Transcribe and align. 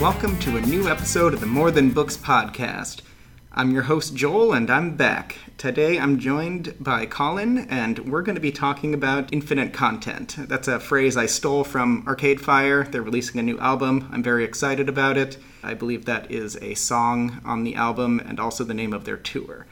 welcome 0.00 0.38
to 0.38 0.56
a 0.56 0.60
new 0.62 0.88
episode 0.88 1.34
of 1.34 1.40
the 1.40 1.46
More 1.46 1.70
Than 1.70 1.90
Books 1.90 2.16
podcast. 2.16 3.02
I'm 3.52 3.70
your 3.70 3.82
host, 3.82 4.14
Joel, 4.16 4.54
and 4.54 4.70
I'm 4.70 4.96
back. 4.96 5.36
Today 5.58 5.98
I'm 5.98 6.18
joined 6.18 6.74
by 6.80 7.04
Colin, 7.04 7.68
and 7.68 7.98
we're 8.10 8.22
going 8.22 8.34
to 8.34 8.40
be 8.40 8.50
talking 8.50 8.94
about 8.94 9.30
infinite 9.30 9.74
content. 9.74 10.36
That's 10.38 10.68
a 10.68 10.80
phrase 10.80 11.18
I 11.18 11.26
stole 11.26 11.64
from 11.64 12.02
Arcade 12.06 12.40
Fire. 12.40 12.84
They're 12.84 13.02
releasing 13.02 13.38
a 13.40 13.42
new 13.42 13.58
album. 13.58 14.08
I'm 14.10 14.22
very 14.22 14.42
excited 14.42 14.88
about 14.88 15.18
it. 15.18 15.36
I 15.62 15.74
believe 15.74 16.06
that 16.06 16.30
is 16.30 16.56
a 16.62 16.72
song 16.76 17.42
on 17.44 17.64
the 17.64 17.74
album 17.74 18.20
and 18.20 18.40
also 18.40 18.64
the 18.64 18.72
name 18.72 18.94
of 18.94 19.04
their 19.04 19.18
tour. 19.18 19.66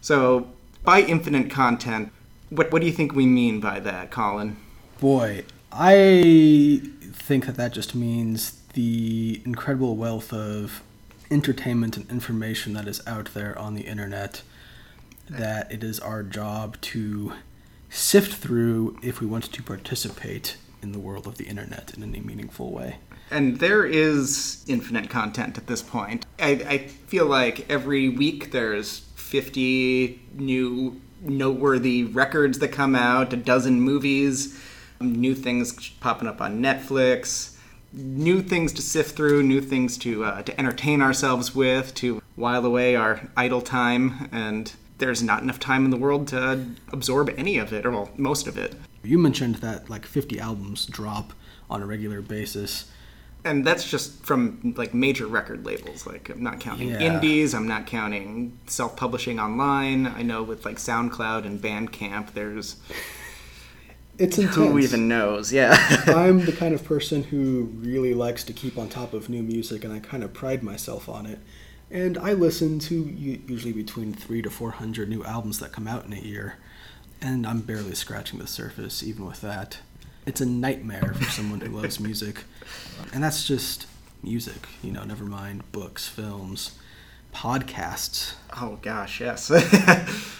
So, 0.00 0.48
by 0.84 1.02
infinite 1.02 1.50
content, 1.50 2.12
what, 2.48 2.72
what 2.72 2.80
do 2.80 2.86
you 2.86 2.94
think 2.94 3.14
we 3.14 3.26
mean 3.26 3.60
by 3.60 3.80
that, 3.80 4.10
Colin? 4.10 4.56
Boy, 5.00 5.44
I 5.70 6.80
think 7.12 7.44
that 7.44 7.56
that 7.56 7.74
just 7.74 7.94
means 7.94 8.55
the 8.76 9.40
incredible 9.46 9.96
wealth 9.96 10.34
of 10.34 10.82
entertainment 11.30 11.96
and 11.96 12.08
information 12.10 12.74
that 12.74 12.86
is 12.86 13.04
out 13.06 13.32
there 13.32 13.58
on 13.58 13.74
the 13.74 13.80
internet 13.80 14.42
that 15.30 15.72
it 15.72 15.82
is 15.82 15.98
our 15.98 16.22
job 16.22 16.78
to 16.82 17.32
sift 17.88 18.34
through 18.34 18.96
if 19.02 19.18
we 19.18 19.26
want 19.26 19.50
to 19.50 19.62
participate 19.62 20.58
in 20.82 20.92
the 20.92 20.98
world 20.98 21.26
of 21.26 21.38
the 21.38 21.44
internet 21.44 21.94
in 21.96 22.02
any 22.02 22.20
meaningful 22.20 22.70
way. 22.70 22.96
And 23.30 23.58
there 23.60 23.86
is 23.86 24.62
infinite 24.68 25.08
content 25.08 25.56
at 25.56 25.66
this 25.66 25.80
point. 25.80 26.26
I, 26.38 26.50
I 26.50 26.78
feel 26.86 27.24
like 27.24 27.68
every 27.70 28.10
week 28.10 28.52
there's 28.52 29.00
50 29.16 30.20
new 30.34 31.00
noteworthy 31.22 32.04
records 32.04 32.58
that 32.58 32.68
come 32.68 32.94
out, 32.94 33.32
a 33.32 33.38
dozen 33.38 33.80
movies, 33.80 34.60
new 35.00 35.34
things 35.34 35.72
popping 35.98 36.28
up 36.28 36.42
on 36.42 36.60
Netflix 36.60 37.55
new 37.96 38.42
things 38.42 38.72
to 38.74 38.82
sift 38.82 39.16
through, 39.16 39.42
new 39.42 39.60
things 39.60 39.96
to 39.98 40.24
uh, 40.24 40.42
to 40.42 40.58
entertain 40.60 41.00
ourselves 41.02 41.54
with, 41.54 41.94
to 41.96 42.22
while 42.36 42.64
away 42.64 42.94
our 42.94 43.28
idle 43.36 43.62
time, 43.62 44.28
and 44.30 44.72
there's 44.98 45.22
not 45.22 45.42
enough 45.42 45.58
time 45.58 45.84
in 45.84 45.90
the 45.90 45.96
world 45.96 46.28
to 46.28 46.66
absorb 46.92 47.30
any 47.36 47.58
of 47.58 47.72
it, 47.72 47.84
or 47.86 47.90
well, 47.90 48.10
most 48.16 48.46
of 48.46 48.56
it. 48.58 48.74
You 49.02 49.18
mentioned 49.18 49.56
that 49.56 49.88
like 49.88 50.04
50 50.06 50.38
albums 50.38 50.86
drop 50.86 51.32
on 51.70 51.82
a 51.82 51.86
regular 51.86 52.20
basis. 52.20 52.90
And 53.44 53.64
that's 53.64 53.88
just 53.88 54.24
from 54.26 54.74
like 54.76 54.92
major 54.92 55.26
record 55.28 55.64
labels. 55.64 56.04
Like 56.06 56.28
I'm 56.30 56.42
not 56.42 56.58
counting 56.58 56.88
Yeah. 56.88 57.00
indies. 57.00 57.54
I'm 57.54 57.68
not 57.68 57.86
counting 57.86 58.58
self-publishing 58.66 59.38
online. 59.38 60.06
I 60.08 60.22
know 60.22 60.42
with 60.42 60.64
like 60.64 60.78
SoundCloud 60.78 61.46
and 61.46 61.60
Bandcamp, 61.62 62.32
there's 62.32 62.76
It's 64.18 64.38
intense. 64.38 64.56
who 64.56 64.78
even 64.78 65.08
knows. 65.08 65.52
Yeah. 65.52 65.76
I'm 66.06 66.44
the 66.44 66.52
kind 66.52 66.74
of 66.74 66.84
person 66.84 67.24
who 67.24 67.64
really 67.76 68.14
likes 68.14 68.44
to 68.44 68.52
keep 68.52 68.78
on 68.78 68.88
top 68.88 69.12
of 69.12 69.28
new 69.28 69.42
music, 69.42 69.84
and 69.84 69.92
I 69.92 69.98
kind 69.98 70.22
of 70.24 70.32
pride 70.32 70.62
myself 70.62 71.08
on 71.08 71.26
it. 71.26 71.38
And 71.90 72.18
I 72.18 72.32
listen 72.32 72.78
to 72.80 72.94
usually 72.94 73.72
between 73.72 74.12
three 74.12 74.42
to 74.42 74.50
four 74.50 74.72
hundred 74.72 75.08
new 75.08 75.22
albums 75.24 75.60
that 75.60 75.72
come 75.72 75.86
out 75.86 76.04
in 76.04 76.12
a 76.12 76.16
year, 76.20 76.56
and 77.20 77.46
I'm 77.46 77.60
barely 77.60 77.94
scratching 77.94 78.38
the 78.38 78.46
surface, 78.46 79.02
even 79.02 79.26
with 79.26 79.40
that. 79.42 79.78
It's 80.26 80.40
a 80.40 80.46
nightmare 80.46 81.14
for 81.14 81.24
someone 81.30 81.60
who 81.60 81.68
loves 81.76 82.00
music, 82.08 82.42
and 83.12 83.22
that's 83.22 83.46
just 83.46 83.86
music, 84.22 84.66
you 84.82 84.90
know. 84.90 85.04
Never 85.04 85.24
mind 85.24 85.70
books, 85.70 86.08
films, 86.08 86.76
podcasts. 87.36 88.32
Oh 88.60 88.78
gosh, 88.80 89.20
yes. 89.20 89.50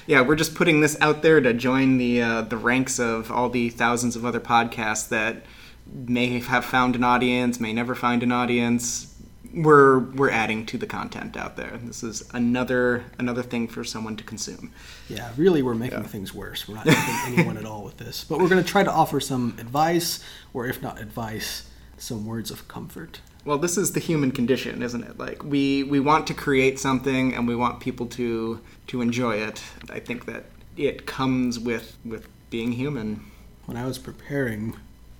yeah, 0.06 0.22
we're 0.22 0.34
just 0.34 0.54
putting 0.54 0.80
this 0.80 0.96
out 1.02 1.20
there 1.20 1.42
to 1.42 1.52
join 1.52 1.98
the 1.98 2.22
uh, 2.22 2.42
the 2.42 2.56
ranks 2.56 2.98
of 2.98 3.30
all 3.30 3.50
the 3.50 3.68
thousands 3.68 4.16
of 4.16 4.24
other 4.24 4.40
podcasts 4.40 5.08
that 5.10 5.44
may 5.92 6.40
have 6.40 6.64
found 6.64 6.96
an 6.96 7.04
audience, 7.04 7.60
may 7.60 7.74
never 7.74 7.94
find 7.94 8.22
an 8.22 8.32
audience. 8.32 9.14
We're 9.52 9.98
we're 9.98 10.30
adding 10.30 10.64
to 10.66 10.78
the 10.78 10.86
content 10.86 11.36
out 11.36 11.56
there. 11.56 11.78
This 11.82 12.02
is 12.02 12.28
another 12.32 13.04
another 13.18 13.42
thing 13.42 13.68
for 13.68 13.84
someone 13.84 14.16
to 14.16 14.24
consume. 14.24 14.72
Yeah, 15.10 15.30
really, 15.36 15.60
we're 15.62 15.74
making 15.74 16.04
things 16.04 16.32
worse. 16.32 16.66
We're 16.66 16.76
not 16.76 16.88
helping 16.88 17.34
anyone 17.38 17.58
at 17.58 17.66
all 17.66 17.84
with 17.84 17.98
this. 17.98 18.24
But 18.24 18.38
we're 18.38 18.48
going 18.48 18.62
to 18.62 18.68
try 18.68 18.82
to 18.82 18.90
offer 18.90 19.20
some 19.20 19.56
advice, 19.60 20.24
or 20.54 20.66
if 20.66 20.80
not 20.82 20.98
advice, 20.98 21.68
some 21.98 22.24
words 22.24 22.50
of 22.50 22.68
comfort. 22.68 23.20
Well, 23.46 23.58
this 23.58 23.78
is 23.78 23.92
the 23.92 24.00
human 24.00 24.32
condition, 24.32 24.82
isn't 24.82 25.04
it? 25.04 25.18
Like 25.18 25.44
we 25.44 25.84
we 25.84 26.00
want 26.00 26.26
to 26.26 26.34
create 26.34 26.80
something 26.80 27.32
and 27.32 27.46
we 27.46 27.54
want 27.54 27.78
people 27.78 28.06
to 28.06 28.60
to 28.88 29.00
enjoy 29.00 29.36
it. 29.36 29.62
I 29.88 30.00
think 30.00 30.26
that 30.26 30.46
it 30.76 31.06
comes 31.06 31.56
with 31.56 31.96
with 32.04 32.26
being 32.50 32.72
human. 32.72 33.24
When 33.66 33.76
I 33.76 33.86
was 33.86 33.98
preparing 33.98 34.74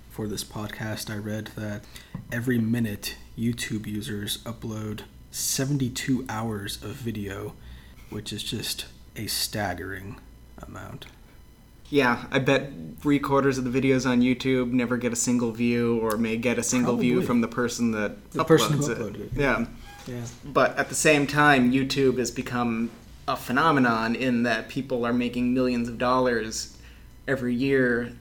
for 0.09 0.27
this 0.27 0.43
podcast, 0.43 1.09
I 1.09 1.15
read 1.15 1.51
that 1.55 1.85
every 2.29 2.59
minute 2.59 3.15
YouTube 3.39 3.87
users 3.87 4.39
upload 4.39 5.03
72 5.31 6.25
hours 6.27 6.83
of 6.83 6.95
video, 6.95 7.53
which 8.09 8.33
is 8.33 8.43
just 8.43 8.87
a 9.15 9.27
staggering 9.27 10.19
amount. 10.61 11.05
Yeah, 11.89 12.25
I 12.31 12.39
bet 12.39 12.71
three 12.99 13.19
quarters 13.19 13.57
of 13.57 13.71
the 13.71 13.81
videos 13.81 14.05
on 14.09 14.21
YouTube 14.21 14.71
never 14.71 14.97
get 14.97 15.13
a 15.13 15.15
single 15.15 15.51
view, 15.51 15.99
or 15.99 16.17
may 16.17 16.35
get 16.37 16.57
a 16.57 16.63
single 16.63 16.97
view 16.97 17.21
from 17.21 17.41
the 17.41 17.47
person 17.47 17.91
that 17.91 18.31
The 18.31 18.39
uploads 18.43 18.47
person 18.47 18.77
who 18.77 18.91
it. 18.91 18.97
uploaded 18.97 19.19
it. 19.21 19.31
Yeah, 19.35 19.65
Yeah. 20.07 20.21
but 20.45 20.77
at 20.77 20.89
the 20.89 20.95
same 20.95 21.27
time, 21.27 21.71
YouTube 21.71 22.17
has 22.17 22.31
become 22.31 22.89
a 23.27 23.35
phenomenon 23.37 24.15
in 24.15 24.43
that 24.43 24.67
people 24.69 25.05
are 25.05 25.13
making 25.13 25.53
millions 25.53 25.87
of 25.87 25.97
dollars 25.97 26.75
every 27.27 27.53
year. 27.55 28.13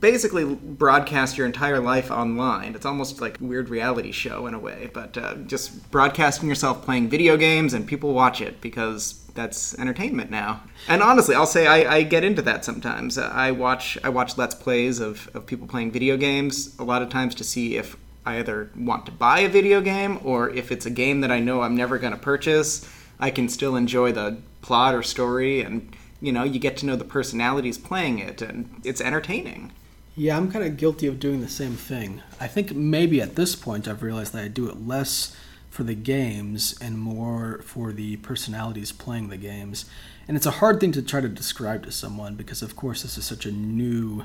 Basically, 0.00 0.44
broadcast 0.44 1.38
your 1.38 1.46
entire 1.46 1.80
life 1.80 2.10
online. 2.10 2.74
It's 2.74 2.84
almost 2.84 3.20
like 3.22 3.40
a 3.40 3.44
weird 3.44 3.70
reality 3.70 4.12
show 4.12 4.46
in 4.46 4.52
a 4.54 4.58
way, 4.58 4.90
but 4.92 5.16
uh, 5.16 5.34
just 5.46 5.90
broadcasting 5.90 6.48
yourself 6.48 6.84
playing 6.84 7.08
video 7.08 7.36
games 7.38 7.72
and 7.72 7.86
people 7.86 8.12
watch 8.12 8.40
it 8.42 8.60
because 8.60 9.24
that's 9.34 9.78
entertainment 9.78 10.30
now. 10.30 10.62
And 10.88 11.02
honestly, 11.02 11.34
I'll 11.34 11.46
say 11.46 11.66
I, 11.66 11.96
I 11.96 12.02
get 12.02 12.24
into 12.24 12.42
that 12.42 12.64
sometimes. 12.64 13.18
I 13.18 13.50
watch 13.50 13.98
I 14.02 14.08
watch 14.08 14.36
let's 14.36 14.54
plays 14.54 15.00
of, 15.00 15.30
of 15.34 15.46
people 15.46 15.66
playing 15.66 15.92
video 15.92 16.16
games 16.16 16.76
a 16.78 16.84
lot 16.84 17.02
of 17.02 17.08
times 17.08 17.34
to 17.36 17.44
see 17.44 17.76
if 17.76 17.96
I 18.26 18.38
either 18.38 18.70
want 18.76 19.06
to 19.06 19.12
buy 19.12 19.40
a 19.40 19.48
video 19.48 19.80
game 19.80 20.18
or 20.22 20.50
if 20.50 20.70
it's 20.70 20.86
a 20.86 20.90
game 20.90 21.20
that 21.22 21.30
I 21.30 21.40
know 21.40 21.62
I'm 21.62 21.76
never 21.76 21.98
going 21.98 22.12
to 22.12 22.18
purchase, 22.18 22.88
I 23.18 23.30
can 23.30 23.48
still 23.48 23.76
enjoy 23.76 24.12
the 24.12 24.38
plot 24.60 24.94
or 24.94 25.02
story 25.02 25.62
and 25.62 25.94
you 26.20 26.32
know, 26.32 26.42
you 26.42 26.58
get 26.58 26.76
to 26.78 26.86
know 26.86 26.96
the 26.96 27.04
personalities 27.04 27.78
playing 27.78 28.18
it 28.18 28.42
and 28.42 28.80
it's 28.84 29.00
entertaining. 29.00 29.72
Yeah, 30.16 30.36
I'm 30.36 30.50
kind 30.50 30.64
of 30.64 30.76
guilty 30.76 31.06
of 31.06 31.20
doing 31.20 31.40
the 31.40 31.48
same 31.48 31.74
thing. 31.74 32.22
I 32.40 32.48
think 32.48 32.74
maybe 32.74 33.20
at 33.20 33.36
this 33.36 33.54
point 33.54 33.86
I've 33.86 34.02
realized 34.02 34.32
that 34.32 34.44
I 34.44 34.48
do 34.48 34.68
it 34.68 34.86
less 34.86 35.36
for 35.70 35.82
the 35.82 35.94
games 35.94 36.76
and 36.80 36.98
more 36.98 37.60
for 37.62 37.92
the 37.92 38.16
personalities 38.16 38.92
playing 38.92 39.28
the 39.28 39.36
games. 39.36 39.84
And 40.26 40.36
it's 40.36 40.46
a 40.46 40.52
hard 40.52 40.80
thing 40.80 40.92
to 40.92 41.02
try 41.02 41.20
to 41.20 41.28
describe 41.28 41.84
to 41.84 41.92
someone 41.92 42.34
because, 42.34 42.62
of 42.62 42.76
course, 42.76 43.02
this 43.02 43.18
is 43.18 43.24
such 43.24 43.46
a 43.46 43.52
new 43.52 44.24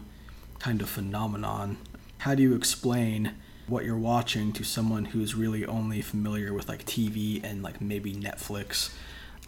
kind 0.60 0.82
of 0.82 0.90
phenomenon. 0.90 1.78
How 2.20 2.36
do 2.36 2.44
you 2.44 2.56
explain 2.56 3.34
what 3.68 3.86
you're 3.86 3.98
watching 3.98 4.52
to 4.54 4.64
someone 4.64 5.06
who's 5.06 5.36
really 5.36 5.66
only 5.66 6.02
familiar 6.02 6.54
with 6.54 6.68
like 6.68 6.86
TV 6.86 7.44
and 7.44 7.64
like 7.64 7.82
maybe 7.82 8.14
Netflix? 8.14 8.94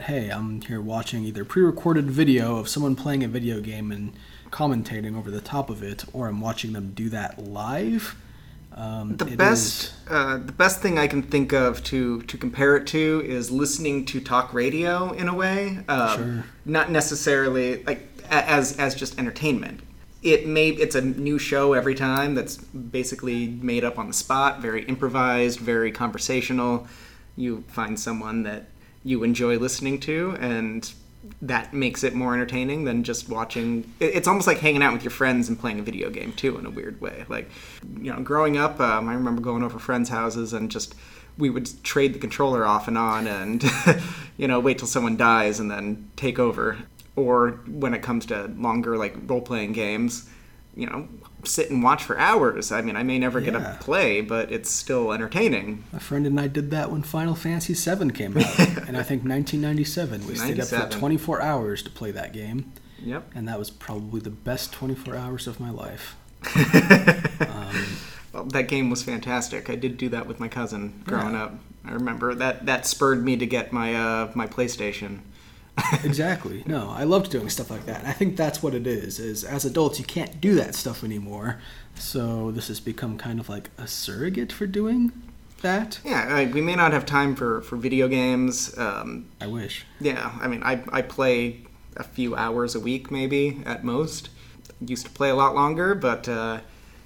Hey, 0.01 0.29
I'm 0.29 0.62
here 0.62 0.81
watching 0.81 1.24
either 1.24 1.45
pre 1.45 1.63
recorded 1.63 2.12
video 2.12 2.57
of 2.57 2.68
someone 2.68 2.95
playing 2.95 3.24
a 3.24 3.30
video 3.30 3.62
game 3.62 3.91
and 3.91 4.13
commentating 4.51 5.18
over 5.18 5.31
the 5.31 5.41
top 5.41 5.69
of 5.69 5.81
it, 5.81 6.03
or 6.12 6.27
I'm 6.27 6.41
watching 6.41 6.74
them 6.74 6.91
do 6.94 7.09
that 7.09 7.39
live. 7.39 8.15
Um, 8.75 9.16
The 9.16 9.25
best, 9.25 9.94
uh, 10.10 10.38
the 10.38 10.51
best 10.51 10.81
thing 10.81 11.00
I 11.00 11.07
can 11.07 11.24
think 11.24 11.54
of 11.54 11.81
to 11.86 12.22
to 12.24 12.38
compare 12.38 12.75
it 12.75 12.86
to 12.88 13.24
is 13.25 13.50
listening 13.50 14.06
to 14.06 14.19
talk 14.19 14.54
radio 14.54 15.12
in 15.13 15.30
a 15.30 15.33
way. 15.33 15.80
Um, 15.88 16.16
Sure. 16.18 16.44
Not 16.66 16.92
necessarily 16.92 17.83
like 17.83 18.07
as 18.30 18.77
as 18.77 18.94
just 18.94 19.18
entertainment. 19.18 19.80
It 20.22 20.48
may 20.48 20.69
it's 20.69 20.95
a 20.95 21.01
new 21.01 21.39
show 21.39 21.74
every 21.74 21.95
time 21.95 22.36
that's 22.36 22.57
basically 22.57 23.48
made 23.48 23.83
up 23.86 23.98
on 23.98 24.07
the 24.07 24.13
spot, 24.13 24.62
very 24.62 24.83
improvised, 24.86 25.60
very 25.60 25.92
conversational. 25.92 26.88
You 27.38 27.63
find 27.68 27.98
someone 28.00 28.44
that 28.44 28.69
you 29.04 29.24
enjoy 29.24 29.57
listening 29.57 30.00
to, 30.01 30.36
and 30.39 30.92
that 31.42 31.74
makes 31.74 32.04
it 32.04 32.13
more 32.13 32.33
entertaining 32.33 32.83
than 32.83 33.04
just 33.04 33.30
watching. 33.30 33.92
It's 34.00 34.27
almost 34.27 34.48
like 34.48 34.60
hanging 34.60 34.83
out 34.83 34.94
with 34.94 35.04
your 35.04 35.12
friends 35.12 35.50
and 35.50 35.60
playing 35.60 35.80
a 35.80 35.83
video 35.83 36.10
game 36.10 36.33
too, 36.33 36.57
in 36.57 36.66
a 36.66 36.69
weird 36.69 37.00
way. 37.01 37.25
Like, 37.27 37.50
you 38.00 38.12
know, 38.12 38.22
growing 38.22 38.57
up, 38.57 38.80
um, 38.80 39.07
I 39.10 39.13
remember 39.13 39.42
going 39.42 39.63
over 39.63 39.80
friends' 39.80 40.10
houses 40.10 40.54
and 40.54 40.72
just 40.72 40.95
we 41.38 41.50
would 41.50 41.69
trade 41.83 42.13
the 42.13 42.19
controller 42.19 42.66
off 42.66 42.88
and 42.88 42.98
on, 42.98 43.27
and 43.27 43.63
you 44.38 44.48
know, 44.48 44.60
wait 44.60 44.77
till 44.77 44.88
someone 44.88 45.18
dies 45.18 45.60
and 45.60 45.69
then 45.69 46.10
take 46.16 46.39
over. 46.39 46.77
Or 47.16 47.51
when 47.68 47.94
it 47.94 48.01
comes 48.01 48.25
to 48.27 48.48
longer 48.57 48.98
like 48.98 49.16
role 49.30 49.42
playing 49.42 49.74
games, 49.74 50.30
you 50.75 50.86
know, 50.88 51.07
sit 51.44 51.69
and 51.69 51.81
watch 51.83 52.04
for 52.04 52.18
hours. 52.19 52.72
I 52.72 52.81
mean, 52.81 52.95
I 52.95 53.04
may 53.04 53.18
never 53.19 53.39
get 53.42 53.54
Yeah. 53.54 53.60
to 53.74 53.77
play, 53.80 54.22
but 54.22 54.51
it's 54.51 54.69
still 54.69 55.12
entertaining. 55.13 55.83
A 55.94 56.00
friend 56.00 56.25
and 56.27 56.39
I 56.39 56.48
did 56.48 56.72
that 56.72 56.92
when 56.92 57.01
Final 57.04 57.36
Fantasy 57.36 57.74
VII 57.74 58.10
came 58.12 58.38
out, 58.38 58.60
and 58.88 58.98
I 58.98 59.04
think 59.04 59.24
1997. 59.24 60.27
We 60.27 60.36
stayed 60.36 60.60
up 60.60 60.68
for 60.68 60.89
24 61.00 61.42
hours 61.42 61.81
to 61.83 61.89
play 61.89 62.12
that 62.12 62.33
game, 62.33 62.72
Yep. 63.04 63.31
and 63.36 63.48
that 63.48 63.57
was 63.60 63.69
probably 63.69 64.19
the 64.22 64.30
best 64.31 64.74
24 64.74 65.16
hours 65.16 65.48
of 65.48 65.60
my 65.60 65.69
life. 65.69 66.16
Um, 67.39 67.86
Well, 68.33 68.44
that 68.45 68.68
game 68.68 68.89
was 68.89 69.01
fantastic. 69.01 69.69
I 69.69 69.75
did 69.75 69.98
do 69.98 70.10
that 70.10 70.27
with 70.27 70.39
my 70.42 70.50
cousin 70.50 71.01
growing 71.06 71.33
yeah. 71.36 71.44
up. 71.45 71.54
I 71.86 71.92
remember 71.94 72.36
that 72.36 72.66
that 72.66 72.86
spurred 72.86 73.24
me 73.24 73.38
to 73.38 73.45
get 73.45 73.72
my 73.72 73.95
uh, 73.95 74.31
my 74.36 74.45
PlayStation. 74.48 75.19
Exactly. 76.04 76.63
No, 76.66 76.89
I 76.89 77.04
loved 77.04 77.31
doing 77.31 77.50
stuff 77.50 77.69
like 77.69 77.86
that. 77.86 78.06
I 78.06 78.12
think 78.12 78.38
that's 78.38 78.63
what 78.63 78.74
it 78.74 78.88
is. 78.88 79.19
Is 79.19 79.44
as 79.44 79.66
adults 79.66 80.00
you 80.00 80.06
can't 80.06 80.39
do 80.39 80.56
that 80.56 80.75
stuff 80.75 81.04
anymore. 81.04 81.60
So 81.95 82.51
this 82.51 82.68
has 82.68 82.80
become 82.80 83.18
kind 83.18 83.39
of 83.39 83.50
like 83.50 83.69
a 83.77 83.88
surrogate 83.88 84.51
for 84.51 84.68
doing 84.68 85.12
that. 85.62 86.00
Yeah, 86.04 86.33
like, 86.33 86.54
we 86.54 86.62
may 86.62 86.75
not 86.75 86.94
have 86.94 87.06
time 87.06 87.36
for 87.36 87.62
for 87.62 87.75
video 87.75 88.07
games. 88.07 88.77
Um, 88.77 89.27
I 89.42 89.48
wish. 89.48 89.86
Yeah, 90.00 90.31
I 90.39 90.48
mean, 90.48 90.63
I 90.63 90.81
I 90.92 91.01
play 91.01 91.62
a 91.98 92.04
few 92.04 92.36
hours 92.36 92.75
a 92.75 92.80
week, 92.80 93.12
maybe 93.12 93.62
at 93.66 93.83
most. 93.83 94.30
Used 94.86 95.06
to 95.06 95.12
play 95.12 95.30
a 95.30 95.36
lot 95.36 95.56
longer, 95.56 95.95
but 95.95 96.27
uh, 96.27 96.60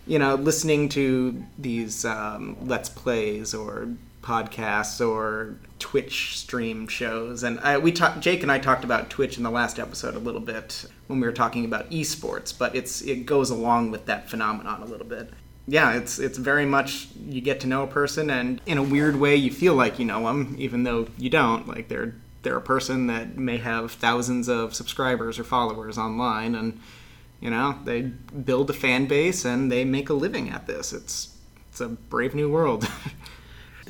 you 0.07 0.18
know, 0.18 0.36
listening 0.36 0.89
to 0.89 1.44
these 1.57 2.04
um, 2.06 2.57
let's 2.66 2.89
plays 2.89 3.54
or 3.54 3.89
podcasts 4.21 5.06
or 5.06 5.56
Twitch 5.80 6.38
stream 6.38 6.88
shows, 6.88 7.44
and 7.44 7.60
I, 7.62 7.77
we 7.77 7.92
talked. 7.92 8.19
Jake 8.19 8.44
and 8.44 8.51
I 8.51 8.60
talked 8.60 8.83
about 8.83 9.10
Twitch 9.10 9.38
in 9.38 9.44
the 9.44 9.50
last 9.50 9.80
episode 9.80 10.16
a 10.16 10.19
little 10.19 10.42
bit 10.42 10.86
when 11.07 11.19
we 11.19 11.27
were 11.27 11.33
talking 11.33 11.66
about 11.66 11.89
esports, 11.89 12.57
but 12.57 12.75
it's 12.75 13.01
it 13.01 13.25
goes 13.25 13.50
along 13.50 13.92
with 13.92 14.06
that 14.06 14.30
phenomenon 14.30 14.81
a 14.81 14.86
little 14.86 15.07
bit. 15.07 15.31
Yeah, 15.68 15.94
it's 15.94 16.19
it's 16.19 16.38
very 16.38 16.66
much 16.66 17.07
you 17.27 17.42
get 17.42 17.60
to 17.62 17.68
know 17.68 17.83
a 17.83 17.88
person, 17.88 18.30
and 18.30 18.62
in 18.66 18.77
a 18.77 18.83
weird 18.83 19.16
way, 19.16 19.36
you 19.36 19.51
feel 19.51 19.75
like 19.75 20.00
you 20.00 20.06
know 20.06 20.24
them, 20.24 20.56
even 20.60 20.83
though 20.83 21.07
you 21.18 21.30
don't. 21.30 21.68
Like 21.68 21.88
they're 21.88 22.16
they're 22.42 22.57
a 22.57 22.62
person 22.62 23.07
that 23.07 23.38
may 23.38 23.57
have 23.57 23.92
thousands 23.92 24.48
of 24.48 24.74
subscribers 24.74 25.39
or 25.39 25.44
followers 25.44 25.98
online 25.98 26.56
and 26.56 26.80
you 27.39 27.50
know 27.50 27.77
they 27.86 28.01
build 28.01 28.69
a 28.69 28.74
fan 28.74 29.06
base 29.06 29.45
and 29.45 29.71
they 29.71 29.83
make 29.83 30.10
a 30.10 30.13
living 30.13 30.50
at 30.50 30.68
this 30.68 30.94
it's 30.94 31.36
it's 31.69 31.81
a 31.81 31.88
brave 31.88 32.33
new 32.33 32.50
world 32.50 32.88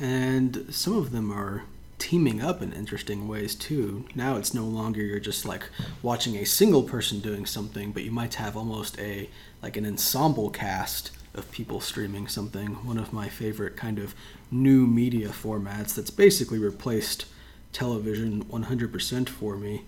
and 0.00 0.66
some 0.70 0.96
of 0.96 1.12
them 1.12 1.30
are 1.30 1.64
teaming 1.98 2.40
up 2.40 2.62
in 2.62 2.72
interesting 2.72 3.28
ways 3.28 3.54
too. 3.54 4.06
Now 4.14 4.36
it's 4.36 4.54
no 4.54 4.64
longer 4.64 5.02
you're 5.02 5.20
just 5.20 5.44
like 5.44 5.68
watching 6.02 6.36
a 6.36 6.46
single 6.46 6.82
person 6.82 7.20
doing 7.20 7.44
something 7.44 7.92
but 7.92 8.02
you 8.02 8.10
might 8.10 8.34
have 8.34 8.56
almost 8.56 8.98
a 8.98 9.28
like 9.62 9.76
an 9.76 9.84
ensemble 9.84 10.48
cast 10.48 11.10
of 11.34 11.50
people 11.52 11.80
streaming 11.80 12.26
something. 12.26 12.68
One 12.86 12.98
of 12.98 13.12
my 13.12 13.28
favorite 13.28 13.76
kind 13.76 13.98
of 13.98 14.14
new 14.50 14.86
media 14.86 15.28
formats 15.28 15.94
that's 15.94 16.10
basically 16.10 16.58
replaced 16.58 17.26
television 17.72 18.44
100% 18.44 19.28
for 19.28 19.56
me 19.56 19.82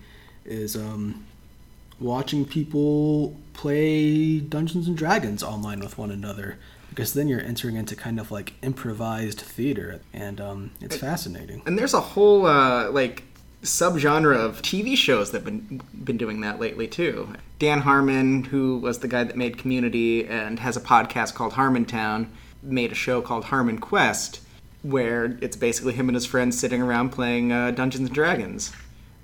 is 0.44 0.76
um, 0.76 1.24
watching 1.98 2.44
people 2.44 3.36
play 3.54 4.38
Dungeons 4.38 4.86
and 4.86 4.96
Dragons 4.96 5.42
online 5.42 5.80
with 5.80 5.98
one 5.98 6.10
another 6.10 6.58
because 6.92 7.14
then 7.14 7.26
you're 7.26 7.40
entering 7.40 7.76
into 7.76 7.96
kind 7.96 8.20
of 8.20 8.30
like 8.30 8.52
improvised 8.62 9.40
theater 9.40 10.00
and 10.12 10.40
um, 10.40 10.70
it's 10.80 10.96
fascinating. 10.96 11.62
And 11.64 11.78
there's 11.78 11.94
a 11.94 12.00
whole 12.00 12.44
uh, 12.44 12.90
like 12.90 13.24
subgenre 13.62 14.36
of 14.36 14.60
TV 14.60 14.96
shows 14.96 15.30
that 15.30 15.38
have 15.38 15.44
been 15.44 15.80
been 16.04 16.18
doing 16.18 16.42
that 16.42 16.60
lately 16.60 16.86
too. 16.86 17.32
Dan 17.58 17.80
Harmon, 17.80 18.44
who 18.44 18.78
was 18.78 18.98
the 18.98 19.08
guy 19.08 19.24
that 19.24 19.36
made 19.36 19.56
Community 19.56 20.26
and 20.26 20.58
has 20.58 20.76
a 20.76 20.80
podcast 20.80 21.34
called 21.34 21.54
Harmontown, 21.54 22.28
made 22.62 22.92
a 22.92 22.96
show 22.96 23.22
called 23.22 23.44
HarmonQuest 23.44 24.40
where 24.82 25.38
it's 25.40 25.56
basically 25.56 25.92
him 25.92 26.08
and 26.08 26.16
his 26.16 26.26
friends 26.26 26.58
sitting 26.58 26.82
around 26.82 27.10
playing 27.10 27.52
uh, 27.52 27.70
Dungeons 27.70 28.08
and 28.08 28.14
Dragons. 28.14 28.72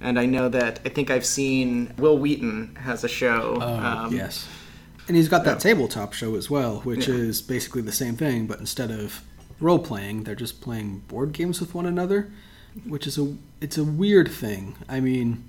And 0.00 0.18
I 0.18 0.26
know 0.26 0.48
that 0.48 0.80
I 0.84 0.88
think 0.88 1.10
I've 1.10 1.26
seen 1.26 1.92
Wil 1.98 2.18
Wheaton 2.18 2.76
has 2.76 3.02
a 3.02 3.08
show. 3.08 3.58
Oh, 3.60 3.76
um, 3.76 4.14
yes. 4.14 4.46
And 5.08 5.16
he's 5.16 5.28
got 5.28 5.44
that 5.44 5.64
yeah. 5.64 5.72
tabletop 5.72 6.12
show 6.12 6.36
as 6.36 6.50
well, 6.50 6.80
which 6.80 7.08
yeah. 7.08 7.14
is 7.14 7.42
basically 7.42 7.82
the 7.82 7.92
same 7.92 8.14
thing, 8.14 8.46
but 8.46 8.60
instead 8.60 8.90
of 8.90 9.22
role 9.58 9.78
playing, 9.78 10.24
they're 10.24 10.34
just 10.34 10.60
playing 10.60 10.98
board 11.08 11.32
games 11.32 11.60
with 11.60 11.74
one 11.74 11.86
another, 11.86 12.30
which 12.86 13.06
is 13.06 13.18
a 13.18 13.36
it's 13.60 13.78
a 13.78 13.84
weird 13.84 14.30
thing. 14.30 14.76
I 14.88 15.00
mean, 15.00 15.48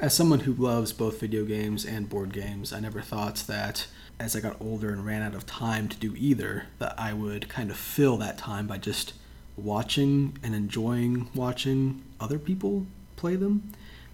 as 0.00 0.14
someone 0.14 0.40
who 0.40 0.52
loves 0.52 0.92
both 0.92 1.20
video 1.20 1.44
games 1.44 1.84
and 1.84 2.08
board 2.08 2.32
games, 2.32 2.72
I 2.72 2.80
never 2.80 3.00
thought 3.00 3.36
that 3.46 3.86
as 4.18 4.36
I 4.36 4.40
got 4.40 4.60
older 4.60 4.90
and 4.90 5.06
ran 5.06 5.22
out 5.22 5.34
of 5.34 5.46
time 5.46 5.88
to 5.88 5.96
do 5.96 6.14
either, 6.16 6.66
that 6.78 6.94
I 6.98 7.12
would 7.12 7.48
kind 7.48 7.70
of 7.70 7.76
fill 7.76 8.16
that 8.18 8.38
time 8.38 8.66
by 8.66 8.78
just 8.78 9.14
watching 9.56 10.38
and 10.42 10.54
enjoying 10.54 11.28
watching 11.34 12.02
other 12.20 12.38
people 12.38 12.86
play 13.16 13.36
them. 13.36 13.72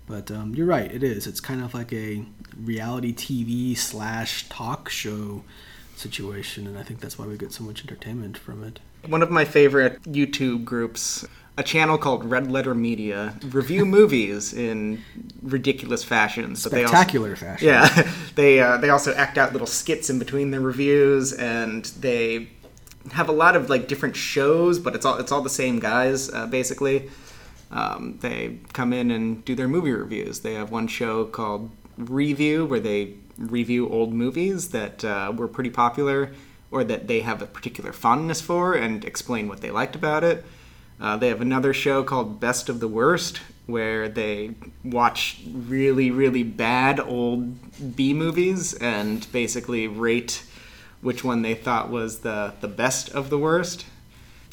But 0.09 0.31
um, 0.31 0.55
you're 0.55 0.67
right, 0.67 0.91
it 0.91 1.03
is. 1.03 1.27
It's 1.27 1.41
kind 1.41 1.63
of 1.63 1.75
like 1.75 1.93
a 1.93 2.25
reality 2.59 3.15
TV 3.15 3.77
slash 3.77 4.49
talk 4.49 4.89
show 4.89 5.45
situation, 5.97 6.67
and 6.67 6.79
I 6.79 6.83
think 6.83 7.01
that's 7.01 7.19
why 7.19 7.27
we 7.27 7.37
get 7.37 7.53
so 7.53 7.63
much 7.63 7.83
entertainment 7.83 8.39
from 8.39 8.65
it. 8.65 8.81
One 9.07 9.23
of 9.23 9.31
my 9.31 9.45
favorite 9.45 10.03
YouTube 10.05 10.65
groups, 10.65 11.27
a 11.59 11.63
channel 11.63 11.99
called 11.99 12.25
Red 12.25 12.51
Letter 12.51 12.75
Media, 12.75 13.39
review 13.51 13.85
movies 13.99 14.55
in 14.55 15.03
ridiculous 15.43 16.05
fashions. 16.05 16.63
Spectacular 16.63 17.31
also, 17.31 17.45
fashion. 17.45 17.69
Yeah, 17.69 18.11
they 18.35 18.61
uh, 18.61 18.79
they 18.79 18.89
also 18.89 19.15
act 19.15 19.37
out 19.37 19.53
little 19.53 19.67
skits 19.67 20.09
in 20.09 20.19
between 20.19 20.51
their 20.53 20.63
reviews, 20.63 21.35
and 21.35 21.85
they 21.85 22.49
have 23.13 23.29
a 23.29 23.33
lot 23.33 23.57
of 23.57 23.69
like 23.69 23.89
different 23.89 24.17
shows, 24.17 24.79
but 24.79 24.95
it's 24.95 25.05
all 25.05 25.19
it's 25.19 25.33
all 25.33 25.43
the 25.43 25.51
same 25.51 25.79
guys 25.79 26.33
uh, 26.33 26.47
basically. 26.47 27.11
Um, 27.71 28.19
they 28.21 28.59
come 28.73 28.93
in 28.93 29.11
and 29.11 29.45
do 29.45 29.55
their 29.55 29.69
movie 29.69 29.93
reviews. 29.93 30.41
They 30.41 30.55
have 30.55 30.71
one 30.71 30.89
show 30.89 31.25
called 31.25 31.71
Review 31.97 32.65
where 32.65 32.81
they 32.81 33.15
review 33.37 33.89
old 33.89 34.13
movies 34.13 34.71
that 34.71 35.05
uh, 35.05 35.33
were 35.35 35.49
pretty 35.49 35.71
popular 35.71 36.33
or 36.71 36.85
that 36.85 37.09
they 37.09 37.21
have 37.21 37.43
a 37.43 37.47
particular 37.47 37.93
fondness 37.93 38.41
for 38.41 38.75
and 38.75 39.05
explain 39.05 39.49
what 39.49 39.61
they 39.61 39.71
liked 39.71 39.97
about 39.97 40.25
it. 40.25 40.45
Uh, 41.01 41.17
they 41.17 41.29
have 41.29 41.41
another 41.41 41.73
show 41.73 42.03
called 42.03 42.41
Best 42.41 42.69
of 42.69 42.81
the 42.81 42.89
Worst 42.89 43.41
where 43.67 44.09
they 44.09 44.55
watch 44.83 45.41
really, 45.53 46.11
really 46.11 46.43
bad 46.43 46.99
old 46.99 47.97
B 47.97 48.15
movies 48.15 48.75
and 48.75 49.31
basically 49.31 49.87
rate 49.87 50.43
which 51.01 51.23
one 51.23 51.43
they 51.43 51.55
thought 51.55 51.91
was 51.91 52.21
the, 52.21 52.55
the 52.61 52.69
best 52.69 53.11
of 53.11 53.31
the 53.31 53.39
worst 53.39 53.85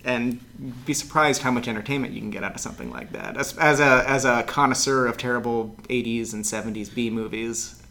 and 0.05 0.39
be 0.85 0.93
surprised 0.93 1.41
how 1.41 1.51
much 1.51 1.67
entertainment 1.67 2.13
you 2.13 2.21
can 2.21 2.29
get 2.29 2.43
out 2.43 2.53
of 2.53 2.61
something 2.61 2.91
like 2.91 3.11
that. 3.11 3.35
As, 3.35 3.57
as 3.57 3.79
a 3.79 4.07
as 4.07 4.23
a 4.23 4.43
connoisseur 4.43 5.07
of 5.07 5.17
terrible 5.17 5.75
80s 5.89 6.33
and 6.33 6.43
70s 6.43 6.93
B 6.93 7.09
movies. 7.09 7.81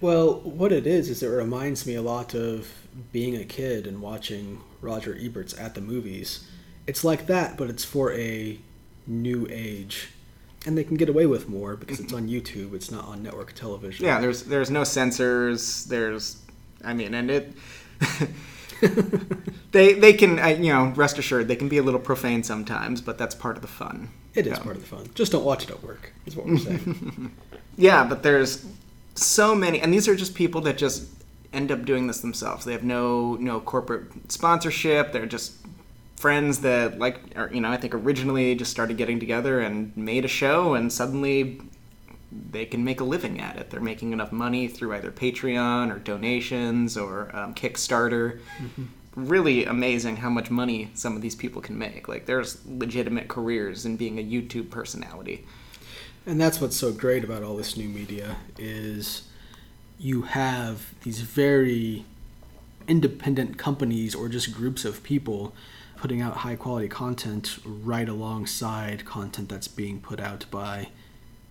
Well, 0.00 0.40
what 0.40 0.72
it 0.72 0.86
is 0.86 1.10
is 1.10 1.22
it 1.22 1.28
reminds 1.28 1.86
me 1.86 1.94
a 1.94 2.02
lot 2.02 2.34
of 2.34 2.72
being 3.12 3.36
a 3.36 3.44
kid 3.44 3.86
and 3.86 4.00
watching 4.00 4.60
Roger 4.80 5.14
Ebert's 5.14 5.54
at 5.54 5.74
the 5.74 5.80
movies. 5.80 6.48
It's 6.86 7.04
like 7.04 7.26
that, 7.26 7.56
but 7.56 7.68
it's 7.68 7.84
for 7.84 8.12
a 8.12 8.58
new 9.06 9.46
age. 9.50 10.12
And 10.66 10.76
they 10.76 10.84
can 10.84 10.96
get 10.96 11.08
away 11.08 11.26
with 11.26 11.48
more 11.48 11.76
because 11.76 12.00
it's 12.00 12.12
on 12.12 12.28
mm-hmm. 12.28 12.36
YouTube. 12.36 12.74
It's 12.74 12.90
not 12.90 13.04
on 13.06 13.22
network 13.22 13.52
television. 13.52 14.04
Yeah, 14.04 14.20
there's 14.20 14.44
there's 14.44 14.70
no 14.70 14.84
censors. 14.84 15.84
There's, 15.84 16.42
I 16.84 16.94
mean, 16.94 17.14
and 17.14 17.30
it 17.30 17.52
they 19.72 19.94
they 19.94 20.12
can 20.12 20.38
uh, 20.38 20.48
you 20.48 20.72
know 20.72 20.92
rest 20.96 21.18
assured 21.18 21.48
they 21.48 21.56
can 21.56 21.68
be 21.68 21.78
a 21.78 21.82
little 21.82 22.00
profane 22.00 22.42
sometimes, 22.42 23.00
but 23.00 23.18
that's 23.18 23.34
part 23.34 23.56
of 23.56 23.62
the 23.62 23.68
fun. 23.68 24.10
It 24.34 24.46
is 24.46 24.58
part 24.58 24.76
of 24.76 24.82
the 24.82 24.88
fun. 24.88 25.10
Just 25.14 25.32
don't 25.32 25.44
watch 25.44 25.64
it 25.64 25.70
at 25.70 25.82
work. 25.82 26.12
Is 26.26 26.36
what 26.36 26.46
we're 26.46 26.58
saying. 26.58 27.34
yeah, 27.76 28.04
but 28.04 28.22
there's 28.22 28.64
so 29.14 29.54
many, 29.54 29.80
and 29.80 29.92
these 29.92 30.06
are 30.06 30.14
just 30.14 30.34
people 30.34 30.60
that 30.62 30.78
just 30.78 31.08
end 31.52 31.72
up 31.72 31.84
doing 31.84 32.06
this 32.06 32.20
themselves. 32.20 32.64
They 32.64 32.72
have 32.72 32.84
no 32.84 33.34
no 33.36 33.60
corporate 33.60 34.30
sponsorship. 34.30 35.12
They're 35.12 35.26
just 35.26 35.54
friends 36.16 36.60
that 36.60 36.98
like 36.98 37.20
are, 37.36 37.50
you 37.52 37.60
know 37.60 37.70
I 37.70 37.76
think 37.76 37.94
originally 37.94 38.54
just 38.54 38.70
started 38.70 38.96
getting 38.96 39.20
together 39.20 39.60
and 39.60 39.96
made 39.96 40.24
a 40.24 40.28
show, 40.28 40.74
and 40.74 40.92
suddenly 40.92 41.60
they 42.30 42.66
can 42.66 42.84
make 42.84 43.00
a 43.00 43.04
living 43.04 43.40
at 43.40 43.56
it. 43.56 43.70
They're 43.70 43.80
making 43.80 44.12
enough 44.12 44.32
money 44.32 44.68
through 44.68 44.94
either 44.94 45.10
Patreon 45.10 45.94
or 45.94 45.98
donations 45.98 46.96
or 46.96 47.34
um, 47.34 47.54
Kickstarter. 47.54 48.40
Mm-hmm. 48.58 48.84
Really 49.14 49.64
amazing 49.64 50.16
how 50.16 50.28
much 50.28 50.50
money 50.50 50.90
some 50.94 51.16
of 51.16 51.22
these 51.22 51.34
people 51.34 51.62
can 51.62 51.78
make. 51.78 52.06
Like 52.06 52.26
there's 52.26 52.64
legitimate 52.66 53.28
careers 53.28 53.86
in 53.86 53.96
being 53.96 54.18
a 54.18 54.22
YouTube 54.22 54.70
personality. 54.70 55.46
And 56.26 56.40
that's 56.40 56.60
what's 56.60 56.76
so 56.76 56.92
great 56.92 57.24
about 57.24 57.42
all 57.42 57.56
this 57.56 57.76
new 57.76 57.88
media 57.88 58.36
is 58.58 59.22
you 59.98 60.22
have 60.22 60.94
these 61.02 61.22
very 61.22 62.04
independent 62.86 63.58
companies 63.58 64.14
or 64.14 64.28
just 64.28 64.52
groups 64.52 64.84
of 64.84 65.02
people 65.02 65.54
putting 65.96 66.20
out 66.20 66.38
high 66.38 66.54
quality 66.54 66.88
content 66.88 67.58
right 67.64 68.08
alongside 68.08 69.04
content 69.04 69.48
that's 69.48 69.68
being 69.68 70.00
put 70.00 70.20
out 70.20 70.44
by 70.50 70.88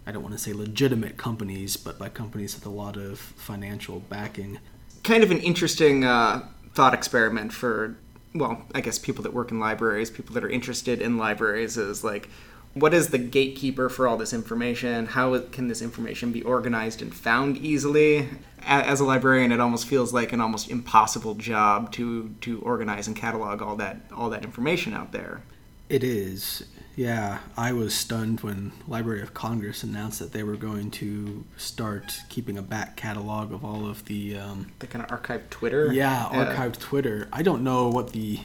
I 0.07 0.11
don't 0.11 0.23
want 0.23 0.33
to 0.33 0.39
say 0.39 0.53
legitimate 0.53 1.17
companies, 1.17 1.75
but 1.75 1.99
by 1.99 2.07
companies 2.07 2.55
with 2.55 2.65
a 2.65 2.69
lot 2.69 2.95
of 2.95 3.19
financial 3.19 3.99
backing. 3.99 4.59
Kind 5.03 5.21
of 5.21 5.31
an 5.31 5.39
interesting 5.39 6.05
uh, 6.05 6.47
thought 6.73 6.93
experiment 6.93 7.51
for, 7.51 7.97
well, 8.33 8.65
I 8.73 8.79
guess 8.79 8.97
people 8.97 9.23
that 9.23 9.33
work 9.33 9.51
in 9.51 9.59
libraries, 9.59 10.09
people 10.09 10.33
that 10.35 10.45
are 10.45 10.49
interested 10.49 11.01
in 11.01 11.17
libraries, 11.17 11.75
is 11.75 12.05
like, 12.05 12.29
what 12.73 12.93
is 12.93 13.09
the 13.09 13.17
gatekeeper 13.17 13.89
for 13.89 14.07
all 14.07 14.15
this 14.15 14.31
information? 14.31 15.07
How 15.07 15.37
can 15.39 15.67
this 15.67 15.81
information 15.81 16.31
be 16.31 16.41
organized 16.41 17.01
and 17.01 17.13
found 17.13 17.57
easily? 17.57 18.29
As 18.61 19.01
a 19.01 19.05
librarian, 19.05 19.51
it 19.51 19.59
almost 19.59 19.87
feels 19.87 20.13
like 20.13 20.31
an 20.31 20.39
almost 20.39 20.69
impossible 20.69 21.35
job 21.35 21.91
to 21.93 22.33
to 22.41 22.61
organize 22.61 23.07
and 23.07 23.15
catalog 23.15 23.61
all 23.61 23.75
that 23.77 23.97
all 24.13 24.29
that 24.29 24.43
information 24.43 24.93
out 24.93 25.11
there. 25.11 25.41
It 25.89 26.03
is. 26.03 26.63
Yeah, 26.97 27.37
I 27.55 27.73
was 27.73 27.93
stunned 27.93 28.41
when 28.41 28.71
Library 28.87 29.21
of 29.21 29.31
Congress 29.35 29.83
announced 29.83 30.17
that 30.17 30.31
they 30.31 30.41
were 30.41 30.55
going 30.55 30.89
to 30.91 31.45
start 31.55 32.21
keeping 32.27 32.57
a 32.57 32.63
back 32.63 32.95
catalog 32.95 33.53
of 33.53 33.63
all 33.63 33.87
of 33.87 34.03
the 34.05 34.35
um, 34.35 34.71
the 34.79 34.87
kind 34.87 35.05
of 35.05 35.11
archived 35.11 35.51
Twitter. 35.51 35.93
Yeah, 35.93 36.27
archived 36.31 36.79
Twitter. 36.79 37.29
I 37.31 37.43
don't 37.43 37.63
know 37.63 37.87
what 37.87 38.13
the 38.13 38.39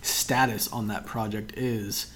status 0.00 0.66
on 0.72 0.88
that 0.88 1.04
project 1.04 1.52
is. 1.58 2.10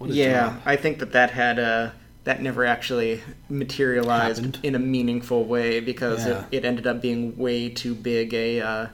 yeah, 0.00 0.50
job. 0.50 0.62
I 0.64 0.76
think 0.76 1.00
that 1.00 1.10
that 1.10 1.32
had 1.32 1.58
a 1.58 1.92
that 2.22 2.40
never 2.40 2.64
actually 2.64 3.20
materialized 3.48 4.44
Happened. 4.44 4.60
in 4.62 4.76
a 4.76 4.78
meaningful 4.78 5.44
way 5.44 5.80
because 5.80 6.24
yeah. 6.24 6.44
it, 6.52 6.58
it, 6.58 6.64
ended 6.64 6.86
up 6.86 7.02
being 7.02 7.36
way 7.36 7.68
too 7.68 7.96
big 7.96 8.32
a 8.32 8.60
uh, 8.60 8.86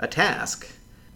a 0.00 0.08
task 0.08 0.66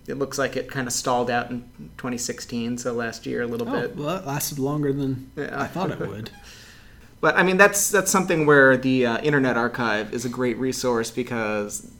it 0.06 0.18
looks 0.18 0.38
like 0.38 0.56
it 0.56 0.70
kind 0.70 0.86
of 0.86 0.92
stalled 0.92 1.30
out 1.30 1.50
in 1.50 1.62
2016, 1.96 2.78
so 2.78 2.92
last 2.92 3.26
year 3.26 3.42
a 3.42 3.46
little 3.46 3.68
oh, 3.68 3.80
bit. 3.80 3.96
Well, 3.96 4.16
it 4.16 4.26
lasted 4.26 4.58
longer 4.58 4.92
than 4.92 5.30
yeah. 5.36 5.60
I 5.60 5.66
thought 5.66 5.90
it 5.90 6.00
would. 6.00 6.30
but 7.20 7.36
I 7.36 7.42
mean, 7.42 7.56
that's 7.56 7.90
that's 7.90 8.10
something 8.10 8.46
where 8.46 8.76
the 8.76 9.06
uh, 9.06 9.18
Internet 9.20 9.56
Archive 9.56 10.12
is 10.12 10.24
a 10.24 10.28
great 10.28 10.58
resource 10.58 11.10
because 11.10 11.90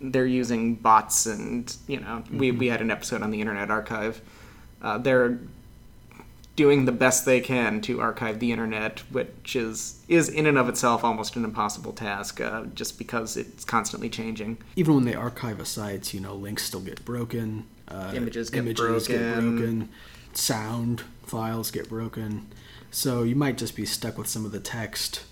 they're 0.00 0.26
using 0.26 0.76
bots, 0.76 1.26
and 1.26 1.74
you 1.86 2.00
know, 2.00 2.22
mm-hmm. 2.24 2.38
we 2.38 2.50
we 2.52 2.66
had 2.68 2.80
an 2.80 2.90
episode 2.90 3.22
on 3.22 3.30
the 3.30 3.40
Internet 3.40 3.70
Archive. 3.70 4.20
Uh, 4.80 4.98
they're 4.98 5.40
doing 6.58 6.86
the 6.86 6.92
best 6.92 7.24
they 7.24 7.40
can 7.40 7.80
to 7.80 8.00
archive 8.00 8.40
the 8.40 8.50
internet, 8.50 8.98
which 9.12 9.54
is 9.54 10.00
is 10.08 10.28
in 10.28 10.44
and 10.44 10.58
of 10.58 10.68
itself 10.68 11.04
almost 11.04 11.36
an 11.36 11.44
impossible 11.44 11.92
task, 11.92 12.40
uh, 12.40 12.64
just 12.74 12.98
because 12.98 13.36
it's 13.36 13.64
constantly 13.64 14.10
changing. 14.10 14.58
Even 14.74 14.96
when 14.96 15.04
they 15.04 15.14
archive 15.14 15.60
a 15.60 15.64
site, 15.64 16.12
you 16.12 16.18
know, 16.18 16.34
links 16.34 16.64
still 16.64 16.80
get 16.80 17.04
broken, 17.04 17.64
uh, 17.86 18.12
images, 18.12 18.50
get, 18.50 18.58
images 18.58 19.06
broken. 19.06 19.14
get 19.14 19.34
broken, 19.34 19.88
sound 20.32 21.04
files 21.22 21.70
get 21.70 21.88
broken. 21.88 22.48
So 22.90 23.22
you 23.22 23.36
might 23.36 23.56
just 23.56 23.76
be 23.76 23.86
stuck 23.86 24.18
with 24.18 24.26
some 24.26 24.44
of 24.44 24.50
the 24.50 24.58
text 24.58 25.22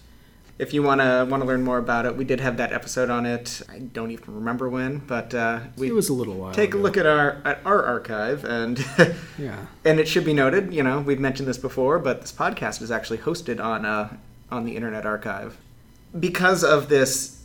if 0.59 0.73
you 0.73 0.83
want 0.83 1.01
to 1.01 1.27
want 1.31 1.43
to 1.43 1.47
learn 1.47 1.63
more 1.63 1.79
about 1.79 2.07
it, 2.07 2.17
we 2.17 2.25
did 2.25 2.41
have 2.41 2.57
that 2.57 2.73
episode 2.73 3.11
on 3.11 3.27
it. 3.27 3.63
I 3.69 3.79
don't 3.79 4.11
even 4.11 4.35
remember 4.35 4.69
when, 4.69 4.99
but 4.99 5.35
uh, 5.35 5.61
we 5.77 5.89
it 5.89 5.95
was 5.95 6.09
a 6.09 6.15
little 6.15 6.35
while. 6.35 6.55
Take 6.55 6.71
ago. 6.71 6.79
a 6.79 6.83
look 6.83 6.97
at 6.97 7.07
our 7.07 7.43
at 7.45 7.61
our 7.65 7.85
archive, 7.85 8.45
and 8.45 8.79
yeah, 9.39 9.67
and 9.85 10.01
it 10.01 10.09
should 10.09 10.25
be 10.25 10.33
noted. 10.33 10.73
You 10.73 10.83
know, 10.83 11.01
we've 11.01 11.21
mentioned 11.21 11.49
this 11.49 11.59
before, 11.59 11.99
but 11.99 12.23
this 12.23 12.33
podcast 12.33 12.81
is 12.81 12.91
actually 12.91 13.19
hosted 13.19 13.63
on 13.63 13.85
uh, 13.85 14.17
on 14.51 14.65
the 14.65 14.77
Internet 14.77 15.05
Archive 15.05 15.59
because 16.19 16.65
of 16.65 16.89
this 16.89 17.43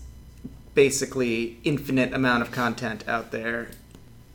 basically 0.74 1.60
infinite 1.66 2.14
amount 2.14 2.42
of 2.42 2.52
content 2.52 3.06
out 3.08 3.32
there 3.32 3.70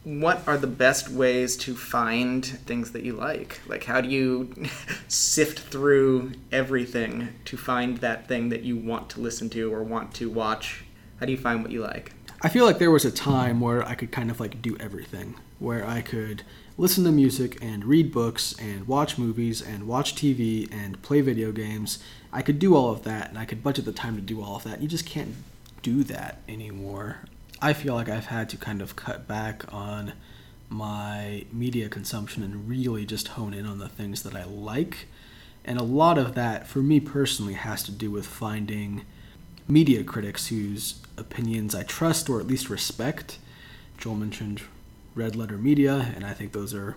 what 0.06 0.46
are 0.46 0.56
the 0.56 0.68
best 0.68 1.08
ways 1.08 1.56
to 1.56 1.74
find 1.74 2.46
things 2.46 2.92
that 2.92 3.02
you 3.02 3.12
like? 3.12 3.60
Like, 3.66 3.82
how 3.82 4.00
do 4.00 4.08
you 4.08 4.54
sift 5.08 5.58
through 5.58 6.30
everything 6.52 7.30
to 7.46 7.56
find 7.56 7.98
that 7.98 8.28
thing 8.28 8.50
that 8.50 8.62
you 8.62 8.76
want 8.76 9.10
to 9.10 9.20
listen 9.20 9.50
to 9.50 9.74
or 9.74 9.82
want 9.82 10.14
to 10.14 10.30
watch? 10.30 10.84
How 11.18 11.26
do 11.26 11.32
you 11.32 11.38
find 11.38 11.60
what 11.60 11.72
you 11.72 11.82
like? 11.82 12.12
I 12.40 12.48
feel 12.48 12.64
like 12.64 12.78
there 12.78 12.92
was 12.92 13.04
a 13.04 13.10
time 13.10 13.60
where 13.60 13.82
I 13.82 13.96
could 13.96 14.12
kind 14.12 14.30
of 14.30 14.38
like 14.38 14.62
do 14.62 14.76
everything, 14.78 15.34
where 15.58 15.84
I 15.84 16.02
could 16.02 16.44
listen 16.78 17.02
to 17.02 17.10
music 17.10 17.58
and 17.60 17.84
read 17.84 18.12
books 18.12 18.54
and 18.60 18.86
watch 18.86 19.18
movies 19.18 19.60
and 19.60 19.88
watch 19.88 20.14
TV 20.14 20.72
and 20.72 21.02
play 21.02 21.20
video 21.20 21.50
games. 21.50 21.98
I 22.32 22.42
could 22.42 22.60
do 22.60 22.76
all 22.76 22.92
of 22.92 23.02
that 23.02 23.30
and 23.30 23.38
I 23.40 23.44
could 23.44 23.64
budget 23.64 23.84
the 23.84 23.92
time 23.92 24.14
to 24.14 24.22
do 24.22 24.40
all 24.40 24.54
of 24.54 24.62
that. 24.62 24.80
You 24.80 24.86
just 24.86 25.04
can't 25.04 25.34
do 25.82 26.04
that 26.04 26.42
anymore. 26.48 27.22
I 27.60 27.72
feel 27.72 27.94
like 27.94 28.08
I've 28.08 28.26
had 28.26 28.48
to 28.50 28.56
kind 28.56 28.82
of 28.82 28.96
cut 28.96 29.26
back 29.26 29.72
on 29.72 30.12
my 30.68 31.46
media 31.52 31.88
consumption 31.88 32.42
and 32.42 32.68
really 32.68 33.06
just 33.06 33.28
hone 33.28 33.54
in 33.54 33.66
on 33.66 33.78
the 33.78 33.88
things 33.88 34.22
that 34.24 34.34
I 34.34 34.44
like. 34.44 35.06
And 35.64 35.78
a 35.78 35.84
lot 35.84 36.18
of 36.18 36.34
that, 36.34 36.66
for 36.66 36.80
me 36.80 37.00
personally, 37.00 37.54
has 37.54 37.82
to 37.84 37.92
do 37.92 38.10
with 38.10 38.26
finding 38.26 39.04
media 39.66 40.04
critics 40.04 40.48
whose 40.48 41.00
opinions 41.16 41.74
I 41.74 41.82
trust 41.82 42.28
or 42.28 42.40
at 42.40 42.46
least 42.46 42.68
respect. 42.68 43.38
Joel 43.96 44.16
mentioned 44.16 44.62
Red 45.14 45.34
Letter 45.34 45.56
Media, 45.56 46.12
and 46.14 46.24
I 46.24 46.34
think 46.34 46.52
those 46.52 46.74
are, 46.74 46.96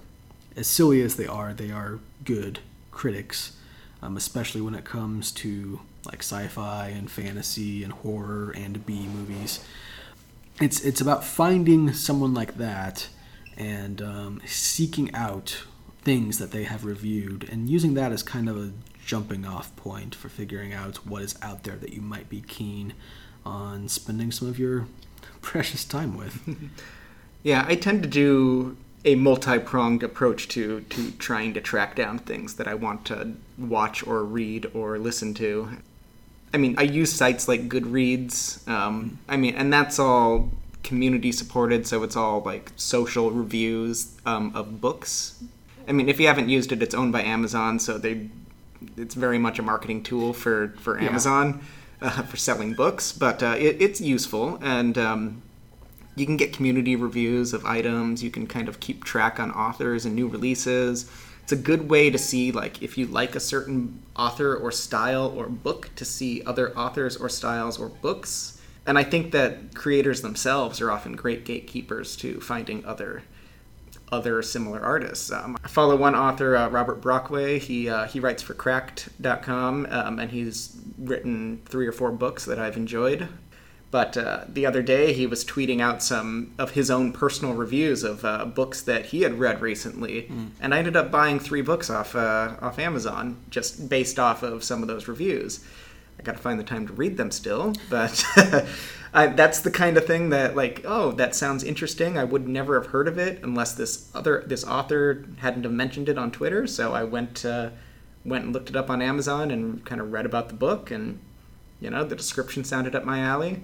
as 0.58 0.68
silly 0.68 1.01
as 1.01 1.16
they 1.16 1.25
are, 1.25 1.54
they 1.54 1.72
are 1.72 2.00
good 2.25 2.60
critics, 2.92 3.56
um, 4.01 4.18
especially 4.18 4.62
when 4.62 4.75
it 4.75 4.84
comes 4.84 5.32
to 5.32 5.80
like 6.06 6.20
sci 6.20 6.48
fi 6.48 6.88
and 6.88 7.10
fantasy 7.10 7.84
and 7.84 7.94
horror 7.94 8.51
and 8.56 8.86
B 8.86 9.08
movies 9.08 9.62
it's 10.60 10.82
it's 10.82 11.01
about 11.01 11.24
finding 11.24 11.94
someone 11.94 12.34
like 12.34 12.58
that 12.58 13.08
and 13.58 14.01
um, 14.01 14.42
seeking 14.46 15.13
out 15.13 15.63
things 16.01 16.38
that 16.39 16.51
they 16.51 16.63
have 16.63 16.86
reviewed 16.86 17.48
and 17.51 17.70
using 17.70 17.94
that 17.94 18.12
as 18.12 18.24
kind 18.24 18.48
of 18.50 18.58
a 18.58 18.72
jumping 19.06 19.46
off 19.46 19.75
point 19.75 20.16
for 20.16 20.30
figuring 20.30 20.74
out 20.74 21.06
what 21.06 21.22
is 21.22 21.36
out 21.42 21.63
there 21.63 21.75
that 21.75 21.94
you 21.94 22.01
might 22.01 22.30
be 22.30 22.42
keen 22.42 22.94
on 23.46 23.88
spending 23.88 24.32
some 24.32 24.48
of 24.48 24.60
your 24.60 24.88
precious 25.42 25.84
time 25.84 26.18
with. 26.18 26.58
yeah, 27.44 27.66
I 27.68 27.75
tend 27.75 28.04
to 28.04 28.10
do 28.10 28.78
a 29.06 29.16
multi-pronged 29.16 30.04
approach 30.04 30.50
to 30.50 30.82
to 30.82 31.12
trying 31.12 31.54
to 31.54 31.62
track 31.62 31.96
down 31.96 32.20
things 32.20 32.56
that 32.56 32.68
I 32.68 32.74
want 32.74 33.06
to 33.06 33.34
watch 33.58 34.06
or 34.06 34.24
read 34.24 34.70
or 34.74 34.98
listen 34.98 35.34
to. 35.36 35.70
I 36.53 36.58
mean, 36.58 36.75
I 36.77 36.84
use 36.84 37.13
sites 37.13 37.48
like 37.48 37.70
Goodreads. 37.70 38.68
Um, 38.68 39.20
I 39.27 39.38
mean, 39.38 39.56
and 39.56 39.72
that's 39.72 40.00
all 40.00 40.50
community 40.84 41.32
supported, 41.32 41.86
so 41.86 42.03
it's 42.03 42.15
all 42.15 42.41
like 42.41 42.72
social 42.75 43.32
reviews 43.32 44.15
um, 44.25 44.51
of 44.56 44.82
books. 44.82 45.44
I 45.88 45.91
mean, 45.91 46.10
if 46.10 46.20
you 46.20 46.27
haven't 46.27 46.50
used 46.50 46.72
it, 46.72 46.82
it's 46.82 46.96
owned 46.96 47.12
by 47.12 47.22
Amazon, 47.24 47.79
so 47.79 47.98
they 47.98 48.29
it's 48.96 49.13
very 49.13 49.38
much 49.38 49.60
a 49.60 49.62
marketing 49.62 50.03
tool 50.03 50.34
for 50.34 50.74
for 50.79 51.00
Amazon 51.00 51.62
yeah. 52.01 52.08
uh, 52.20 52.24
for 52.24 52.38
selling 52.38 52.74
books. 52.74 53.12
But 53.12 53.44
uh, 53.44 53.56
it, 53.58 53.82
it's 53.82 54.01
useful, 54.01 54.58
and 54.62 54.98
um, 54.98 55.41
you 56.15 56.25
can 56.25 56.38
get 56.38 56.53
community 56.53 56.96
reviews 56.96 57.53
of 57.53 57.65
items. 57.65 58.24
You 58.24 58.32
can 58.32 58.48
kind 58.48 58.68
of 58.68 58.79
keep 58.79 59.03
track 59.03 59.39
on 59.39 59.51
authors 59.51 60.06
and 60.06 60.15
new 60.15 60.27
releases 60.27 61.10
it's 61.50 61.60
a 61.60 61.63
good 61.63 61.89
way 61.89 62.12
to 62.12 62.18
see 62.20 62.51
like 62.51 62.84
if 62.84 62.96
you 62.96 63.08
like 63.08 63.36
a 63.36 63.39
certain 63.39 64.03
author 64.15 64.56
or 64.56 64.72
style 64.72 65.34
or 65.36 65.48
book 65.50 65.89
to 65.96 66.06
see 66.06 66.44
other 66.46 66.77
authors 66.77 67.18
or 67.18 67.27
styles 67.27 67.79
or 67.79 67.89
books 67.89 68.62
and 68.86 69.00
i 69.00 69.03
think 69.03 69.32
that 69.32 69.74
creators 69.74 70.22
themselves 70.22 70.79
are 70.79 70.91
often 70.91 71.15
great 71.15 71.46
gatekeepers 71.46 72.15
to 72.15 72.39
finding 72.39 72.86
other 72.86 73.24
other 74.12 74.41
similar 74.41 74.82
artists. 74.82 75.32
Um, 75.32 75.56
I 75.63 75.68
follow 75.68 75.96
one 75.96 76.15
author, 76.15 76.58
uh, 76.58 76.68
Robert 76.70 77.00
Brockway. 77.00 77.60
He 77.60 77.88
uh, 77.88 78.08
he 78.08 78.20
writes 78.20 78.41
for 78.41 78.56
Cracked.com, 78.56 79.86
um, 79.88 80.18
and 80.18 80.32
he's 80.32 80.75
written 80.98 81.62
three 81.65 81.86
or 81.86 81.91
four 81.91 82.12
books 82.12 82.44
that 82.46 82.58
I've 82.58 82.75
enjoyed. 82.75 83.27
But 83.91 84.17
uh, 84.17 84.46
the 84.48 84.67
other 84.67 84.84
day, 84.84 85.13
he 85.13 85.25
was 85.25 85.43
tweeting 85.43 85.81
out 85.81 86.03
some 86.03 86.53
of 86.60 86.72
his 86.72 86.91
own 86.91 87.12
personal 87.12 87.55
reviews 87.55 88.03
of 88.03 88.24
uh, 88.24 88.46
books 88.46 88.81
that 88.84 89.08
he 89.08 89.22
had 89.22 89.39
read 89.39 89.62
recently, 89.62 90.24
mm. 90.24 90.51
and 90.62 90.75
I 90.75 90.77
ended 90.77 90.96
up 90.96 91.10
buying 91.10 91.39
three 91.39 91.63
books 91.63 91.89
off 91.89 92.15
uh, 92.15 92.55
off 92.62 92.77
Amazon 92.77 93.38
just 93.50 93.89
based 93.89 94.19
off 94.19 94.43
of 94.43 94.63
some 94.63 94.84
of 94.84 94.88
those 94.88 95.08
reviews. 95.08 95.65
I 96.19 96.22
got 96.22 96.36
to 96.36 96.41
find 96.41 96.60
the 96.60 96.65
time 96.65 96.86
to 96.86 96.93
read 96.93 97.17
them 97.17 97.31
still, 97.31 97.74
but 97.89 98.24
I, 99.13 99.27
that's 99.27 99.62
the 99.62 99.72
kind 99.72 99.98
of 99.98 100.05
thing 100.05 100.29
that, 100.29 100.55
like, 100.55 100.81
oh, 100.86 101.13
that 101.13 101.34
sounds 101.34 101.63
interesting. 101.63 102.17
I 102.17 102.25
would 102.25 102.48
never 102.48 102.79
have 102.79 102.91
heard 102.91 103.08
of 103.08 103.17
it 103.17 103.39
unless 103.41 103.74
this 103.74 104.12
other 104.13 104.43
this 104.46 104.63
author 104.63 105.25
hadn't 105.38 105.63
have 105.63 105.72
mentioned 105.72 106.10
it 106.10 106.17
on 106.19 106.29
Twitter. 106.29 106.67
So 106.67 106.93
I 106.93 107.05
went 107.05 107.43
uh, 107.43 107.72
went 108.24 108.43
and 108.43 108.53
looked 108.53 108.69
it 108.69 108.75
up 108.75 108.91
on 108.91 109.01
Amazon 109.01 109.50
and 109.50 109.84
kind 109.84 110.00
of 110.00 110.12
read 110.12 110.27
about 110.27 110.50
the 110.50 110.53
book, 110.53 110.91
and 110.91 111.17
you 111.79 111.89
know, 111.89 112.03
the 112.03 112.15
description 112.15 112.63
sounded 112.63 112.93
up 112.93 113.03
my 113.03 113.22
alley 113.22 113.63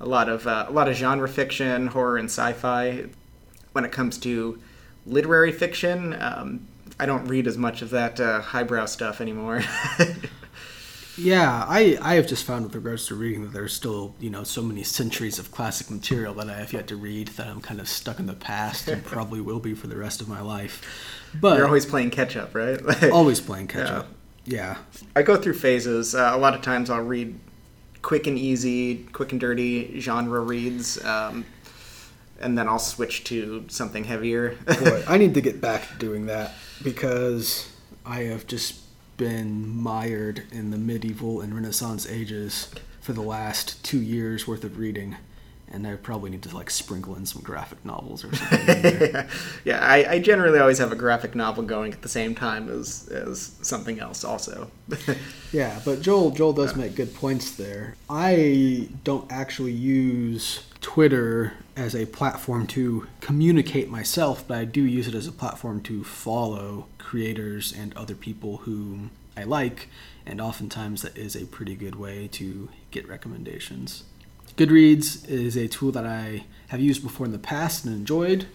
a 0.00 0.06
lot 0.06 0.28
of 0.28 0.46
uh, 0.46 0.66
a 0.68 0.72
lot 0.72 0.88
of 0.88 0.94
genre 0.94 1.28
fiction, 1.28 1.88
horror, 1.88 2.16
and 2.16 2.28
sci-fi. 2.28 3.06
When 3.72 3.84
it 3.84 3.92
comes 3.92 4.18
to 4.18 4.58
literary 5.06 5.52
fiction, 5.52 6.14
um, 6.20 6.66
I 6.98 7.06
don't 7.06 7.26
read 7.26 7.46
as 7.46 7.58
much 7.58 7.82
of 7.82 7.90
that 7.90 8.18
uh, 8.20 8.40
highbrow 8.40 8.86
stuff 8.86 9.20
anymore. 9.20 9.62
yeah, 11.18 11.64
I 11.68 11.98
I 12.00 12.14
have 12.14 12.26
just 12.26 12.44
found 12.44 12.64
with 12.64 12.74
regards 12.74 13.06
to 13.06 13.14
reading 13.14 13.42
that 13.42 13.52
there's 13.52 13.74
still 13.74 14.14
you 14.18 14.30
know 14.30 14.44
so 14.44 14.62
many 14.62 14.82
centuries 14.82 15.38
of 15.38 15.50
classic 15.50 15.90
material 15.90 16.34
that 16.34 16.48
I 16.48 16.54
have 16.54 16.72
yet 16.72 16.86
to 16.88 16.96
read 16.96 17.28
that 17.28 17.46
I'm 17.46 17.60
kind 17.60 17.80
of 17.80 17.88
stuck 17.88 18.18
in 18.18 18.26
the 18.26 18.34
past 18.34 18.88
and 18.88 19.04
probably 19.04 19.40
will 19.40 19.60
be 19.60 19.74
for 19.74 19.86
the 19.86 19.96
rest 19.96 20.20
of 20.20 20.28
my 20.28 20.40
life. 20.40 20.82
But 21.38 21.58
you're 21.58 21.66
always 21.66 21.86
playing 21.86 22.10
catch 22.10 22.36
up, 22.36 22.54
right? 22.54 22.80
always 23.12 23.40
playing 23.40 23.68
catch 23.68 23.88
yeah. 23.88 23.98
up. 23.98 24.08
Yeah. 24.46 24.76
I 25.14 25.22
go 25.22 25.36
through 25.36 25.54
phases. 25.54 26.14
Uh, 26.14 26.30
a 26.32 26.38
lot 26.38 26.54
of 26.54 26.62
times 26.62 26.88
I'll 26.88 27.02
read 27.02 27.38
quick 28.06 28.28
and 28.28 28.38
easy, 28.38 29.04
quick 29.12 29.32
and 29.32 29.40
dirty 29.40 29.98
genre 29.98 30.38
reads. 30.40 31.04
Um, 31.04 31.44
and 32.40 32.56
then 32.56 32.68
I'll 32.68 32.78
switch 32.78 33.24
to 33.24 33.64
something 33.66 34.04
heavier. 34.04 34.56
Boy, 34.64 35.02
I 35.08 35.18
need 35.18 35.34
to 35.34 35.40
get 35.40 35.60
back 35.60 35.88
to 35.88 35.94
doing 35.98 36.26
that 36.26 36.54
because 36.84 37.68
I 38.04 38.20
have 38.20 38.46
just 38.46 38.76
been 39.16 39.68
mired 39.68 40.44
in 40.52 40.70
the 40.70 40.78
medieval 40.78 41.40
and 41.40 41.52
Renaissance 41.52 42.08
ages 42.08 42.70
for 43.00 43.12
the 43.12 43.22
last 43.22 43.84
two 43.84 44.00
years 44.00 44.46
worth 44.46 44.62
of 44.62 44.78
reading, 44.78 45.16
and 45.68 45.86
I 45.86 45.96
probably 45.96 46.30
need 46.30 46.42
to 46.42 46.54
like 46.54 46.70
sprinkle 46.70 47.16
in 47.16 47.26
some 47.26 47.42
graphic 47.42 47.84
novels 47.84 48.24
or 48.24 48.34
something. 48.36 49.26
yeah, 49.64 49.80
I, 49.80 50.12
I, 50.12 50.18
generally 50.20 50.58
always 50.58 50.78
have 50.78 50.92
a 50.92 50.96
graphic 50.96 51.34
novel 51.34 51.64
going 51.64 51.92
at 51.92 52.02
the 52.02 52.08
same 52.08 52.34
time 52.34 52.68
as 52.68 53.08
as 53.08 53.56
something 53.62 53.98
else, 53.98 54.24
also. 54.24 54.70
yeah, 55.52 55.80
but 55.84 56.02
Joel 56.02 56.30
Joel 56.30 56.52
does 56.52 56.76
make 56.76 56.94
good 56.94 57.14
points 57.14 57.50
there. 57.52 57.96
I 58.08 58.88
don't 59.04 59.30
actually 59.30 59.72
use 59.72 60.62
Twitter 60.80 61.54
as 61.76 61.94
a 61.94 62.06
platform 62.06 62.66
to 62.68 63.06
communicate 63.20 63.90
myself, 63.90 64.44
but 64.46 64.58
I 64.58 64.64
do 64.64 64.82
use 64.82 65.08
it 65.08 65.14
as 65.14 65.26
a 65.26 65.32
platform 65.32 65.80
to 65.82 66.04
follow 66.04 66.86
creators 66.98 67.72
and 67.72 67.94
other 67.96 68.14
people 68.14 68.58
whom 68.58 69.10
I 69.36 69.44
like, 69.44 69.88
and 70.24 70.40
oftentimes 70.40 71.02
that 71.02 71.16
is 71.16 71.36
a 71.36 71.44
pretty 71.44 71.74
good 71.74 71.96
way 71.96 72.28
to 72.32 72.68
get 72.90 73.06
recommendations. 73.08 74.04
Goodreads 74.56 75.28
is 75.28 75.54
a 75.56 75.68
tool 75.68 75.92
that 75.92 76.06
I 76.06 76.44
have 76.68 76.80
used 76.80 77.02
before 77.02 77.26
in 77.26 77.32
the 77.32 77.38
past 77.38 77.84
and 77.84 77.94
enjoyed, 77.94 78.46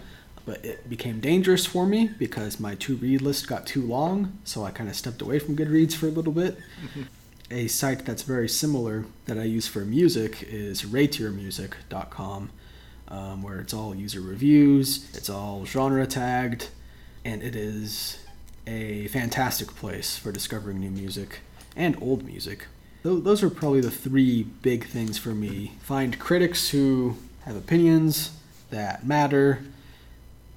but 0.46 0.66
it 0.66 0.90
became 0.90 1.20
dangerous 1.20 1.66
for 1.68 1.86
me 1.86 2.10
because 2.18 2.60
my 2.60 2.74
to 2.76 2.96
read 2.96 3.22
list 3.22 3.48
got 3.48 3.68
too 3.68 3.84
long, 3.84 4.40
so 4.44 4.64
I 4.64 4.72
kind 4.72 4.90
of 4.90 4.96
stepped 4.96 5.22
away 5.22 5.38
from 5.38 5.56
Goodreads 5.56 5.94
for 5.94 6.08
a 6.08 6.12
little 6.12 6.34
bit. 6.34 6.58
Mm-hmm. 6.58 7.04
A 7.52 7.68
site 7.68 8.06
that's 8.06 8.24
very 8.24 8.50
similar 8.50 9.06
that 9.26 9.38
I 9.38 9.44
use 9.44 9.68
for 9.68 9.82
music 9.82 10.42
is 10.42 10.82
rateyourmusic.com, 10.84 12.50
um, 13.10 13.44
where 13.44 13.60
it's 13.60 13.74
all 13.74 13.94
user 13.94 14.22
reviews, 14.22 15.08
it's 15.14 15.30
all 15.30 15.66
genre 15.66 16.08
tagged, 16.08 16.70
and 17.24 17.44
it 17.44 17.56
is 17.56 18.18
a 18.66 19.08
fantastic 19.10 19.76
place 19.76 20.18
for 20.18 20.32
discovering 20.32 20.80
new 20.80 20.90
music 20.90 21.42
and 21.76 21.96
old 22.02 22.24
music 22.24 22.68
those 23.04 23.42
are 23.44 23.50
probably 23.50 23.82
the 23.82 23.92
three 23.92 24.44
big 24.44 24.86
things 24.86 25.18
for 25.18 25.30
me. 25.30 25.74
Find 25.82 26.20
critics 26.20 26.70
who 26.70 27.16
have 27.46 27.56
opinions 27.56 28.32
that 28.70 29.06
matter, 29.06 29.64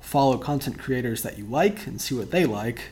follow 0.01 0.37
content 0.39 0.79
creators 0.79 1.23
that 1.23 1.39
you 1.39 1.45
like 1.47 1.87
and 1.87 2.01
see 2.01 2.15
what 2.15 2.31
they 2.31 2.45
like, 2.45 2.91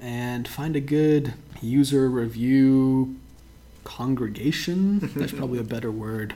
and 0.00 0.48
find 0.48 0.74
a 0.74 0.80
good 0.80 1.34
user 1.60 2.08
review 2.08 3.16
congregation. 3.84 4.98
That's 5.14 5.32
probably 5.32 5.58
a 5.58 5.64
better 5.64 5.90
word. 5.90 6.34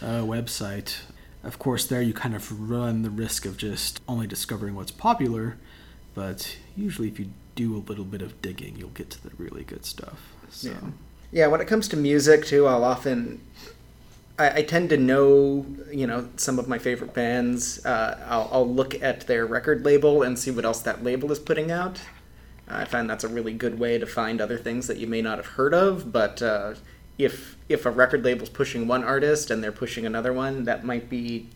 Uh, 0.00 0.22
website. 0.22 0.98
Of 1.42 1.58
course, 1.58 1.86
there 1.86 2.02
you 2.02 2.12
kind 2.12 2.34
of 2.34 2.70
run 2.70 3.02
the 3.02 3.10
risk 3.10 3.46
of 3.46 3.56
just 3.56 4.00
only 4.06 4.26
discovering 4.26 4.74
what's 4.74 4.90
popular, 4.90 5.56
but 6.14 6.56
usually, 6.76 7.08
if 7.08 7.18
you 7.18 7.30
do 7.54 7.76
a 7.76 7.78
little 7.78 8.04
bit 8.04 8.22
of 8.22 8.40
digging, 8.42 8.76
you'll 8.76 8.90
get 8.90 9.10
to 9.10 9.22
the 9.22 9.30
really 9.38 9.64
good 9.64 9.84
stuff. 9.84 10.32
So. 10.50 10.70
Yeah. 10.70 10.90
Yeah, 11.30 11.46
when 11.48 11.60
it 11.60 11.66
comes 11.66 11.88
to 11.88 11.96
music 11.96 12.46
too, 12.46 12.66
I'll 12.66 12.84
often 12.84 13.40
I, 14.38 14.58
I, 14.58 14.62
tend 14.62 14.90
to 14.90 14.96
know, 14.96 15.66
you 15.92 16.06
know, 16.06 16.28
some 16.36 16.58
of 16.58 16.68
my 16.68 16.78
favorite 16.78 17.12
bands. 17.12 17.84
Uh, 17.84 18.18
I'll, 18.26 18.48
I'll, 18.52 18.68
look 18.68 19.00
at 19.02 19.26
their 19.26 19.44
record 19.44 19.84
label 19.84 20.22
and 20.22 20.38
see 20.38 20.50
what 20.50 20.64
else 20.64 20.80
that 20.82 21.02
label 21.02 21.32
is 21.32 21.38
putting 21.38 21.70
out. 21.70 22.00
I 22.68 22.84
find 22.84 23.08
that's 23.08 23.24
a 23.24 23.28
really 23.28 23.52
good 23.52 23.78
way 23.78 23.98
to 23.98 24.06
find 24.06 24.40
other 24.40 24.58
things 24.58 24.86
that 24.86 24.98
you 24.98 25.06
may 25.06 25.22
not 25.22 25.38
have 25.38 25.46
heard 25.46 25.74
of. 25.74 26.12
But 26.12 26.40
uh, 26.40 26.74
if 27.16 27.56
if 27.68 27.84
a 27.84 27.90
record 27.90 28.24
label's 28.24 28.50
pushing 28.50 28.86
one 28.86 29.02
artist 29.02 29.50
and 29.50 29.62
they're 29.62 29.72
pushing 29.72 30.06
another 30.06 30.32
one, 30.32 30.64
that 30.64 30.84
might 30.84 31.10
be 31.10 31.48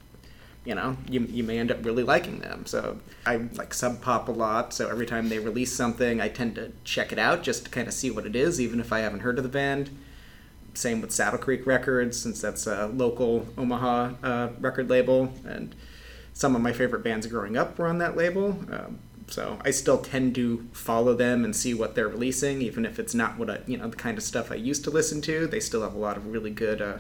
you 0.65 0.75
know, 0.75 0.97
you, 1.09 1.21
you 1.31 1.43
may 1.43 1.59
end 1.59 1.73
up 1.73 1.85
really 1.85 2.05
liking 2.05 2.39
them. 2.39 2.67
So 2.67 2.99
I 3.27 3.37
like 3.37 3.75
Sub 3.75 4.01
Pop 4.01 4.29
a 4.29 4.33
lot. 4.33 4.73
So 4.73 4.89
every 4.89 5.07
time 5.07 5.29
they 5.29 5.39
release 5.39 5.75
something, 5.75 6.21
I 6.21 6.29
tend 6.29 6.55
to 6.55 6.73
check 6.85 7.13
it 7.13 7.19
out 7.19 7.43
just 7.43 7.65
to 7.65 7.71
kind 7.71 7.89
of 7.89 7.95
see 7.95 8.11
what 8.11 8.27
it 8.27 8.37
is, 8.37 8.61
even 8.61 8.79
if 8.79 8.93
I 8.93 9.01
haven't 9.01 9.21
heard 9.21 9.39
of 9.39 9.43
the 9.43 9.51
band. 9.51 9.91
Same 10.75 11.01
with 11.01 11.13
Saddle 11.13 11.39
Creek 11.39 11.67
Records, 11.67 12.19
since 12.19 12.41
that's 12.41 12.67
a 12.67 12.87
local 12.87 13.47
Omaha 13.59 14.13
uh, 14.23 14.49
record 14.59 14.89
label, 14.89 15.33
and 15.47 15.75
some 16.33 16.57
of 16.57 16.63
my 16.63 16.73
favorite 16.73 17.05
bands 17.05 17.27
growing 17.27 17.59
up 17.59 17.79
were 17.79 17.87
on 17.87 17.99
that 17.99 18.17
label. 18.17 18.59
Um, 18.71 18.99
so 19.27 19.59
I 19.65 19.71
still 19.71 19.99
tend 19.99 20.35
to 20.37 20.67
follow 20.73 21.15
them 21.15 21.45
and 21.45 21.55
see 21.55 21.75
what 21.75 21.95
they're 21.95 22.09
releasing, 22.09 22.63
even 22.63 22.87
if 22.87 22.99
it's 22.99 23.15
not 23.15 23.39
what 23.39 23.51
I, 23.51 23.61
you 23.67 23.77
know, 23.77 23.89
the 23.89 23.97
kind 23.97 24.17
of 24.17 24.25
stuff 24.25 24.51
I 24.51 24.55
used 24.55 24.85
to 24.85 24.91
listen 24.91 25.21
to. 25.23 25.47
They 25.47 25.61
still 25.61 25.83
have 25.83 25.95
a 25.95 25.99
lot 25.99 26.17
of 26.17 26.27
really 26.29 26.51
good, 26.51 26.81
uh, 26.81 26.99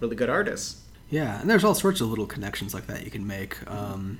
really 0.00 0.16
good 0.16 0.30
artists. 0.30 0.83
Yeah, 1.10 1.40
and 1.40 1.48
there's 1.48 1.64
all 1.64 1.74
sorts 1.74 2.00
of 2.00 2.08
little 2.08 2.26
connections 2.26 2.74
like 2.74 2.86
that 2.86 3.04
you 3.04 3.10
can 3.10 3.26
make. 3.26 3.58
Um, 3.70 4.18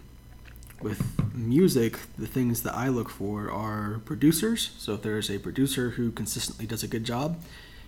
with 0.80 1.02
music, 1.34 1.98
the 2.18 2.26
things 2.26 2.62
that 2.62 2.74
I 2.74 2.88
look 2.88 3.08
for 3.08 3.50
are 3.50 4.00
producers. 4.04 4.70
So 4.78 4.94
if 4.94 5.02
there's 5.02 5.30
a 5.30 5.38
producer 5.38 5.90
who 5.90 6.10
consistently 6.10 6.66
does 6.66 6.82
a 6.82 6.88
good 6.88 7.04
job, 7.04 7.40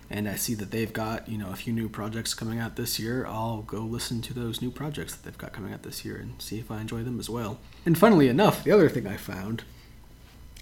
and 0.09 0.29
I 0.29 0.37
see 0.37 0.55
that 0.55 0.71
they've 0.71 0.93
got 0.93 1.29
you 1.29 1.37
know 1.37 1.51
a 1.51 1.57
few 1.57 1.73
new 1.73 1.89
projects 1.89 2.33
coming 2.33 2.59
out 2.59 2.77
this 2.77 2.99
year, 2.99 3.27
I'll 3.27 3.63
go 3.63 3.81
listen 3.81 4.23
to 4.23 4.35
those 4.35 4.63
new 4.63 4.71
projects 4.71 5.15
that 5.15 5.25
they've 5.25 5.39
got 5.39 5.53
coming 5.53 5.73
out 5.73 5.83
this 5.83 6.05
year 6.05 6.17
and 6.17 6.41
see 6.41 6.59
if 6.59 6.71
I 6.71 6.81
enjoy 6.81 7.03
them 7.03 7.21
as 7.21 7.29
well. 7.29 7.59
And 7.85 7.99
funnily 7.99 8.29
enough, 8.29 8.65
the 8.65 8.73
other 8.73 8.89
thing 8.89 9.07
I 9.07 9.17
found 9.17 9.65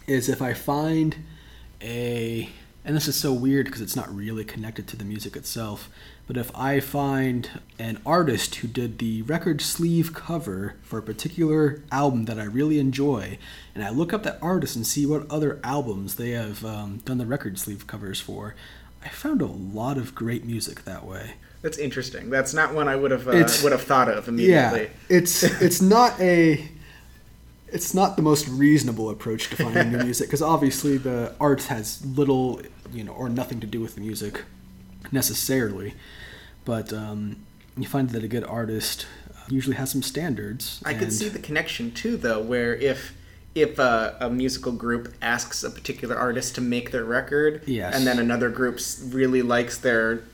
is 0.06 0.28
if 0.28 0.42
I 0.42 0.54
find 0.54 1.16
a 1.80 2.48
and 2.84 2.94
this 2.94 3.08
is 3.08 3.16
so 3.16 3.32
weird 3.32 3.66
because 3.66 3.80
it's 3.80 3.96
not 3.96 4.14
really 4.14 4.44
connected 4.44 4.86
to 4.88 4.96
the 4.96 5.04
music 5.04 5.36
itself. 5.36 5.88
But 6.26 6.38
if 6.38 6.54
I 6.56 6.80
find 6.80 7.60
an 7.78 8.00
artist 8.06 8.56
who 8.56 8.68
did 8.68 8.98
the 8.98 9.22
record 9.22 9.60
sleeve 9.60 10.14
cover 10.14 10.74
for 10.82 10.98
a 10.98 11.02
particular 11.02 11.82
album 11.92 12.24
that 12.24 12.38
I 12.38 12.44
really 12.44 12.78
enjoy, 12.78 13.38
and 13.74 13.84
I 13.84 13.90
look 13.90 14.12
up 14.12 14.22
that 14.22 14.38
artist 14.40 14.74
and 14.74 14.86
see 14.86 15.04
what 15.04 15.30
other 15.30 15.60
albums 15.62 16.14
they 16.14 16.30
have 16.30 16.64
um, 16.64 16.98
done 17.04 17.18
the 17.18 17.26
record 17.26 17.58
sleeve 17.58 17.86
covers 17.86 18.20
for, 18.20 18.54
I 19.04 19.08
found 19.08 19.42
a 19.42 19.46
lot 19.46 19.98
of 19.98 20.14
great 20.14 20.44
music 20.44 20.84
that 20.84 21.04
way. 21.04 21.34
That's 21.60 21.76
interesting. 21.76 22.30
That's 22.30 22.54
not 22.54 22.74
one 22.74 22.88
I 22.88 22.96
would 22.96 23.10
have 23.10 23.28
uh, 23.28 23.46
would 23.62 23.72
have 23.72 23.82
thought 23.82 24.08
of 24.08 24.28
immediately. 24.28 24.82
Yeah, 24.82 24.88
it's 25.08 25.42
it's 25.62 25.82
not 25.82 26.18
a 26.20 26.68
it's 27.68 27.92
not 27.94 28.16
the 28.16 28.22
most 28.22 28.48
reasonable 28.48 29.10
approach 29.10 29.50
to 29.50 29.56
finding 29.56 29.92
new 29.92 29.98
music 30.04 30.28
because 30.28 30.42
obviously 30.42 30.96
the 30.96 31.34
art 31.40 31.64
has 31.64 32.04
little, 32.04 32.60
you 32.92 33.02
know, 33.02 33.12
or 33.12 33.28
nothing 33.28 33.60
to 33.60 33.66
do 33.66 33.80
with 33.80 33.94
the 33.94 34.00
music 34.00 34.42
necessarily. 35.12 35.94
But 36.64 36.92
um, 36.92 37.44
you 37.76 37.86
find 37.86 38.10
that 38.10 38.24
a 38.24 38.28
good 38.28 38.44
artist 38.44 39.06
usually 39.48 39.76
has 39.76 39.90
some 39.90 40.02
standards. 40.02 40.80
I 40.84 40.94
could 40.94 41.12
see 41.12 41.28
the 41.28 41.38
connection 41.38 41.92
too, 41.92 42.16
though, 42.16 42.40
where 42.40 42.74
if 42.74 43.14
if 43.54 43.78
a, 43.78 44.16
a, 44.20 44.28
musical 44.28 44.72
group 44.72 45.14
asks 45.22 45.62
a 45.62 45.70
particular 45.70 46.16
artist 46.16 46.56
to 46.56 46.60
make 46.60 46.90
their 46.90 47.04
record, 47.04 47.62
yes. 47.66 47.94
and 47.94 48.04
then 48.04 48.18
another 48.18 48.48
group 48.50 48.80
really 49.10 49.42
likes 49.42 49.78
their 49.78 50.24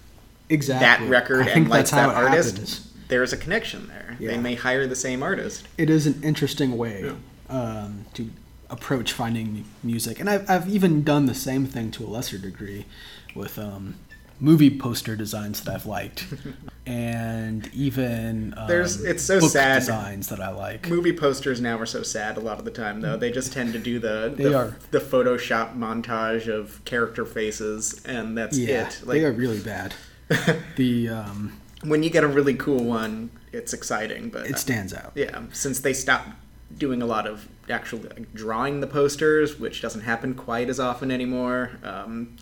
exactly 0.48 1.06
that 1.06 1.10
record 1.10 1.46
and 1.48 1.68
likes 1.68 1.90
that 1.90 2.08
artist, 2.08 2.52
happens. 2.52 2.92
there's 3.08 3.34
a 3.34 3.36
connection 3.36 3.88
there. 3.88 4.16
Yeah. 4.18 4.30
They 4.30 4.38
may 4.38 4.54
hire 4.54 4.86
the 4.86 4.96
same 4.96 5.22
artist. 5.22 5.68
It 5.76 5.90
is 5.90 6.06
an 6.06 6.22
interesting 6.22 6.78
way. 6.78 7.02
Yeah 7.04 7.12
um, 7.50 8.06
to 8.14 8.30
approach 8.70 9.12
finding 9.12 9.64
music, 9.82 10.20
and 10.20 10.30
I've, 10.30 10.48
I've 10.48 10.68
even 10.68 11.02
done 11.02 11.26
the 11.26 11.34
same 11.34 11.66
thing 11.66 11.90
to 11.92 12.04
a 12.04 12.08
lesser 12.08 12.38
degree 12.38 12.86
with 13.34 13.58
um, 13.58 13.96
movie 14.40 14.76
poster 14.76 15.14
designs 15.14 15.62
that 15.62 15.74
I've 15.74 15.86
liked, 15.86 16.26
and 16.86 17.72
even 17.74 18.54
um, 18.56 18.66
there's 18.66 19.04
it's 19.04 19.22
so 19.22 19.38
sad 19.40 19.80
designs 19.80 20.28
that 20.28 20.40
I 20.40 20.50
like. 20.50 20.88
Movie 20.88 21.12
posters 21.12 21.60
now 21.60 21.78
are 21.78 21.86
so 21.86 22.02
sad 22.02 22.36
a 22.36 22.40
lot 22.40 22.58
of 22.58 22.64
the 22.64 22.70
time 22.70 23.00
though. 23.00 23.16
They 23.16 23.30
just 23.30 23.52
tend 23.52 23.72
to 23.74 23.78
do 23.78 23.98
the 23.98 24.32
they 24.36 24.44
the, 24.44 24.58
are. 24.58 24.76
the 24.90 25.00
Photoshop 25.00 25.76
montage 25.76 26.48
of 26.48 26.84
character 26.84 27.24
faces, 27.24 28.02
and 28.04 28.36
that's 28.36 28.58
yeah, 28.58 28.88
it. 28.88 29.02
Like, 29.04 29.18
they 29.20 29.24
are 29.24 29.32
really 29.32 29.60
bad. 29.60 29.94
the 30.76 31.08
um, 31.08 31.60
when 31.84 32.02
you 32.02 32.10
get 32.10 32.24
a 32.24 32.28
really 32.28 32.54
cool 32.54 32.82
one, 32.82 33.30
it's 33.52 33.72
exciting, 33.72 34.30
but 34.30 34.46
it 34.46 34.58
stands 34.58 34.94
out. 34.94 35.12
Yeah, 35.14 35.42
since 35.52 35.80
they 35.80 35.92
stopped 35.92 36.30
doing 36.76 37.02
a 37.02 37.06
lot 37.06 37.26
of 37.26 37.48
actually 37.68 38.02
like, 38.02 38.32
drawing 38.32 38.80
the 38.80 38.86
posters, 38.86 39.58
which 39.58 39.82
doesn't 39.82 40.02
happen 40.02 40.34
quite 40.34 40.68
as 40.68 40.78
often 40.78 41.10
anymore. 41.10 41.72
Um, 41.82 42.36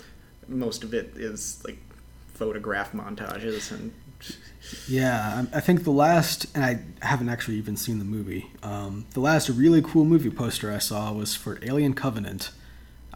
most 0.48 0.84
of 0.84 0.94
it 0.94 1.12
is 1.16 1.62
like 1.64 1.78
photograph 2.26 2.92
montages 2.92 3.70
and. 3.70 3.92
Yeah, 4.88 5.44
I 5.54 5.60
think 5.60 5.84
the 5.84 5.92
last, 5.92 6.46
and 6.52 6.64
I 6.64 6.80
haven't 7.06 7.28
actually 7.28 7.56
even 7.56 7.76
seen 7.76 8.00
the 8.00 8.04
movie. 8.04 8.50
Um, 8.64 9.06
the 9.14 9.20
last 9.20 9.48
really 9.48 9.80
cool 9.80 10.04
movie 10.04 10.28
poster 10.28 10.72
I 10.72 10.78
saw 10.78 11.12
was 11.12 11.36
for 11.36 11.60
Alien 11.62 11.94
Covenant. 11.94 12.50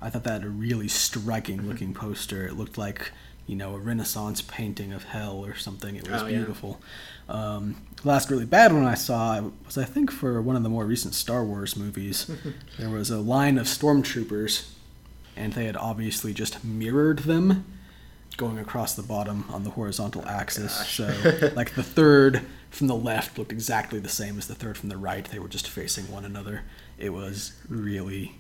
I 0.00 0.08
thought 0.08 0.22
that 0.24 0.42
had 0.42 0.44
a 0.44 0.48
really 0.48 0.86
striking 0.86 1.68
looking 1.68 1.92
poster. 1.92 2.46
It 2.46 2.54
looked 2.54 2.78
like 2.78 3.10
you 3.46 3.56
know 3.56 3.74
a 3.74 3.78
Renaissance 3.78 4.40
painting 4.42 4.92
of 4.92 5.04
hell 5.04 5.44
or 5.44 5.54
something. 5.56 5.96
It 5.96 6.08
was 6.08 6.22
oh, 6.22 6.26
beautiful. 6.26 6.80
Yeah. 7.28 7.34
Um, 7.34 7.76
the 8.02 8.08
last 8.08 8.30
really 8.30 8.44
bad 8.44 8.72
one 8.72 8.84
I 8.84 8.94
saw 8.94 9.50
was, 9.64 9.78
I 9.78 9.84
think, 9.84 10.10
for 10.10 10.42
one 10.42 10.56
of 10.56 10.62
the 10.62 10.68
more 10.68 10.84
recent 10.84 11.14
Star 11.14 11.44
Wars 11.44 11.76
movies. 11.76 12.30
there 12.78 12.90
was 12.90 13.10
a 13.10 13.18
line 13.18 13.58
of 13.58 13.66
stormtroopers, 13.66 14.71
and 15.36 15.52
they 15.52 15.64
had 15.64 15.76
obviously 15.76 16.32
just 16.32 16.64
mirrored 16.64 17.20
them 17.20 17.64
going 18.36 18.58
across 18.58 18.94
the 18.94 19.02
bottom 19.02 19.44
on 19.50 19.64
the 19.64 19.70
horizontal 19.70 20.26
axis. 20.26 20.78
Oh, 20.80 20.84
so, 20.84 21.50
like 21.56 21.74
the 21.74 21.82
third 21.82 22.42
from 22.70 22.86
the 22.86 22.96
left 22.96 23.38
looked 23.38 23.52
exactly 23.52 23.98
the 23.98 24.08
same 24.08 24.38
as 24.38 24.46
the 24.46 24.54
third 24.54 24.78
from 24.78 24.88
the 24.88 24.96
right. 24.96 25.24
They 25.24 25.38
were 25.38 25.48
just 25.48 25.68
facing 25.68 26.10
one 26.10 26.24
another. 26.24 26.62
It 26.98 27.10
was 27.10 27.52
really 27.68 28.36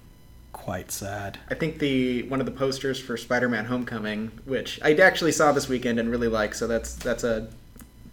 quite 0.52 0.90
sad. 0.90 1.38
I 1.50 1.54
think 1.54 1.78
the 1.78 2.22
one 2.24 2.40
of 2.40 2.46
the 2.46 2.52
posters 2.52 3.00
for 3.00 3.16
Spider-Man: 3.16 3.66
Homecoming, 3.66 4.32
which 4.44 4.80
I 4.82 4.94
actually 4.94 5.32
saw 5.32 5.52
this 5.52 5.68
weekend 5.68 5.98
and 5.98 6.10
really 6.10 6.28
like, 6.28 6.54
so 6.54 6.66
that's 6.66 6.94
that's 6.94 7.24
a 7.24 7.50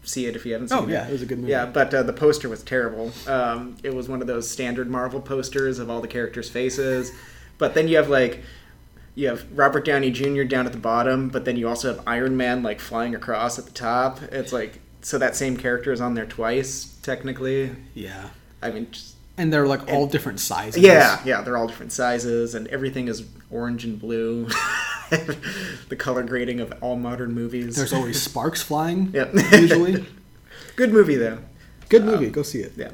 see 0.04 0.26
it 0.26 0.36
if 0.36 0.46
you 0.46 0.54
haven't 0.54 0.70
seen 0.70 0.78
it. 0.78 0.82
Oh 0.82 0.88
it. 0.88 0.92
yeah, 0.92 1.08
it 1.08 1.12
was 1.12 1.22
a 1.22 1.26
good 1.26 1.40
movie. 1.40 1.52
Yeah, 1.52 1.66
but 1.66 1.94
uh, 1.94 2.04
the 2.04 2.14
poster 2.14 2.50
was 2.50 2.64
terrible. 2.64 3.12
Um, 3.28 3.78
it 3.84 3.94
was 3.94 4.10
one 4.10 4.22
of 4.22 4.28
those 4.28 4.50
standard 4.50 4.90
Marvel 4.90 5.22
posters 5.22 5.80
of 5.80 5.90
all 5.90 6.02
the 6.02 6.08
characters' 6.08 6.50
faces, 6.50 7.12
but 7.58 7.74
then 7.74 7.88
you 7.88 7.98
have 7.98 8.10
like 8.10 8.44
you 9.20 9.28
have 9.28 9.46
Robert 9.58 9.84
Downey 9.84 10.12
Jr. 10.12 10.44
down 10.44 10.66
at 10.66 10.72
the 10.72 10.78
bottom, 10.80 11.28
but 11.28 11.44
then 11.44 11.58
you 11.58 11.68
also 11.68 11.94
have 11.94 12.08
Iron 12.08 12.38
Man 12.38 12.64
like 12.64 12.80
flying 12.80 13.14
across 13.14 13.60
at 13.60 13.66
the 13.66 13.72
top. 13.72 14.22
It's 14.24 14.54
like 14.54 14.80
so 15.02 15.18
that 15.18 15.36
same 15.36 15.58
character 15.58 15.92
is 15.92 16.00
on 16.00 16.14
there 16.14 16.26
twice 16.26 16.98
technically. 17.02 17.76
yeah. 17.94 18.30
I 18.62 18.72
mean, 18.72 18.92
just, 18.92 19.16
And 19.38 19.52
they're 19.54 19.68
like 19.68 19.90
all 19.92 20.08
different 20.08 20.40
sizes. 20.40 20.82
yeah, 20.82 21.22
yeah, 21.26 21.42
they're 21.42 21.56
all 21.58 21.68
different 21.68 21.92
sizes, 21.94 22.56
and 22.56 22.68
everything 22.68 23.08
is 23.08 23.26
orange 23.50 23.86
and 23.86 24.00
blue. 24.00 24.46
the 25.10 25.96
color 25.98 26.24
grading 26.24 26.60
of 26.60 26.74
all 26.82 26.96
modern 26.96 27.34
movies. 27.34 27.76
There's 27.76 27.94
always 27.94 28.22
sparks 28.30 28.62
flying. 28.62 29.12
Yep. 29.14 29.34
Usually. 29.54 30.06
Good 30.76 30.94
movie 30.94 31.16
though. 31.16 31.40
Good 31.90 32.02
um, 32.04 32.08
movie. 32.08 32.30
Go 32.30 32.44
see 32.44 32.60
it. 32.60 32.74
Yeah. 32.78 32.92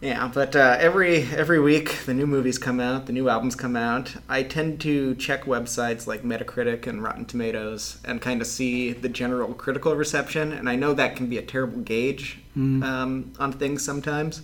Yeah, 0.00 0.30
but 0.32 0.56
uh, 0.56 0.76
every 0.80 1.22
every 1.24 1.60
week 1.60 1.98
the 2.06 2.14
new 2.14 2.26
movies 2.26 2.58
come 2.58 2.80
out, 2.80 3.06
the 3.06 3.12
new 3.12 3.28
albums 3.28 3.54
come 3.54 3.76
out. 3.76 4.14
I 4.28 4.42
tend 4.42 4.80
to 4.82 5.14
check 5.16 5.44
websites 5.44 6.06
like 6.06 6.22
Metacritic 6.22 6.86
and 6.86 7.02
Rotten 7.02 7.24
Tomatoes 7.26 7.98
and 8.04 8.20
kind 8.20 8.40
of 8.40 8.46
see 8.46 8.92
the 8.92 9.08
general 9.10 9.52
critical 9.54 9.94
reception. 9.94 10.52
And 10.52 10.68
I 10.68 10.76
know 10.76 10.94
that 10.94 11.16
can 11.16 11.26
be 11.28 11.36
a 11.38 11.42
terrible 11.42 11.80
gauge 11.80 12.38
um, 12.56 13.32
on 13.38 13.52
things 13.52 13.84
sometimes. 13.84 14.42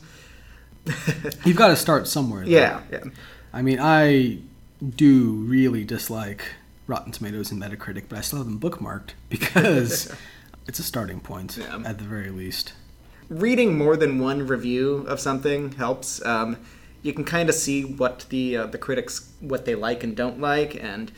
You've 1.44 1.56
got 1.56 1.68
to 1.68 1.76
start 1.76 2.06
somewhere. 2.06 2.44
though. 2.44 2.50
yeah, 2.50 2.82
yeah. 2.92 3.04
I 3.52 3.62
mean, 3.62 3.78
I 3.80 4.38
do 4.94 5.30
really 5.30 5.84
dislike 5.84 6.42
Rotten 6.86 7.10
Tomatoes 7.12 7.50
and 7.50 7.60
Metacritic, 7.60 8.04
but 8.08 8.18
I 8.18 8.20
still 8.20 8.38
have 8.38 8.46
them 8.46 8.60
bookmarked 8.60 9.10
because 9.28 10.14
it's 10.68 10.78
a 10.78 10.82
starting 10.84 11.18
point 11.20 11.56
Yeah. 11.56 11.82
at 11.84 11.98
the 11.98 12.04
very 12.04 12.30
least. 12.30 12.74
Reading 13.28 13.76
more 13.76 13.96
than 13.96 14.18
one 14.18 14.46
review 14.46 15.04
of 15.08 15.20
something 15.20 15.72
helps. 15.72 16.24
Um, 16.24 16.58
you 17.02 17.12
can 17.12 17.24
kind 17.24 17.48
of 17.48 17.54
see 17.54 17.84
what 17.84 18.26
the 18.30 18.56
uh, 18.56 18.66
the 18.66 18.78
critics 18.78 19.32
what 19.40 19.64
they 19.64 19.74
like 19.74 20.02
and 20.02 20.16
don't 20.16 20.40
like, 20.40 20.82
and 20.82 21.12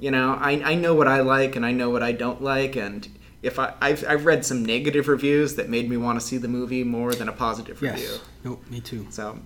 you 0.00 0.10
know 0.10 0.38
I, 0.40 0.52
I 0.64 0.74
know 0.74 0.94
what 0.94 1.08
I 1.08 1.20
like 1.20 1.56
and 1.56 1.66
I 1.66 1.72
know 1.72 1.90
what 1.90 2.02
I 2.02 2.12
don't 2.12 2.42
like, 2.42 2.76
and 2.76 3.08
if 3.42 3.58
I 3.58 3.74
I've, 3.80 4.04
I've 4.08 4.24
read 4.24 4.44
some 4.44 4.64
negative 4.64 5.08
reviews 5.08 5.56
that 5.56 5.68
made 5.68 5.90
me 5.90 5.96
want 5.96 6.18
to 6.20 6.26
see 6.26 6.38
the 6.38 6.48
movie 6.48 6.84
more 6.84 7.14
than 7.14 7.28
a 7.28 7.32
positive 7.32 7.82
review. 7.82 8.08
Yes. 8.08 8.20
Nope, 8.42 8.64
me 8.70 8.80
too. 8.80 9.06
So 9.10 9.38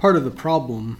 Part 0.00 0.16
of 0.16 0.24
the 0.24 0.30
problem, 0.30 0.96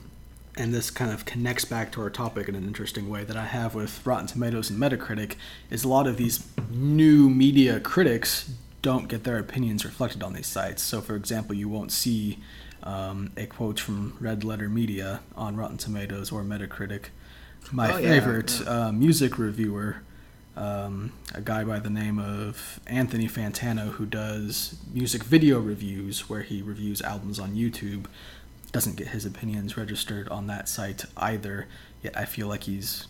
and 0.59 0.75
this 0.75 0.91
kind 0.91 1.11
of 1.11 1.25
connects 1.25 1.65
back 1.65 1.91
to 1.93 2.03
our 2.03 2.11
topic 2.11 2.51
in 2.51 2.55
an 2.55 2.65
interesting 2.65 3.09
way 3.09 3.25
that 3.25 3.35
I 3.35 3.47
have 3.47 3.75
with 3.75 4.07
Rotten 4.07 4.27
Tomatoes 4.27 4.69
and 4.69 4.79
Metacritic, 4.79 5.37
is 5.71 5.85
a 5.85 5.89
lot 5.89 6.07
of 6.07 6.19
these 6.19 6.47
new 6.71 7.31
media 7.31 7.81
critics 7.81 8.51
don't 8.83 9.09
get 9.09 9.25
their 9.25 9.39
opinions 9.39 9.85
reflected 9.85 10.23
on 10.23 10.33
these 10.33 10.47
sites. 10.47 10.83
So, 10.83 11.01
for 11.01 11.15
example, 11.17 11.55
you 11.55 11.69
won't 11.69 11.93
see 11.93 12.39
um, 12.83 13.33
a 13.37 13.47
quote 13.47 13.79
from 13.79 14.17
Red 14.21 14.43
Letter 14.45 14.69
Media 14.69 15.21
on 15.37 15.57
Rotten 15.57 15.77
Tomatoes 15.77 16.33
or 16.33 16.43
Metacritic. 16.43 17.07
My 17.73 17.93
Oh, 17.93 17.99
yeah, 17.99 18.09
favorite 18.09 18.67
Uh, 18.67 18.91
music 18.91 19.39
reviewer, 19.39 19.97
um, 20.57 21.13
a 21.35 21.43
guy 21.43 21.63
by 21.63 21.79
the 21.79 21.91
name 21.91 22.19
of 22.19 22.81
Anthony 22.87 23.29
Fantano, 23.29 23.91
who 23.93 24.07
does 24.07 24.77
music 24.93 25.25
video 25.25 25.61
reviews 25.61 26.29
where 26.31 26.43
he 26.43 26.63
reviews 26.63 27.03
albums 27.03 27.39
on 27.39 27.55
YouTube, 27.55 28.07
doesn't 28.73 28.97
get 28.97 29.09
his 29.09 29.27
opinions 29.27 29.77
registered 29.77 30.29
on 30.29 30.47
that 30.47 30.69
site 30.69 31.05
either. 31.17 31.67
Yet 32.03 32.17
I 32.17 32.25
feel 32.25 32.47
like 32.49 32.65
he's 32.65 33.07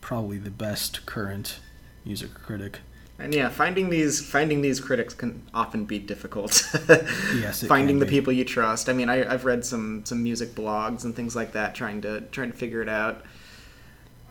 probably 0.00 0.38
the 0.38 0.50
best 0.50 1.04
current 1.04 1.58
music 2.04 2.32
critic. 2.34 2.80
And 3.18 3.34
yeah, 3.34 3.48
finding 3.48 3.88
these 3.90 4.20
finding 4.20 4.60
these 4.62 4.80
critics 4.80 5.14
can 5.14 5.42
often 5.54 5.84
be 5.84 5.98
difficult. 5.98 6.62
Yes, 7.34 7.62
it 7.62 7.66
finding 7.66 7.98
the 7.98 8.04
be. 8.06 8.10
people 8.10 8.32
you 8.32 8.44
trust. 8.44 8.88
I 8.88 8.92
mean, 8.92 9.08
I, 9.08 9.30
I've 9.32 9.44
read 9.44 9.64
some 9.64 10.04
some 10.04 10.22
music 10.22 10.54
blogs 10.54 11.04
and 11.04 11.14
things 11.14 11.34
like 11.36 11.52
that, 11.52 11.74
trying 11.74 12.00
to 12.02 12.20
trying 12.32 12.50
to 12.52 12.56
figure 12.56 12.82
it 12.82 12.88
out. 12.88 13.22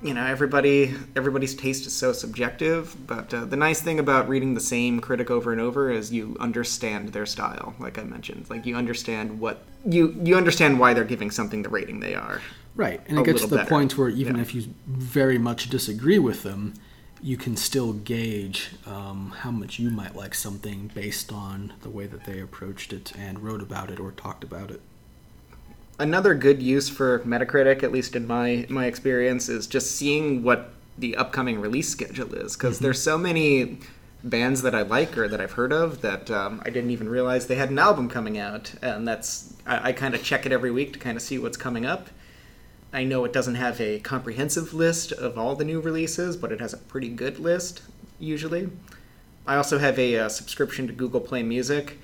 You 0.01 0.13
know, 0.13 0.25
everybody 0.25 0.93
everybody's 1.15 1.55
taste 1.55 1.87
is 1.87 1.93
so 1.93 2.11
subjective, 2.13 2.95
but 3.07 3.33
uh, 3.33 3.45
the 3.45 3.55
nice 3.55 3.81
thing 3.81 3.97
about 3.97 4.27
reading 4.29 4.53
the 4.53 4.59
same 4.59 4.99
critic 4.99 5.31
over 5.31 5.51
and 5.51 5.61
over 5.61 5.89
is 5.89 6.11
you 6.11 6.35
understand 6.39 7.09
their 7.09 7.25
style. 7.25 7.73
Like 7.79 7.97
I 7.97 8.03
mentioned, 8.03 8.49
like 8.49 8.65
you 8.65 8.75
understand 8.75 9.39
what 9.39 9.63
you 9.85 10.19
you 10.23 10.35
understand 10.35 10.79
why 10.79 10.93
they're 10.93 11.05
giving 11.05 11.31
something 11.31 11.63
the 11.63 11.69
rating 11.69 12.01
they 12.01 12.13
are. 12.13 12.41
Right, 12.75 13.01
and 13.07 13.17
it 13.17 13.25
gets 13.25 13.41
to 13.43 13.47
the 13.47 13.55
better. 13.55 13.69
point 13.69 13.97
where 13.97 14.09
even 14.09 14.35
Yeah. 14.35 14.41
if 14.41 14.53
you 14.53 14.73
very 14.85 15.37
much 15.37 15.69
disagree 15.69 16.19
with 16.19 16.43
them, 16.43 16.73
you 17.25 17.37
can 17.37 17.57
still 17.57 17.91
gauge 17.91 18.69
um, 18.85 19.33
how 19.39 19.49
much 19.49 19.79
you 19.79 19.89
might 19.89 20.15
like 20.15 20.35
something 20.35 20.91
based 20.93 21.33
on 21.33 21.73
the 21.81 21.89
way 21.89 22.05
that 22.05 22.23
they 22.25 22.39
approached 22.39 22.93
it 22.93 23.11
and 23.17 23.39
wrote 23.39 23.63
about 23.63 23.89
it 23.89 23.99
or 23.99 24.11
talked 24.11 24.43
about 24.43 24.69
it. 24.69 24.79
another 25.97 26.35
good 26.35 26.61
use 26.61 26.87
for 26.87 27.19
Metacritic, 27.19 27.81
at 27.81 27.91
least 27.91 28.15
in 28.15 28.27
my 28.27 28.67
my 28.69 28.85
experience, 28.85 29.49
is 29.49 29.65
just 29.65 29.95
seeing 29.95 30.43
what 30.43 30.69
the 30.99 31.15
upcoming 31.15 31.59
release 31.59 31.89
schedule 31.89 32.31
is. 32.35 32.55
Because 32.55 32.77
there's 32.77 33.01
so 33.01 33.17
many 33.17 33.79
bands 34.23 34.61
that 34.61 34.75
I 34.75 34.83
like 34.83 35.17
or 35.17 35.27
that 35.27 35.41
I've 35.41 35.53
heard 35.53 35.73
of 35.73 36.01
that 36.01 36.29
um, 36.29 36.61
I 36.63 36.69
didn't 36.69 36.91
even 36.91 37.09
realize 37.09 37.47
they 37.47 37.55
had 37.55 37.71
an 37.71 37.79
album 37.79 38.07
coming 38.07 38.37
out, 38.37 38.71
and 38.83 39.07
that's 39.07 39.51
I, 39.65 39.89
I 39.89 39.91
kind 39.93 40.13
of 40.13 40.23
check 40.23 40.45
it 40.45 40.51
every 40.51 40.69
week 40.69 40.93
to 40.93 40.99
kind 40.99 41.17
of 41.17 41.23
see 41.23 41.39
what's 41.39 41.57
coming 41.57 41.87
up. 41.87 42.09
I 42.95 43.03
know 43.03 43.25
it 43.25 43.33
doesn't 43.33 43.55
have 43.55 43.81
a 43.81 43.99
comprehensive 43.99 44.73
list 44.73 45.11
of 45.11 45.37
all 45.37 45.53
the 45.57 45.65
new 45.65 45.81
releases, 45.81 46.37
but 46.37 46.53
it 46.53 46.61
has 46.61 46.73
a 46.73 46.77
pretty 46.77 47.09
good 47.09 47.39
list 47.39 47.81
usually. 48.19 48.69
I 49.45 49.57
also 49.57 49.79
have 49.79 49.99
a, 49.99 50.17
uh 50.17 50.29
subscription 50.29 50.87
to 50.87 50.93
Google 50.93 51.19
Play 51.19 51.43
Music. 51.43 51.99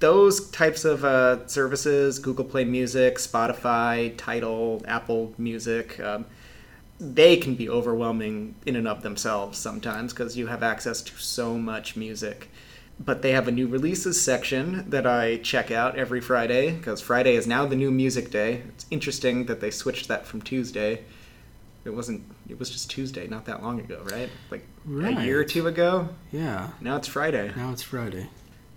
Those 0.00 0.50
types 0.50 0.84
of 0.84 1.04
uh, 1.04 1.46
services, 1.46 2.18
Google 2.18 2.44
Play 2.44 2.64
Music, 2.64 3.18
Spotify, 3.18 4.14
Tidal, 4.16 4.82
Apple 4.88 5.32
Music, 5.38 6.00
um, 6.00 6.26
they 6.98 7.36
can 7.36 7.54
be 7.54 7.68
overwhelming 7.68 8.56
in 8.66 8.74
and 8.74 8.88
of 8.88 9.02
themselves 9.02 9.58
sometimes 9.58 10.12
because 10.12 10.36
you 10.36 10.48
have 10.48 10.64
access 10.64 11.02
to 11.02 11.12
so 11.18 11.56
much 11.56 11.94
music. 11.94 12.50
But 12.98 13.20
they 13.22 13.32
have 13.32 13.46
a 13.46 13.52
new 13.52 13.66
releases 13.66 14.20
section 14.20 14.88
that 14.88 15.06
I 15.06 15.36
check 15.36 15.70
out 15.70 15.96
every 15.96 16.20
Friday 16.20 16.72
because 16.72 17.00
Friday 17.02 17.34
is 17.36 17.46
now 17.46 17.66
the 17.66 17.76
new 17.76 17.90
music 17.90 18.30
day. 18.30 18.62
It's 18.68 18.86
interesting 18.90 19.46
that 19.46 19.60
they 19.60 19.70
switched 19.70 20.08
that 20.08 20.26
from 20.26 20.40
Tuesday. 20.40 21.04
It 21.84 21.90
wasn't. 21.90 22.24
It 22.48 22.58
was 22.58 22.70
just 22.70 22.90
Tuesday 22.90 23.26
not 23.28 23.44
that 23.44 23.62
long 23.62 23.78
ago, 23.80 24.02
right? 24.10 24.30
Like 24.50 24.66
a 24.88 25.24
year 25.24 25.40
or 25.40 25.44
two 25.44 25.66
ago. 25.66 26.08
Yeah, 26.32 26.70
Now 26.80 26.96
it's 26.96 27.06
Friday. 27.06 27.52
now 27.54 27.70
it's 27.70 27.82
Friday. 27.82 28.28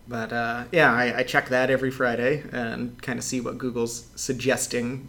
But 0.08 0.34
uh, 0.34 0.64
yeah, 0.72 0.92
I, 0.94 1.20
I 1.20 1.24
check 1.24 1.50
that 1.50 1.70
every 1.70 1.92
Friday 1.92 2.44
and 2.52 3.02
kind 3.02 3.18
of 3.20 3.24
see 3.24 3.40
what 3.42 3.58
Google's 3.58 4.08
suggesting. 4.16 5.08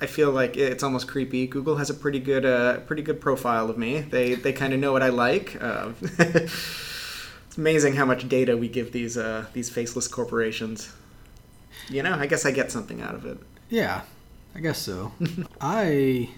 I 0.00 0.06
feel 0.06 0.30
like 0.30 0.56
it's 0.56 0.82
almost 0.82 1.08
creepy. 1.08 1.46
Google 1.46 1.76
has 1.76 1.88
a 1.90 1.94
pretty 1.94 2.20
good, 2.20 2.44
uh, 2.46 2.78
pretty 2.80 3.02
good 3.02 3.20
profile 3.20 3.68
of 3.68 3.78
me. 3.78 4.00
They 4.02 4.34
they 4.36 4.52
kind 4.52 4.72
of 4.72 4.80
know 4.80 4.92
what 4.92 5.02
I 5.02 5.08
like. 5.08 5.56
Uh, 5.60 5.90
it's 7.54 7.58
amazing 7.60 7.94
how 7.94 8.04
much 8.04 8.28
data 8.28 8.56
we 8.56 8.66
give 8.66 8.90
these 8.90 9.16
uh, 9.16 9.46
these 9.52 9.70
faceless 9.70 10.08
corporations. 10.08 10.92
You 11.88 12.02
know, 12.02 12.12
I 12.14 12.26
guess 12.26 12.44
I 12.44 12.50
get 12.50 12.72
something 12.72 13.00
out 13.00 13.14
of 13.14 13.24
it. 13.26 13.38
Yeah, 13.68 14.00
I 14.56 14.58
guess 14.58 14.76
so. 14.76 15.12
I 15.60 16.30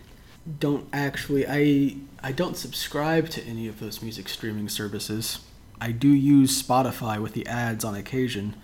don't 0.60 0.86
actually 0.92 1.46
I 1.48 1.96
I 2.22 2.32
don't 2.32 2.54
subscribe 2.54 3.30
to 3.30 3.42
any 3.44 3.66
of 3.66 3.80
those 3.80 4.02
music 4.02 4.28
streaming 4.28 4.68
services. 4.68 5.38
I 5.80 5.90
do 5.92 6.08
use 6.08 6.62
Spotify 6.62 7.18
with 7.18 7.32
the 7.32 7.46
ads 7.46 7.82
on 7.82 7.94
occasion. 7.94 8.54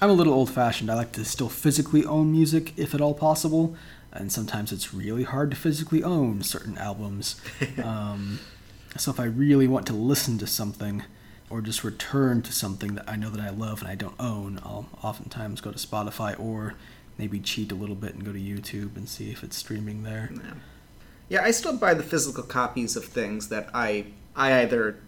I'm 0.00 0.08
a 0.08 0.14
little 0.14 0.32
old 0.32 0.48
fashioned. 0.48 0.90
I 0.90 0.94
like 0.94 1.12
to 1.12 1.26
still 1.26 1.50
physically 1.50 2.06
own 2.06 2.32
music 2.32 2.72
if 2.78 2.94
at 2.94 3.02
all 3.02 3.12
possible, 3.12 3.76
and 4.10 4.32
sometimes 4.32 4.72
it's 4.72 4.94
really 4.94 5.24
hard 5.24 5.50
to 5.50 5.58
physically 5.58 6.02
own 6.02 6.42
certain 6.42 6.78
albums. 6.78 7.38
um, 7.84 8.38
so 8.96 9.10
if 9.10 9.20
I 9.20 9.24
really 9.24 9.68
want 9.68 9.86
to 9.88 9.92
listen 9.92 10.38
to 10.38 10.46
something 10.46 11.02
or 11.52 11.60
just 11.60 11.84
return 11.84 12.40
to 12.40 12.50
something 12.50 12.94
that 12.94 13.06
I 13.06 13.16
know 13.16 13.28
that 13.28 13.42
I 13.42 13.50
love 13.50 13.82
and 13.82 13.90
I 13.90 13.94
don't 13.94 14.18
own, 14.18 14.58
I'll 14.62 14.86
oftentimes 15.02 15.60
go 15.60 15.70
to 15.70 15.76
Spotify 15.76 16.38
or 16.40 16.74
maybe 17.18 17.40
cheat 17.40 17.70
a 17.70 17.74
little 17.74 17.94
bit 17.94 18.14
and 18.14 18.24
go 18.24 18.32
to 18.32 18.38
YouTube 18.38 18.96
and 18.96 19.06
see 19.06 19.30
if 19.30 19.44
it's 19.44 19.56
streaming 19.56 20.02
there. 20.02 20.30
Yeah. 20.32 20.54
Yeah, 21.28 21.42
I 21.42 21.50
still 21.50 21.76
buy 21.76 21.92
the 21.92 22.02
physical 22.02 22.42
copies 22.42 22.96
of 22.96 23.04
things 23.04 23.48
that 23.48 23.68
I 23.74 24.06
I 24.34 24.62
either 24.62 24.98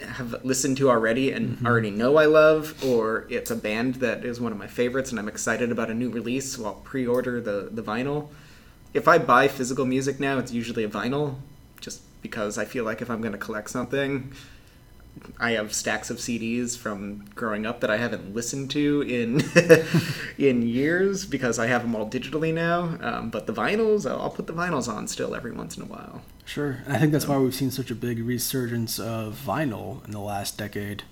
have 0.00 0.44
listened 0.44 0.76
to 0.78 0.90
already 0.90 1.30
and 1.30 1.56
mm-hmm. 1.56 1.66
already 1.66 1.90
know 1.90 2.16
I 2.16 2.26
love, 2.26 2.84
or 2.84 3.26
it's 3.28 3.52
a 3.52 3.56
band 3.56 3.96
that 3.96 4.24
is 4.24 4.40
one 4.40 4.50
of 4.50 4.58
my 4.58 4.66
favorites 4.66 5.10
and 5.10 5.18
I'm 5.18 5.28
excited 5.28 5.70
about 5.70 5.90
a 5.90 5.94
new 5.94 6.10
release, 6.10 6.52
so 6.52 6.64
I'll 6.66 6.74
pre-order 6.74 7.40
the 7.40 7.68
the 7.70 7.82
vinyl. 7.82 8.28
If 8.94 9.06
I 9.06 9.18
buy 9.18 9.46
physical 9.46 9.84
music 9.84 10.18
now, 10.18 10.38
it's 10.38 10.52
usually 10.52 10.82
a 10.82 10.88
vinyl, 10.88 11.36
just 11.80 12.02
because 12.20 12.58
I 12.58 12.64
feel 12.64 12.84
like 12.84 13.00
if 13.00 13.10
I'm 13.10 13.20
going 13.20 13.32
to 13.32 13.38
collect 13.38 13.70
something, 13.70 14.32
I 15.38 15.52
have 15.52 15.72
stacks 15.72 16.10
of 16.10 16.18
CDs 16.18 16.76
from 16.76 17.24
growing 17.34 17.66
up 17.66 17.80
that 17.80 17.90
I 17.90 17.96
haven't 17.96 18.34
listened 18.34 18.70
to 18.72 19.02
in 19.02 19.42
in 20.38 20.62
years 20.62 21.24
because 21.24 21.58
I 21.58 21.66
have 21.66 21.82
them 21.82 21.94
all 21.94 22.08
digitally 22.08 22.52
now. 22.52 22.96
Um, 23.00 23.30
but 23.30 23.46
the 23.46 23.52
vinyls, 23.52 24.08
I'll, 24.10 24.30
put 24.30 24.46
the 24.46 24.52
vinyls 24.52 24.88
on 24.88 25.08
still 25.08 25.34
every 25.34 25.52
once 25.52 25.76
in 25.76 25.82
a 25.82 25.86
while. 25.86 26.22
Sure. 26.44 26.78
And 26.86 26.94
I 26.96 26.98
think 26.98 27.12
that's 27.12 27.26
why 27.28 27.38
we've 27.38 27.54
seen 27.54 27.70
such 27.70 27.90
a 27.90 27.94
big 27.94 28.20
resurgence 28.24 28.98
of 28.98 29.40
vinyl 29.44 30.04
in 30.04 30.12
the 30.12 30.20
last 30.20 30.56
decade. 30.58 31.02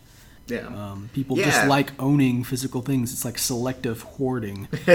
Yeah. 0.48 0.66
Um, 0.68 1.10
people 1.12 1.36
Yeah. 1.36 1.46
just 1.46 1.66
like 1.66 1.90
owning 2.00 2.44
physical 2.44 2.80
things. 2.80 3.12
It's 3.12 3.24
like 3.24 3.36
selective 3.36 4.02
hoarding. 4.02 4.68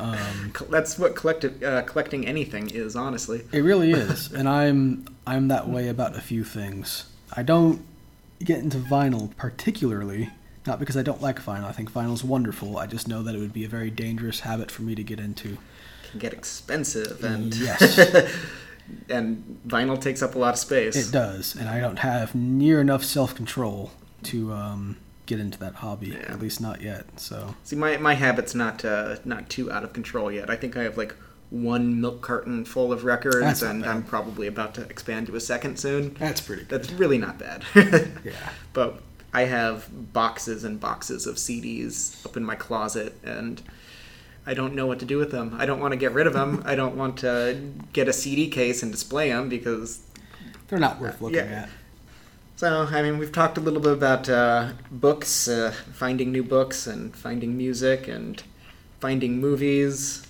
um, 0.00 0.52
That's 0.68 0.98
what 0.98 1.14
collective, 1.14 1.62
uh, 1.62 1.82
collecting 1.82 2.26
anything 2.26 2.70
is, 2.70 2.96
honestly. 2.96 3.42
it 3.52 3.60
really 3.60 3.92
is, 4.06 4.32
and 4.32 4.48
I'm 4.48 5.04
I'm 5.26 5.48
that 5.48 5.68
way 5.68 5.88
about 5.88 6.16
a 6.16 6.20
few 6.20 6.42
things. 6.44 7.04
I 7.32 7.42
don't 7.42 7.84
get 8.42 8.58
into 8.58 8.78
vinyl 8.78 9.34
particularly, 9.36 10.30
not 10.66 10.78
because 10.78 10.96
I 10.96 11.02
don't 11.02 11.22
like 11.22 11.42
vinyl. 11.42 11.64
I 11.64 11.72
think 11.72 11.92
vinyl's 11.92 12.24
wonderful. 12.24 12.78
I 12.78 12.86
just 12.86 13.08
know 13.08 13.22
that 13.22 13.34
it 13.34 13.38
would 13.38 13.52
be 13.52 13.64
a 13.64 13.68
very 13.68 13.90
dangerous 13.90 14.40
habit 14.40 14.70
for 14.70 14.82
me 14.82 14.94
to 14.94 15.02
get 15.02 15.20
into. 15.20 15.58
Can 16.10 16.20
get 16.20 16.32
expensive, 16.32 17.22
and 17.24 17.54
Yes. 17.54 17.98
and 19.08 19.60
vinyl 19.66 20.00
takes 20.00 20.22
up 20.22 20.34
a 20.34 20.38
lot 20.38 20.54
of 20.54 20.60
space. 20.60 20.96
It 21.08 21.12
does, 21.12 21.56
and 21.56 21.68
I 21.68 21.80
don't 21.80 21.98
have 22.00 22.34
near 22.34 22.80
enough 22.80 23.04
self 23.04 23.34
control 23.34 23.90
to 24.24 24.52
um, 24.52 24.96
get 25.26 25.40
into 25.40 25.58
that 25.58 25.76
hobby. 25.76 26.08
Yeah. 26.08 26.32
At 26.32 26.40
least 26.40 26.60
not 26.60 26.80
yet. 26.80 27.20
So 27.20 27.54
See, 27.64 27.76
my 27.76 27.96
my 27.96 28.14
habit's 28.14 28.54
not 28.54 28.84
uh, 28.84 29.16
not 29.24 29.48
too 29.48 29.70
out 29.70 29.84
of 29.84 29.92
control 29.92 30.30
yet. 30.30 30.50
I 30.50 30.56
think 30.56 30.76
I 30.76 30.82
have 30.84 30.96
like 30.96 31.14
one 31.50 32.00
milk 32.00 32.22
carton 32.22 32.64
full 32.64 32.92
of 32.92 33.04
records, 33.04 33.40
That's 33.40 33.62
and. 33.62 33.84
I'm 33.86 34.02
probably 34.02 34.46
about 34.46 34.74
to 34.74 34.82
expand 34.82 35.28
to 35.28 35.36
a 35.36 35.40
second 35.40 35.78
soon. 35.78 36.14
that's 36.14 36.40
pretty 36.40 36.64
good. 36.64 36.82
That's 36.82 36.92
really 36.92 37.18
not 37.18 37.38
bad. 37.38 37.64
Yeah. 38.24 38.32
But 38.72 39.00
I 39.32 39.42
have 39.42 40.12
boxes 40.12 40.64
and 40.64 40.80
boxes 40.80 41.26
of 41.26 41.36
CDs 41.36 42.24
up 42.26 42.36
in 42.36 42.44
my 42.44 42.54
closet, 42.56 43.14
and 43.22 43.62
I 44.46 44.54
don't 44.54 44.74
know 44.74 44.86
what 44.86 44.98
to 45.00 45.04
do 45.04 45.18
with 45.18 45.30
them. 45.30 45.54
I 45.58 45.66
don't 45.66 45.78
want 45.80 45.92
to 45.92 45.96
get 45.96 46.12
rid 46.12 46.26
of 46.26 46.32
them. 46.32 46.62
I 46.66 46.74
don't 46.74 46.96
want 46.96 47.18
to 47.18 47.60
get 47.92 48.08
a 48.08 48.12
CD 48.12 48.48
case 48.48 48.82
and 48.82 48.90
display 48.90 49.28
them 49.28 49.48
because. 49.48 50.00
They're 50.68 50.78
not 50.80 51.00
worth 51.00 51.20
looking 51.20 51.38
Yeah. 51.38 51.62
at. 51.62 51.68
So, 52.56 52.88
I 52.90 53.02
mean, 53.02 53.18
we've 53.18 53.30
talked 53.30 53.58
a 53.58 53.60
little 53.60 53.80
bit 53.80 53.92
about 53.92 54.28
uh, 54.30 54.70
books, 54.90 55.46
uh, 55.46 55.72
finding 55.92 56.32
new 56.32 56.42
books, 56.42 56.86
and 56.86 57.14
finding 57.14 57.56
music, 57.56 58.08
and 58.08 58.42
finding 58.98 59.38
movies, 59.40 60.25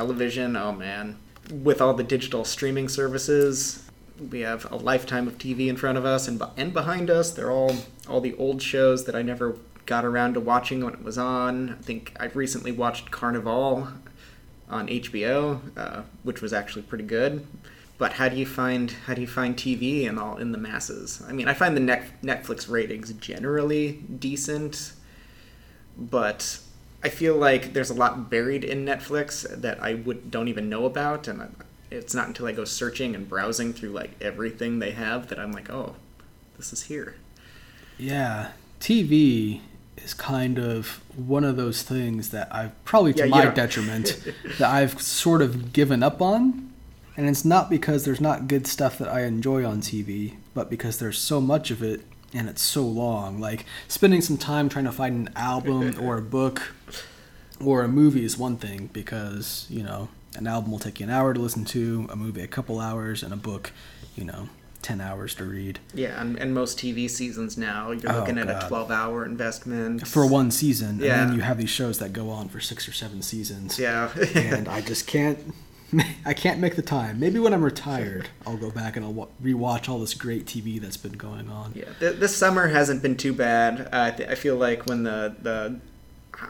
television. 0.00 0.56
Oh 0.56 0.72
man. 0.72 1.18
With 1.50 1.82
all 1.82 1.92
the 1.92 2.02
digital 2.02 2.44
streaming 2.44 2.88
services, 2.88 3.84
we 4.30 4.40
have 4.40 4.70
a 4.72 4.76
lifetime 4.76 5.26
of 5.28 5.36
TV 5.36 5.68
in 5.68 5.76
front 5.76 5.98
of 5.98 6.04
us, 6.06 6.26
and, 6.26 6.40
and 6.56 6.72
behind 6.72 7.10
us, 7.10 7.32
they're 7.32 7.50
all 7.50 7.76
all 8.08 8.20
the 8.22 8.34
old 8.36 8.62
shows 8.62 9.04
that 9.04 9.14
I 9.14 9.22
never 9.22 9.56
got 9.84 10.04
around 10.04 10.34
to 10.34 10.40
watching 10.40 10.82
when 10.84 10.94
it 10.94 11.02
was 11.02 11.18
on. 11.18 11.76
I 11.78 11.82
think 11.82 12.16
I've 12.18 12.34
recently 12.34 12.72
watched 12.72 13.10
Carnivàle 13.10 13.92
on 14.70 14.88
HBO, 14.88 15.60
uh, 15.76 16.02
which 16.22 16.40
was 16.40 16.52
actually 16.52 16.82
pretty 16.82 17.04
good. 17.04 17.46
But 17.98 18.14
how 18.14 18.30
do 18.30 18.36
you 18.36 18.46
find 18.46 18.90
how 19.06 19.12
do 19.12 19.20
you 19.20 19.26
find 19.26 19.54
TV 19.54 20.08
and 20.08 20.18
all 20.18 20.38
in 20.38 20.52
the 20.52 20.58
masses? 20.58 21.22
I 21.28 21.32
mean, 21.32 21.46
I 21.46 21.52
find 21.52 21.76
the 21.76 21.86
Netflix 22.22 22.70
ratings 22.70 23.12
generally 23.14 24.00
decent, 24.18 24.92
but 25.98 26.60
I 27.02 27.08
feel 27.08 27.36
like 27.36 27.72
there's 27.72 27.90
a 27.90 27.94
lot 27.94 28.28
buried 28.30 28.62
in 28.64 28.84
Netflix 28.84 29.48
that 29.60 29.82
I 29.82 29.94
would 29.94 30.30
don't 30.30 30.48
even 30.48 30.68
know 30.68 30.84
about, 30.84 31.28
and 31.28 31.42
I- 31.42 31.48
it's 31.90 32.14
not 32.14 32.28
until 32.28 32.46
I 32.46 32.52
go 32.52 32.64
searching 32.64 33.14
and 33.14 33.28
browsing 33.28 33.72
through 33.72 33.90
like 33.90 34.12
everything 34.20 34.78
they 34.78 34.92
have 34.92 35.28
that 35.28 35.38
I'm 35.40 35.52
like, 35.52 35.70
oh, 35.70 35.96
this 36.56 36.72
is 36.72 36.84
here. 36.84 37.16
Yeah, 37.98 38.52
TV 38.80 39.60
is 39.96 40.14
kind 40.14 40.58
of 40.58 41.00
one 41.16 41.44
of 41.44 41.56
those 41.56 41.82
things 41.82 42.30
that 42.30 42.48
I've 42.54 42.82
probably 42.84 43.12
to 43.14 43.24
Yeah, 43.24 43.26
my 43.26 43.46
detriment 43.46 44.22
that 44.58 44.70
I've 44.70 45.00
sort 45.02 45.42
of 45.42 45.72
given 45.72 46.02
up 46.02 46.22
on. 46.22 46.68
And 47.16 47.28
it's 47.28 47.44
not 47.44 47.68
because 47.68 48.04
there's 48.04 48.20
not 48.20 48.48
good 48.48 48.66
stuff 48.66 48.96
that 48.98 49.08
I 49.08 49.22
enjoy 49.24 49.64
on 49.66 49.80
TV, 49.82 50.36
but 50.54 50.70
because 50.70 50.98
there's 50.98 51.18
so 51.18 51.40
much 51.40 51.70
of 51.70 51.82
it 51.82 52.02
and 52.32 52.48
it's 52.48 52.62
so 52.62 52.82
long. 52.84 53.38
Like 53.40 53.64
spending 53.88 54.20
some 54.20 54.36
time 54.36 54.68
trying 54.68 54.84
to 54.86 54.92
find 54.92 55.28
an 55.28 55.34
album 55.36 55.96
or 56.02 56.18
a 56.18 56.22
book 56.22 56.74
or 57.64 57.82
a 57.82 57.88
movie 57.88 58.24
is 58.24 58.38
one 58.38 58.56
thing 58.56 58.88
because, 58.92 59.66
you 59.68 59.82
know, 59.82 60.08
an 60.36 60.46
album 60.46 60.70
will 60.70 60.78
take 60.78 61.00
you 61.00 61.04
an 61.06 61.10
hour 61.12 61.34
to 61.34 61.40
listen 61.40 61.64
to, 61.66 62.06
a 62.10 62.16
movie 62.16 62.40
a 62.42 62.46
couple 62.46 62.78
hours, 62.80 63.22
and 63.22 63.32
a 63.32 63.36
book, 63.36 63.72
you 64.16 64.24
know, 64.24 64.48
10 64.82 65.00
hours 65.00 65.34
to 65.34 65.44
read. 65.44 65.78
Yeah, 65.92 66.18
and, 66.20 66.38
and 66.38 66.54
most 66.54 66.78
TV 66.78 67.10
seasons 67.10 67.58
now, 67.58 67.90
you're 67.90 68.10
Oh, 68.12 68.20
looking 68.20 68.38
at 68.38 68.48
a 68.48 68.66
12 68.66 68.90
hour 68.90 69.24
investment. 69.26 70.06
for 70.06 70.24
one 70.26 70.50
season, 70.50 70.88
and 70.90 71.00
Yeah. 71.00 71.24
then 71.26 71.34
you 71.34 71.40
have 71.42 71.58
these 71.58 71.68
shows 71.68 71.98
that 71.98 72.12
go 72.14 72.30
on 72.30 72.48
for 72.48 72.60
six 72.60 72.88
or 72.88 72.92
seven 72.92 73.20
seasons. 73.22 73.78
Yeah. 73.78 74.10
and 74.34 74.68
I 74.68 74.80
just 74.80 75.06
can't. 75.06 75.38
I 76.24 76.34
can't 76.34 76.60
make 76.60 76.76
the 76.76 76.82
time. 76.82 77.18
Maybe 77.20 77.38
when 77.38 77.52
I'm 77.52 77.64
retired, 77.64 78.28
I'll 78.46 78.56
go 78.56 78.70
back 78.70 78.96
and 78.96 79.04
I'll 79.04 79.12
wa- 79.12 79.28
rewatch 79.42 79.88
all 79.88 79.98
this 79.98 80.14
great 80.14 80.46
TV 80.46 80.80
that's 80.80 80.96
been 80.96 81.12
going 81.12 81.48
on. 81.48 81.72
Yeah, 81.74 81.86
th- 81.98 82.16
this 82.16 82.36
summer 82.36 82.68
hasn't 82.68 83.02
been 83.02 83.16
too 83.16 83.32
bad. 83.32 83.80
Uh, 83.82 83.88
I, 83.92 84.10
th- 84.10 84.28
I 84.28 84.34
feel 84.34 84.56
like 84.56 84.86
when 84.86 85.02
the 85.02 85.34
the 85.42 85.80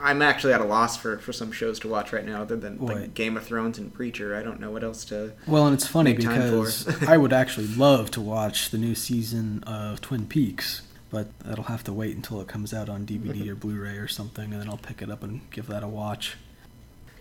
I'm 0.03 0.23
actually 0.23 0.53
at 0.53 0.61
a 0.61 0.65
loss 0.65 0.97
for, 0.97 1.19
for 1.19 1.33
some 1.33 1.51
shows 1.51 1.81
to 1.81 1.89
watch 1.89 2.13
right 2.13 2.25
now, 2.25 2.43
other 2.43 2.55
than 2.57 2.79
Right. 2.79 2.97
like 2.99 3.15
Game 3.15 3.37
of 3.37 3.45
Thrones 3.45 3.77
and 3.79 3.93
Preacher. 3.93 4.37
I 4.37 4.43
don't 4.43 4.61
know 4.61 4.71
what 4.71 4.85
else 4.85 5.05
to. 5.07 5.33
Well, 5.49 5.67
and 5.67 5.75
it's 5.75 5.87
funny 5.87 6.13
Make 6.13 6.23
time 6.23 6.43
for 6.43 6.59
because. 6.61 7.03
I 7.09 7.17
would 7.17 7.33
actually 7.33 7.67
love 7.69 8.11
to 8.13 8.21
watch 8.21 8.71
the 8.71 8.79
new 8.79 8.95
season 8.95 9.65
of 9.65 10.01
Twin 10.01 10.27
Peaks, 10.27 10.83
but 11.11 11.37
that'll 11.41 11.65
have 11.65 11.83
to 11.85 11.93
wait 11.93 12.15
until 12.15 12.41
it 12.41 12.47
comes 12.47 12.73
out 12.73 12.89
on 12.89 13.05
DVD 13.05 13.49
or 13.51 13.57
Blu-ray 13.57 13.97
or 13.97 14.07
something, 14.07 14.53
and 14.53 14.61
then 14.63 14.69
I'll 14.69 14.77
pick 14.77 15.03
it 15.03 15.11
up 15.11 15.25
and 15.25 15.41
give 15.51 15.67
that 15.67 15.83
a 15.83 15.89
watch. 15.89 16.37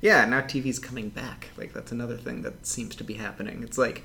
Yeah, 0.01 0.25
now 0.25 0.41
TV's 0.41 0.79
coming 0.79 1.09
back. 1.09 1.49
Like 1.57 1.73
that's 1.73 1.91
another 1.91 2.17
thing 2.17 2.41
that 2.43 2.65
seems 2.65 2.95
to 2.97 3.03
be 3.03 3.15
happening. 3.15 3.63
It's 3.63 3.77
like 3.77 4.03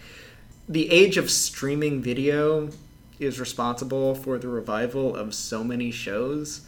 the 0.69 0.91
age 0.91 1.17
of 1.17 1.31
streaming 1.31 2.03
video 2.03 2.71
is 3.19 3.39
responsible 3.39 4.15
for 4.15 4.39
the 4.39 4.49
revival 4.49 5.15
of 5.15 5.35
so 5.35 5.63
many 5.63 5.91
shows. 5.91 6.63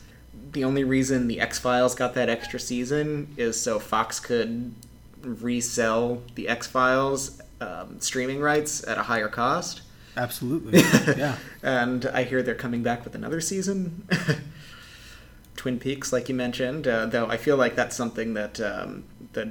The 0.53 0.65
only 0.65 0.85
reason 0.85 1.29
the 1.29 1.41
X 1.41 1.59
Files 1.59 1.95
got 1.95 2.15
that 2.15 2.29
extra 2.29 2.61
season 2.61 3.35
is 3.37 3.61
so 3.61 3.79
Fox 3.79 4.21
could 4.21 4.75
resell 5.23 6.23
the 6.35 6.49
X 6.49 6.67
Files 6.67 7.41
um, 7.61 8.01
streaming 8.01 8.41
rights 8.41 8.87
at 8.87 8.99
a 8.99 9.03
higher 9.03 9.29
cost. 9.29 9.83
Absolutely, 10.17 10.79
yeah. 11.17 11.37
and 11.63 12.07
I 12.07 12.23
hear 12.23 12.43
they're 12.43 12.55
coming 12.55 12.83
back 12.83 13.05
with 13.05 13.15
another 13.15 13.41
season. 13.41 14.09
Twin 15.57 15.79
Peaks, 15.79 16.13
like 16.13 16.29
you 16.29 16.35
mentioned, 16.35 16.87
uh, 16.87 17.07
though 17.07 17.27
I 17.27 17.37
feel 17.37 17.57
like 17.57 17.75
that's 17.75 17.97
something 17.97 18.35
that 18.35 18.61
um, 18.61 19.05
that 19.33 19.49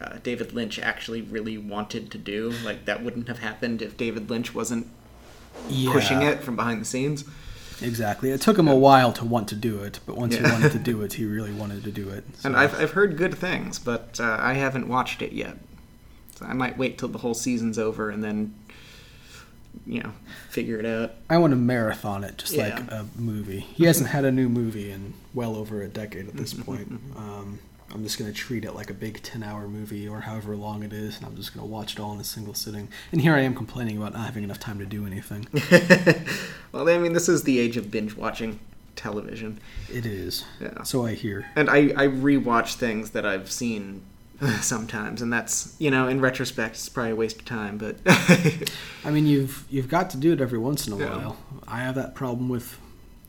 uh, 0.00 0.16
David 0.22 0.52
Lynch 0.52 0.78
actually 0.78 1.22
really 1.22 1.58
wanted 1.58 2.10
to 2.10 2.18
do. 2.18 2.50
Like 2.64 2.84
that 2.84 3.02
wouldn't 3.02 3.28
have 3.28 3.38
happened 3.38 3.82
if 3.82 3.96
David 3.96 4.30
Lynch 4.30 4.54
wasn't 4.54 4.88
yeah. 5.68 5.92
pushing 5.92 6.22
it 6.22 6.42
from 6.42 6.56
behind 6.56 6.80
the 6.80 6.84
scenes. 6.84 7.24
Exactly. 7.82 8.30
It 8.30 8.40
took 8.40 8.58
him 8.58 8.68
a 8.68 8.76
while 8.76 9.12
to 9.12 9.24
want 9.24 9.48
to 9.48 9.54
do 9.54 9.80
it, 9.80 10.00
but 10.06 10.16
once 10.16 10.34
he 10.34 10.42
wanted 10.42 10.72
to 10.72 10.78
do 10.78 11.02
it, 11.02 11.14
he 11.14 11.24
really 11.24 11.52
wanted 11.52 11.84
to 11.84 11.92
do 11.92 12.08
it. 12.08 12.24
So- 12.36 12.48
And 12.48 12.56
I've 12.56 12.78
I've 12.78 12.92
heard 12.92 13.16
good 13.16 13.34
things, 13.36 13.78
but 13.78 14.18
uh, 14.20 14.36
I 14.40 14.54
haven't 14.54 14.88
watched 14.88 15.22
it 15.22 15.32
yet. 15.32 15.58
So 16.36 16.46
I 16.46 16.52
might 16.52 16.76
wait 16.76 16.98
till 16.98 17.08
the 17.08 17.18
whole 17.18 17.34
season's 17.34 17.78
over 17.78 18.10
and 18.10 18.22
then, 18.22 18.54
you 19.86 20.02
know, 20.02 20.12
figure 20.50 20.78
it 20.78 20.84
out. 20.84 21.14
I 21.30 21.38
want 21.38 21.52
to 21.52 21.56
marathon 21.56 22.24
it 22.24 22.38
just 22.38 22.56
like 22.56 22.78
a 22.78 23.06
movie. 23.16 23.60
He 23.60 23.84
hasn't 23.84 24.10
had 24.10 24.24
a 24.26 24.32
new 24.32 24.48
movie 24.48 24.90
in 24.90 25.14
well 25.32 25.56
over 25.56 25.82
a 25.82 25.88
decade 25.88 26.28
at 26.28 26.36
this 26.36 26.52
point. 26.52 27.00
Um, 27.16 27.58
I'm 27.94 28.02
just 28.02 28.18
going 28.18 28.30
to 28.30 28.36
treat 28.36 28.64
it 28.64 28.72
like 28.74 28.90
a 28.90 28.94
big 28.94 29.22
10 29.22 29.42
hour 29.42 29.68
movie 29.68 30.08
or 30.08 30.20
however 30.20 30.56
long 30.56 30.82
it 30.82 30.92
is, 30.92 31.16
and 31.16 31.26
I'm 31.26 31.36
just 31.36 31.54
going 31.54 31.66
to 31.66 31.72
watch 31.72 31.94
it 31.94 32.00
all 32.00 32.12
in 32.12 32.20
a 32.20 32.24
single 32.24 32.52
sitting. 32.54 32.88
And 33.12 33.20
here 33.20 33.34
I 33.34 33.40
am 33.40 33.54
complaining 33.54 33.96
about 33.96 34.12
not 34.12 34.26
having 34.26 34.44
enough 34.44 34.58
time 34.60 34.78
to 34.80 34.86
do 34.86 35.06
anything. 35.06 35.46
well, 36.72 36.88
I 36.88 36.98
mean, 36.98 37.12
this 37.12 37.28
is 37.28 37.44
the 37.44 37.58
age 37.58 37.76
of 37.76 37.90
binge 37.90 38.16
watching 38.16 38.58
television. 38.96 39.60
it 39.92 40.04
is. 40.06 40.44
Yeah. 40.60 40.82
So 40.82 41.06
I 41.06 41.14
hear. 41.14 41.46
And 41.54 41.70
I, 41.70 41.76
I 41.96 42.06
rewatch 42.08 42.74
things 42.74 43.10
that 43.10 43.24
I've 43.24 43.50
seen 43.50 44.02
sometimes, 44.60 45.22
and 45.22 45.32
that's 45.32 45.74
you 45.78 45.90
know 45.90 46.08
in 46.08 46.20
retrospect 46.20 46.74
it's 46.74 46.88
probably 46.88 47.12
a 47.12 47.16
waste 47.16 47.38
of 47.38 47.44
time, 47.46 47.78
but 47.78 47.96
I 48.06 49.10
mean, 49.10 49.26
you've 49.26 49.64
you've 49.70 49.88
got 49.88 50.10
to 50.10 50.16
do 50.18 50.32
it 50.32 50.40
every 50.40 50.58
once 50.58 50.86
in 50.86 50.92
a 50.92 50.98
Yeah. 50.98 51.16
while. 51.16 51.36
I 51.68 51.78
have 51.80 51.94
that 51.94 52.14
problem 52.14 52.48
with 52.48 52.78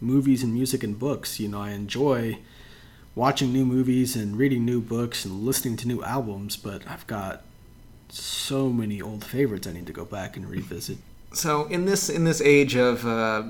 movies 0.02 0.44
and 0.44 0.54
music 0.54 0.84
and 0.84 0.98
books. 0.98 1.40
You 1.40 1.48
know, 1.48 1.62
I 1.62 1.72
enjoy 1.72 2.40
watching 3.18 3.52
new 3.52 3.66
movies 3.66 4.16
and 4.16 4.38
reading 4.38 4.64
new 4.64 4.80
books 4.80 5.26
and 5.26 5.44
listening 5.44 5.76
to 5.76 5.88
new 5.88 6.04
albums, 6.04 6.56
but 6.56 6.88
I've 6.88 7.06
got 7.08 7.42
so 8.10 8.70
many 8.70 9.02
old 9.02 9.26
favorites 9.26 9.66
I 9.66 9.74
need 9.74 9.88
to 9.88 9.92
go 9.92 10.06
back 10.06 10.38
and 10.38 10.48
revisit. 10.48 11.00
so 11.34 11.66
in 11.66 11.86
this 11.86 12.10
in 12.10 12.24
this 12.26 12.42
age 12.42 12.76
of 12.76 13.06
uh, 13.06 13.44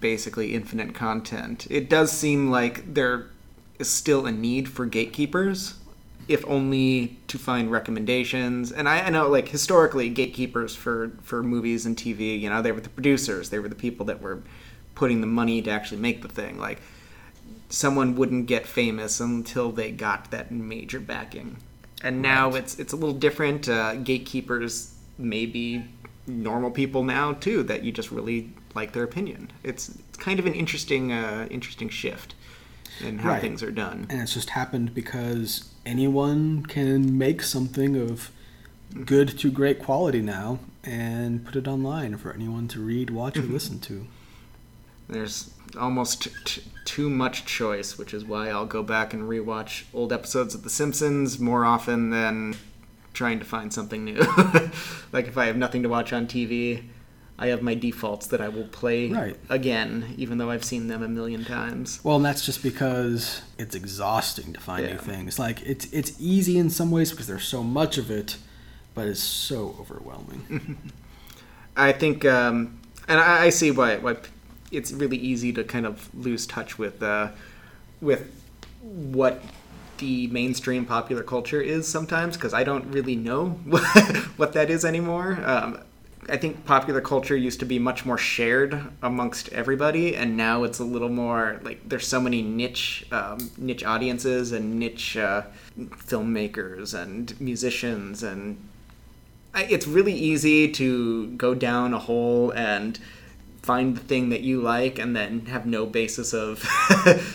basically 0.00 0.54
infinite 0.54 0.92
content, 0.92 1.68
it 1.70 1.88
does 1.88 2.10
seem 2.10 2.50
like 2.50 2.94
there 2.94 3.28
is 3.78 3.88
still 3.88 4.26
a 4.26 4.32
need 4.32 4.68
for 4.68 4.86
gatekeepers, 4.86 5.74
if 6.26 6.44
only 6.48 7.16
to 7.28 7.38
find 7.38 7.70
recommendations. 7.70 8.72
And 8.72 8.88
I, 8.88 9.02
I 9.02 9.10
know 9.10 9.28
like 9.28 9.48
historically 9.48 10.08
gatekeepers 10.08 10.74
for 10.74 11.12
for 11.22 11.44
movies 11.44 11.86
and 11.86 11.96
TV, 11.96 12.40
you 12.40 12.50
know, 12.50 12.60
they 12.60 12.72
were 12.72 12.80
the 12.80 12.88
producers, 12.88 13.50
they 13.50 13.60
were 13.60 13.68
the 13.68 13.76
people 13.76 14.04
that 14.06 14.20
were 14.20 14.42
putting 14.96 15.20
the 15.20 15.28
money 15.28 15.62
to 15.62 15.70
actually 15.70 16.00
make 16.00 16.22
the 16.22 16.28
thing. 16.28 16.58
Like 16.58 16.80
someone 17.72 18.14
wouldn't 18.16 18.46
get 18.46 18.66
famous 18.66 19.18
until 19.18 19.72
they 19.72 19.90
got 19.90 20.30
that 20.30 20.52
major 20.52 21.00
backing. 21.00 21.56
And 22.02 22.20
now 22.20 22.50
right. 22.50 22.62
it's 22.62 22.78
it's 22.78 22.92
a 22.92 22.96
little 22.96 23.14
different. 23.14 23.68
Uh, 23.68 23.96
gatekeepers 23.96 24.94
may 25.18 25.46
be 25.46 25.84
normal 26.26 26.70
people 26.70 27.02
now 27.02 27.32
too 27.32 27.62
that 27.64 27.82
you 27.82 27.90
just 27.90 28.10
really 28.10 28.52
like 28.74 28.92
their 28.92 29.04
opinion. 29.04 29.50
It's, 29.62 29.88
it's 29.88 30.18
kind 30.18 30.38
of 30.38 30.46
an 30.46 30.54
interesting 30.54 31.12
uh, 31.12 31.46
interesting 31.50 31.88
shift 31.88 32.34
in 33.00 33.18
how 33.18 33.30
right. 33.30 33.40
things 33.40 33.62
are 33.62 33.70
done. 33.70 34.06
And 34.10 34.20
it's 34.20 34.34
just 34.34 34.50
happened 34.50 34.94
because 34.94 35.70
anyone 35.86 36.66
can 36.66 37.16
make 37.16 37.42
something 37.42 37.96
of 37.96 38.30
good 39.06 39.38
to 39.38 39.50
great 39.50 39.78
quality 39.78 40.20
now 40.20 40.58
and 40.84 41.44
put 41.44 41.56
it 41.56 41.66
online 41.66 42.18
for 42.18 42.34
anyone 42.34 42.68
to 42.68 42.80
read, 42.80 43.08
watch, 43.08 43.38
or 43.38 43.42
mm-hmm. 43.42 43.54
listen 43.54 43.78
to. 43.80 44.06
There's 45.12 45.50
almost 45.78 46.28
t- 46.44 46.62
too 46.84 47.08
much 47.08 47.44
choice, 47.44 47.96
which 47.98 48.12
is 48.12 48.24
why 48.24 48.48
I'll 48.50 48.66
go 48.66 48.82
back 48.82 49.14
and 49.14 49.24
rewatch 49.24 49.84
old 49.94 50.12
episodes 50.12 50.54
of 50.54 50.62
The 50.62 50.70
Simpsons 50.70 51.38
more 51.38 51.64
often 51.64 52.10
than 52.10 52.56
trying 53.12 53.38
to 53.38 53.44
find 53.44 53.72
something 53.72 54.04
new. 54.04 54.18
like 55.12 55.28
if 55.28 55.38
I 55.38 55.46
have 55.46 55.56
nothing 55.56 55.82
to 55.82 55.88
watch 55.88 56.12
on 56.12 56.26
TV, 56.26 56.84
I 57.38 57.48
have 57.48 57.62
my 57.62 57.74
defaults 57.74 58.28
that 58.28 58.40
I 58.40 58.48
will 58.48 58.68
play 58.68 59.08
right. 59.08 59.36
again, 59.48 60.14
even 60.16 60.38
though 60.38 60.50
I've 60.50 60.64
seen 60.64 60.88
them 60.88 61.02
a 61.02 61.08
million 61.08 61.44
times. 61.44 62.00
Well, 62.04 62.16
and 62.16 62.24
that's 62.24 62.44
just 62.44 62.62
because 62.62 63.42
it's 63.58 63.74
exhausting 63.74 64.52
to 64.52 64.60
find 64.60 64.84
yeah. 64.84 64.92
new 64.92 64.98
things. 64.98 65.38
Like 65.38 65.62
it's 65.62 65.86
it's 65.92 66.12
easy 66.20 66.58
in 66.58 66.70
some 66.70 66.90
ways 66.90 67.10
because 67.10 67.26
there's 67.26 67.44
so 67.44 67.62
much 67.62 67.98
of 67.98 68.10
it, 68.10 68.36
but 68.94 69.08
it's 69.08 69.20
so 69.20 69.76
overwhelming. 69.80 70.92
I 71.76 71.92
think, 71.92 72.24
um, 72.24 72.78
and 73.08 73.18
I, 73.18 73.46
I, 73.46 73.48
see 73.48 73.70
why 73.70 73.96
why 73.96 74.16
it's 74.72 74.92
really 74.92 75.18
easy 75.18 75.52
to 75.52 75.62
kind 75.62 75.86
of 75.86 76.12
lose 76.14 76.46
touch 76.46 76.78
with 76.78 77.02
uh, 77.02 77.28
with 78.00 78.30
what 78.80 79.40
the 79.98 80.26
mainstream 80.28 80.84
popular 80.84 81.22
culture 81.22 81.60
is 81.60 81.86
sometimes 81.86 82.36
because 82.36 82.52
I 82.52 82.64
don't 82.64 82.90
really 82.90 83.14
know 83.14 83.50
what 84.36 84.52
that 84.54 84.70
is 84.70 84.84
anymore. 84.84 85.38
Um, 85.44 85.78
I 86.28 86.36
think 86.36 86.64
popular 86.64 87.00
culture 87.00 87.36
used 87.36 87.58
to 87.60 87.66
be 87.66 87.78
much 87.80 88.04
more 88.06 88.18
shared 88.18 88.80
amongst 89.02 89.48
everybody, 89.48 90.14
and 90.14 90.36
now 90.36 90.62
it's 90.62 90.78
a 90.78 90.84
little 90.84 91.08
more 91.08 91.60
like 91.62 91.88
there's 91.88 92.06
so 92.06 92.20
many 92.20 92.42
niche 92.42 93.06
um, 93.10 93.50
niche 93.58 93.84
audiences 93.84 94.52
and 94.52 94.78
niche 94.78 95.16
uh, 95.16 95.42
filmmakers 95.76 96.94
and 96.94 97.40
musicians, 97.40 98.22
and 98.22 98.56
I, 99.52 99.64
it's 99.64 99.86
really 99.86 100.14
easy 100.14 100.70
to 100.72 101.28
go 101.30 101.54
down 101.54 101.92
a 101.92 101.98
hole 101.98 102.52
and 102.52 103.00
find 103.62 103.96
the 103.96 104.00
thing 104.00 104.30
that 104.30 104.40
you 104.40 104.60
like 104.60 104.98
and 104.98 105.14
then 105.14 105.46
have 105.46 105.66
no 105.66 105.86
basis 105.86 106.32
of 106.32 106.68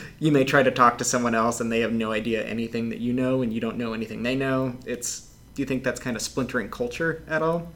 you 0.20 0.32
may 0.32 0.44
try 0.44 0.62
to 0.62 0.72
talk 0.72 0.98
to 0.98 1.04
someone 1.04 1.34
else 1.34 1.62
and 1.62 1.72
they 1.72 1.80
have 1.80 1.94
no 1.94 2.12
idea 2.12 2.44
anything 2.44 2.90
that 2.90 3.00
you 3.00 3.14
know 3.14 3.42
and 3.42 3.54
you 3.54 3.62
don't 3.62 3.78
know 3.78 3.94
anything 3.94 4.24
they 4.24 4.36
know. 4.36 4.76
It's 4.86 5.22
do 5.56 5.62
you 5.62 5.66
think 5.66 5.84
that's 5.84 6.00
kind 6.00 6.16
of 6.16 6.22
splintering 6.22 6.70
culture 6.70 7.24
at 7.28 7.42
all? 7.42 7.72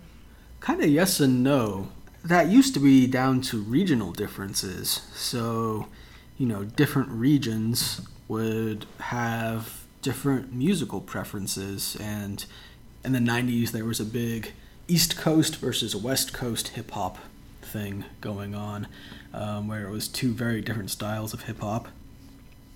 Kind 0.60 0.84
of 0.84 0.90
yes 0.90 1.20
and 1.20 1.44
no. 1.44 1.90
That 2.24 2.50
used 2.50 2.74
to 2.76 2.80
be 2.80 3.08
down 3.08 3.42
to 3.44 3.60
regional 3.60 4.12
differences. 4.12 5.02
So 5.14 5.88
you 6.38 6.46
know 6.46 6.64
different 6.66 7.10
regions 7.10 8.02
would 8.28 8.86
have 9.00 9.86
different 10.02 10.52
musical 10.52 11.00
preferences 11.00 11.96
and 12.02 12.46
in 13.06 13.12
the 13.12 13.20
90s 13.20 13.72
there 13.72 13.86
was 13.86 14.00
a 14.00 14.06
big 14.06 14.54
east 14.88 15.16
coast 15.18 15.58
versus 15.58 15.96
west 15.96 16.34
coast 16.34 16.70
hip 16.70 16.90
hop 16.92 17.20
thing 17.72 18.06
going 18.20 18.54
on, 18.54 18.88
um, 19.34 19.68
where 19.68 19.88
it 19.88 19.92
was 19.92 20.08
two 20.08 20.34
very 20.34 20.62
different 20.62 20.90
styles 20.90 21.34
of 21.34 21.44
hip 21.44 21.60
hop 21.60 21.88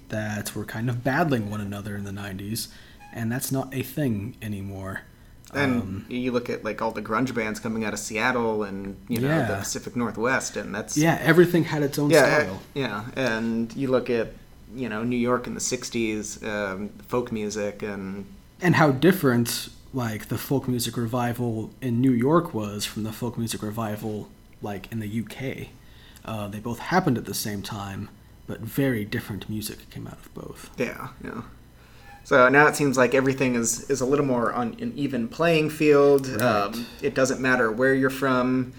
that 0.10 0.56
were 0.56 0.66
kind 0.66 0.90
of 0.90 1.04
battling 1.04 1.50
one 1.50 1.62
another 1.62 1.96
in 1.96 2.04
the 2.04 2.12
90s, 2.12 2.68
and 3.14 3.32
that's 3.32 3.52
not 3.52 3.74
a 3.74 3.82
thing 3.82 4.36
anymore. 4.42 5.02
And 5.54 5.82
um, 5.82 6.06
you 6.10 6.32
look 6.32 6.50
at 6.50 6.64
like 6.64 6.82
all 6.82 6.92
the 6.92 7.02
grunge 7.02 7.34
bands 7.34 7.60
coming 7.60 7.86
out 7.86 7.94
of 7.94 8.00
Seattle 8.00 8.64
and 8.64 8.98
you 9.08 9.20
know 9.20 9.28
yeah. 9.28 9.48
the 9.48 9.58
Pacific 9.58 9.96
Northwest, 9.96 10.58
and 10.58 10.74
that's 10.74 10.98
yeah, 10.98 11.20
everything 11.22 11.64
had 11.64 11.84
its 11.84 12.00
own 12.00 12.10
yeah, 12.10 12.42
style. 12.42 12.62
Yeah, 12.74 13.06
and 13.16 13.74
you 13.76 13.88
look 13.90 14.10
at 14.10 14.34
you 14.76 14.90
know 14.90 15.04
New 15.04 15.18
York 15.18 15.48
in 15.48 15.54
the 15.54 15.60
'60s, 15.60 16.44
um, 16.46 16.90
folk 17.08 17.32
music, 17.32 17.84
and 17.84 18.26
and 18.60 18.76
how 18.76 18.92
different 18.92 19.70
like 19.94 20.28
the 20.28 20.38
folk 20.38 20.68
music 20.68 20.98
revival 20.98 21.72
in 21.80 22.02
New 22.02 22.12
York 22.12 22.54
was 22.54 22.84
from 22.84 23.04
the 23.04 23.14
folk 23.14 23.38
music 23.38 23.62
revival 23.62 24.28
like 24.66 24.92
in 24.92 25.00
the 25.00 25.22
UK. 25.22 25.70
Uh, 26.26 26.50
they 26.50 26.60
both 26.60 26.80
happened 26.80 27.18
at 27.18 27.24
the 27.24 27.34
same 27.34 27.62
time, 27.62 28.10
but 28.48 28.60
very 28.60 29.06
different 29.06 29.48
music 29.50 29.90
came 29.90 30.08
out 30.08 30.18
of 30.18 30.34
both. 30.34 30.70
Yeah, 30.78 31.10
yeah. 31.24 31.44
So 32.26 32.50
now 32.50 32.66
it 32.66 32.76
seems 32.76 32.98
like 32.98 33.14
everything 33.14 33.54
is, 33.54 33.88
is 33.90 34.02
a 34.02 34.06
little 34.06 34.26
more 34.26 34.52
on 34.52 34.76
an 34.82 34.92
even 34.96 35.28
playing 35.28 35.70
field. 35.70 36.28
Right. 36.28 36.42
Um, 36.42 36.88
it 37.02 37.14
doesn't 37.14 37.40
matter 37.40 37.72
where 37.72 37.94
you're 37.94 38.10
from. 38.10 38.74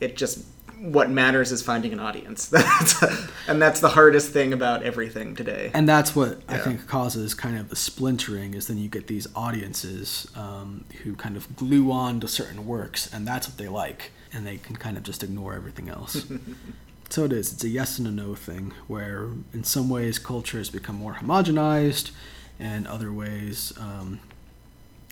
It 0.00 0.16
just 0.16 0.44
what 0.80 1.10
matters 1.10 1.52
is 1.52 1.62
finding 1.62 1.92
an 1.92 2.00
audience. 2.00 2.46
That's 2.48 3.02
and 3.46 3.60
that's 3.60 3.80
the 3.80 3.90
hardest 3.90 4.32
thing 4.32 4.52
about 4.52 4.82
everything 4.82 5.34
today. 5.34 5.70
And 5.74 5.88
that's 5.88 6.16
what 6.16 6.40
yeah. 6.48 6.56
I 6.56 6.58
think 6.58 6.86
causes 6.86 7.34
kind 7.34 7.58
of 7.58 7.68
the 7.68 7.76
splintering 7.76 8.54
is 8.54 8.66
then 8.66 8.78
you 8.78 8.88
get 8.88 9.06
these 9.06 9.26
audiences 9.34 10.26
um, 10.36 10.84
who 11.02 11.14
kind 11.14 11.36
of 11.36 11.54
glue 11.56 11.90
on 11.90 12.20
to 12.20 12.28
certain 12.28 12.66
works, 12.66 13.12
and 13.12 13.26
that's 13.26 13.48
what 13.48 13.58
they 13.58 13.68
like 13.68 14.12
and 14.32 14.46
they 14.46 14.56
can 14.56 14.76
kind 14.76 14.96
of 14.96 15.02
just 15.02 15.22
ignore 15.22 15.54
everything 15.54 15.88
else. 15.88 16.26
so 17.10 17.24
it 17.24 17.32
is. 17.32 17.52
It's 17.52 17.64
a 17.64 17.68
yes 17.68 17.98
and 17.98 18.06
a 18.06 18.10
no 18.10 18.34
thing, 18.34 18.72
where 18.86 19.28
in 19.52 19.64
some 19.64 19.88
ways 19.88 20.18
culture 20.18 20.58
has 20.58 20.70
become 20.70 20.96
more 20.96 21.14
homogenized, 21.14 22.10
and 22.58 22.86
other 22.86 23.12
ways, 23.12 23.72
um, 23.78 24.20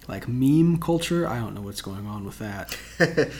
like 0.06 0.28
meme 0.28 0.78
culture, 0.78 1.26
I 1.26 1.38
don't 1.38 1.54
know 1.54 1.62
what's 1.62 1.82
going 1.82 2.06
on 2.06 2.24
with 2.24 2.38
that. 2.38 2.76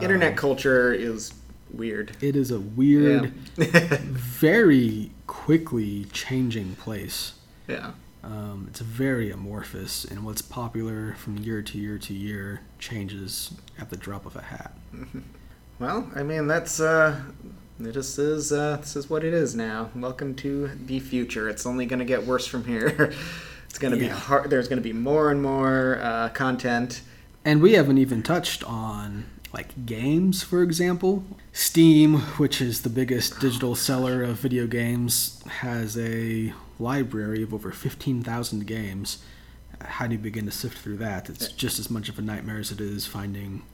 Internet 0.00 0.32
um, 0.32 0.36
culture 0.36 0.92
is 0.92 1.32
weird. 1.72 2.16
It 2.20 2.36
is 2.36 2.50
a 2.50 2.60
weird, 2.60 3.32
yeah. 3.56 3.64
very 4.00 5.10
quickly 5.26 6.06
changing 6.12 6.76
place. 6.76 7.34
Yeah. 7.66 7.92
Um, 8.24 8.66
it's 8.68 8.80
very 8.80 9.30
amorphous, 9.30 10.04
and 10.04 10.24
what's 10.24 10.42
popular 10.42 11.14
from 11.14 11.38
year 11.38 11.62
to 11.62 11.78
year 11.78 11.98
to 11.98 12.14
year 12.14 12.60
changes 12.78 13.54
at 13.78 13.90
the 13.90 13.96
drop 13.96 14.26
of 14.26 14.36
a 14.36 14.42
hat. 14.42 14.76
Well, 15.78 16.10
I 16.16 16.24
mean 16.24 16.48
that's 16.48 16.80
uh, 16.80 17.20
this 17.78 18.18
is 18.18 18.52
uh, 18.52 18.78
this 18.78 18.96
is 18.96 19.08
what 19.08 19.22
it 19.22 19.32
is 19.32 19.54
now. 19.54 19.90
Welcome 19.94 20.34
to 20.36 20.68
the 20.86 20.98
future. 20.98 21.48
It's 21.48 21.64
only 21.64 21.86
going 21.86 22.00
to 22.00 22.04
get 22.04 22.26
worse 22.26 22.46
from 22.46 22.64
here. 22.64 23.12
it's 23.68 23.78
going 23.78 23.96
to 23.96 24.00
yeah. 24.00 24.08
be 24.08 24.18
hard. 24.18 24.50
There's 24.50 24.66
going 24.66 24.78
to 24.78 24.82
be 24.82 24.92
more 24.92 25.30
and 25.30 25.40
more 25.40 26.00
uh, 26.02 26.30
content, 26.30 27.02
and 27.44 27.62
we 27.62 27.74
haven't 27.74 27.98
even 27.98 28.24
touched 28.24 28.64
on 28.64 29.26
like 29.52 29.86
games, 29.86 30.42
for 30.42 30.64
example. 30.64 31.24
Steam, 31.58 32.20
which 32.38 32.60
is 32.60 32.82
the 32.82 32.88
biggest 32.88 33.40
digital 33.40 33.74
seller 33.74 34.22
of 34.22 34.38
video 34.38 34.64
games, 34.68 35.42
has 35.48 35.98
a 35.98 36.52
library 36.78 37.42
of 37.42 37.52
over 37.52 37.72
15,000 37.72 38.64
games. 38.64 39.18
How 39.80 40.06
do 40.06 40.12
you 40.12 40.20
begin 40.20 40.44
to 40.44 40.52
sift 40.52 40.78
through 40.78 40.98
that? 40.98 41.28
It's 41.28 41.48
uh, 41.48 41.52
just 41.56 41.80
as 41.80 41.90
much 41.90 42.08
of 42.08 42.16
a 42.16 42.22
nightmare 42.22 42.60
as 42.60 42.70
it 42.70 42.80
is 42.80 43.06
finding 43.06 43.64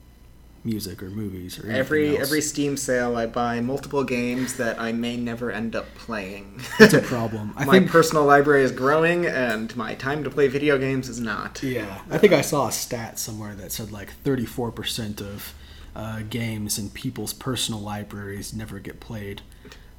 music 0.63 1.03
or 1.03 1.11
movies 1.11 1.63
or 1.63 1.69
every 1.69 2.17
else. 2.17 2.27
every 2.27 2.41
Steam 2.41 2.75
sale. 2.75 3.15
I 3.15 3.27
buy 3.27 3.61
multiple 3.61 4.03
games 4.03 4.55
that 4.55 4.81
I 4.81 4.91
may 4.91 5.15
never 5.15 5.51
end 5.51 5.75
up 5.75 5.85
playing. 5.93 6.61
It's 6.79 6.95
a 6.95 7.01
problem. 7.13 7.53
I 7.55 7.65
my 7.65 7.73
think, 7.73 7.91
personal 7.91 8.25
library 8.25 8.63
is 8.63 8.71
growing, 8.71 9.27
and 9.27 9.73
my 9.77 9.93
time 9.93 10.23
to 10.23 10.31
play 10.31 10.47
video 10.47 10.79
games 10.79 11.07
is 11.07 11.19
not. 11.19 11.61
Yeah, 11.61 12.01
I 12.09 12.17
think 12.17 12.33
I 12.33 12.41
saw 12.41 12.67
a 12.67 12.71
stat 12.71 13.19
somewhere 13.19 13.53
that 13.53 13.71
said 13.71 13.91
like 13.91 14.09
34 14.23 14.71
percent 14.71 15.21
of 15.21 15.53
uh, 15.95 16.21
games 16.29 16.77
in 16.77 16.89
people's 16.89 17.33
personal 17.33 17.79
libraries 17.79 18.53
never 18.53 18.79
get 18.79 18.99
played 18.99 19.41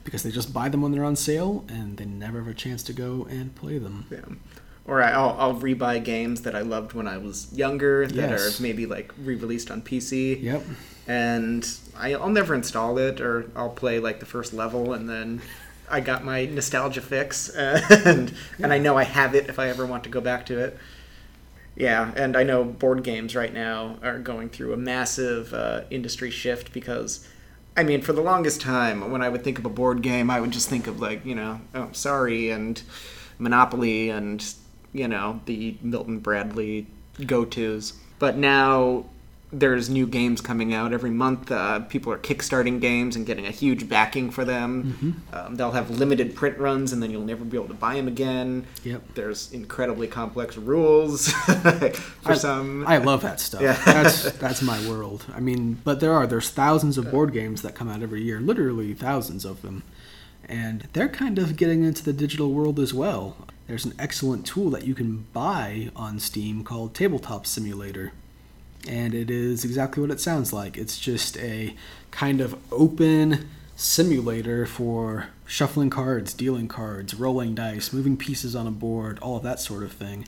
because 0.04 0.22
they 0.22 0.30
just 0.30 0.52
buy 0.52 0.68
them 0.68 0.82
when 0.82 0.92
they're 0.92 1.04
on 1.04 1.16
sale 1.16 1.64
and 1.68 1.96
they 1.96 2.04
never 2.04 2.38
have 2.38 2.48
a 2.48 2.54
chance 2.54 2.82
to 2.84 2.92
go 2.92 3.26
and 3.28 3.54
play 3.54 3.78
them. 3.78 4.06
Yeah. 4.10 4.20
Or 4.86 5.02
I'll, 5.02 5.36
I'll 5.38 5.54
rebuy 5.54 6.02
games 6.04 6.42
that 6.42 6.54
I 6.54 6.60
loved 6.60 6.92
when 6.92 7.08
I 7.08 7.18
was 7.18 7.52
younger 7.52 8.06
that 8.06 8.30
yes. 8.30 8.60
are 8.60 8.62
maybe 8.62 8.86
like 8.86 9.12
re-released 9.18 9.70
on 9.70 9.82
PC. 9.82 10.40
Yep. 10.40 10.62
And 11.08 11.68
I, 11.96 12.14
I'll 12.14 12.28
never 12.28 12.54
install 12.54 12.98
it, 12.98 13.20
or 13.20 13.50
I'll 13.56 13.70
play 13.70 13.98
like 13.98 14.20
the 14.20 14.26
first 14.26 14.52
level, 14.52 14.92
and 14.92 15.08
then 15.08 15.40
I 15.90 16.00
got 16.00 16.24
my 16.24 16.46
nostalgia 16.46 17.00
fix, 17.00 17.48
and 17.50 18.30
yeah. 18.30 18.36
and 18.62 18.72
I 18.72 18.78
know 18.78 18.96
I 18.96 19.04
have 19.04 19.34
it 19.34 19.48
if 19.48 19.58
I 19.58 19.68
ever 19.68 19.86
want 19.86 20.04
to 20.04 20.10
go 20.10 20.20
back 20.20 20.46
to 20.46 20.58
it. 20.58 20.78
Yeah, 21.76 22.12
and 22.16 22.36
I 22.36 22.42
know 22.42 22.64
board 22.64 23.02
games 23.02 23.36
right 23.36 23.52
now 23.52 23.98
are 24.02 24.18
going 24.18 24.48
through 24.48 24.72
a 24.72 24.78
massive 24.78 25.52
uh, 25.52 25.82
industry 25.90 26.30
shift 26.30 26.72
because 26.72 27.26
I 27.76 27.82
mean, 27.82 28.00
for 28.00 28.14
the 28.14 28.22
longest 28.22 28.62
time, 28.62 29.10
when 29.10 29.20
I 29.20 29.28
would 29.28 29.44
think 29.44 29.58
of 29.58 29.66
a 29.66 29.70
board 29.70 30.00
game, 30.00 30.30
I 30.30 30.40
would 30.40 30.50
just 30.50 30.70
think 30.70 30.86
of 30.86 30.98
like, 30.98 31.26
you 31.26 31.34
know, 31.34 31.60
oh, 31.74 31.90
sorry, 31.92 32.50
and 32.50 32.80
Monopoly, 33.38 34.08
and 34.08 34.42
you 34.94 35.06
know, 35.06 35.40
the 35.44 35.76
Milton 35.82 36.20
Bradley 36.20 36.86
go-tos. 37.26 37.92
But 38.18 38.38
now, 38.38 39.04
there's 39.52 39.88
new 39.88 40.06
games 40.06 40.40
coming 40.40 40.74
out 40.74 40.92
every 40.92 41.10
month. 41.10 41.50
Uh, 41.52 41.80
people 41.80 42.12
are 42.12 42.18
kickstarting 42.18 42.80
games 42.80 43.14
and 43.14 43.24
getting 43.24 43.46
a 43.46 43.50
huge 43.50 43.88
backing 43.88 44.30
for 44.30 44.44
them. 44.44 45.22
Um, 45.32 45.54
they'll 45.54 45.70
have 45.70 45.90
limited 45.90 46.34
print 46.34 46.58
runs, 46.58 46.92
and 46.92 47.02
then 47.02 47.10
you'll 47.10 47.24
never 47.24 47.44
be 47.44 47.56
able 47.56 47.68
to 47.68 47.74
buy 47.74 47.94
them 47.94 48.08
again. 48.08 48.66
Yep. 48.82 49.14
There's 49.14 49.52
incredibly 49.52 50.08
complex 50.08 50.56
rules 50.56 51.28
for 51.32 52.32
I, 52.32 52.34
some. 52.34 52.86
I 52.86 52.98
love 52.98 53.22
that 53.22 53.40
stuff. 53.40 53.60
Yeah. 53.60 53.80
that's 53.84 54.32
that's 54.38 54.62
my 54.62 54.86
world. 54.88 55.24
I 55.34 55.40
mean, 55.40 55.80
but 55.84 56.00
there 56.00 56.12
are 56.12 56.26
there's 56.26 56.50
thousands 56.50 56.98
of 56.98 57.10
board 57.10 57.32
games 57.32 57.62
that 57.62 57.74
come 57.74 57.88
out 57.88 58.02
every 58.02 58.22
year, 58.22 58.40
literally 58.40 58.94
thousands 58.94 59.44
of 59.44 59.62
them, 59.62 59.84
and 60.48 60.88
they're 60.92 61.08
kind 61.08 61.38
of 61.38 61.56
getting 61.56 61.84
into 61.84 62.02
the 62.02 62.12
digital 62.12 62.52
world 62.52 62.80
as 62.80 62.92
well. 62.92 63.36
There's 63.68 63.84
an 63.84 63.94
excellent 63.98 64.46
tool 64.46 64.70
that 64.70 64.84
you 64.86 64.94
can 64.94 65.26
buy 65.32 65.90
on 65.96 66.20
Steam 66.20 66.62
called 66.62 66.94
Tabletop 66.94 67.46
Simulator, 67.46 68.12
and 68.88 69.14
it 69.14 69.30
is 69.30 69.64
exactly 69.64 70.00
what 70.00 70.10
it 70.10 70.20
sounds 70.20 70.52
like. 70.52 70.76
It's 70.76 70.98
just 70.98 71.36
a 71.38 71.74
kind 72.10 72.40
of 72.40 72.56
open 72.72 73.48
simulator 73.76 74.66
for 74.66 75.28
shuffling 75.44 75.90
cards, 75.90 76.32
dealing 76.32 76.68
cards, 76.68 77.14
rolling 77.14 77.54
dice, 77.54 77.92
moving 77.92 78.16
pieces 78.16 78.56
on 78.56 78.66
a 78.66 78.70
board, 78.70 79.18
all 79.20 79.36
of 79.36 79.42
that 79.42 79.60
sort 79.60 79.82
of 79.82 79.92
thing 79.92 80.26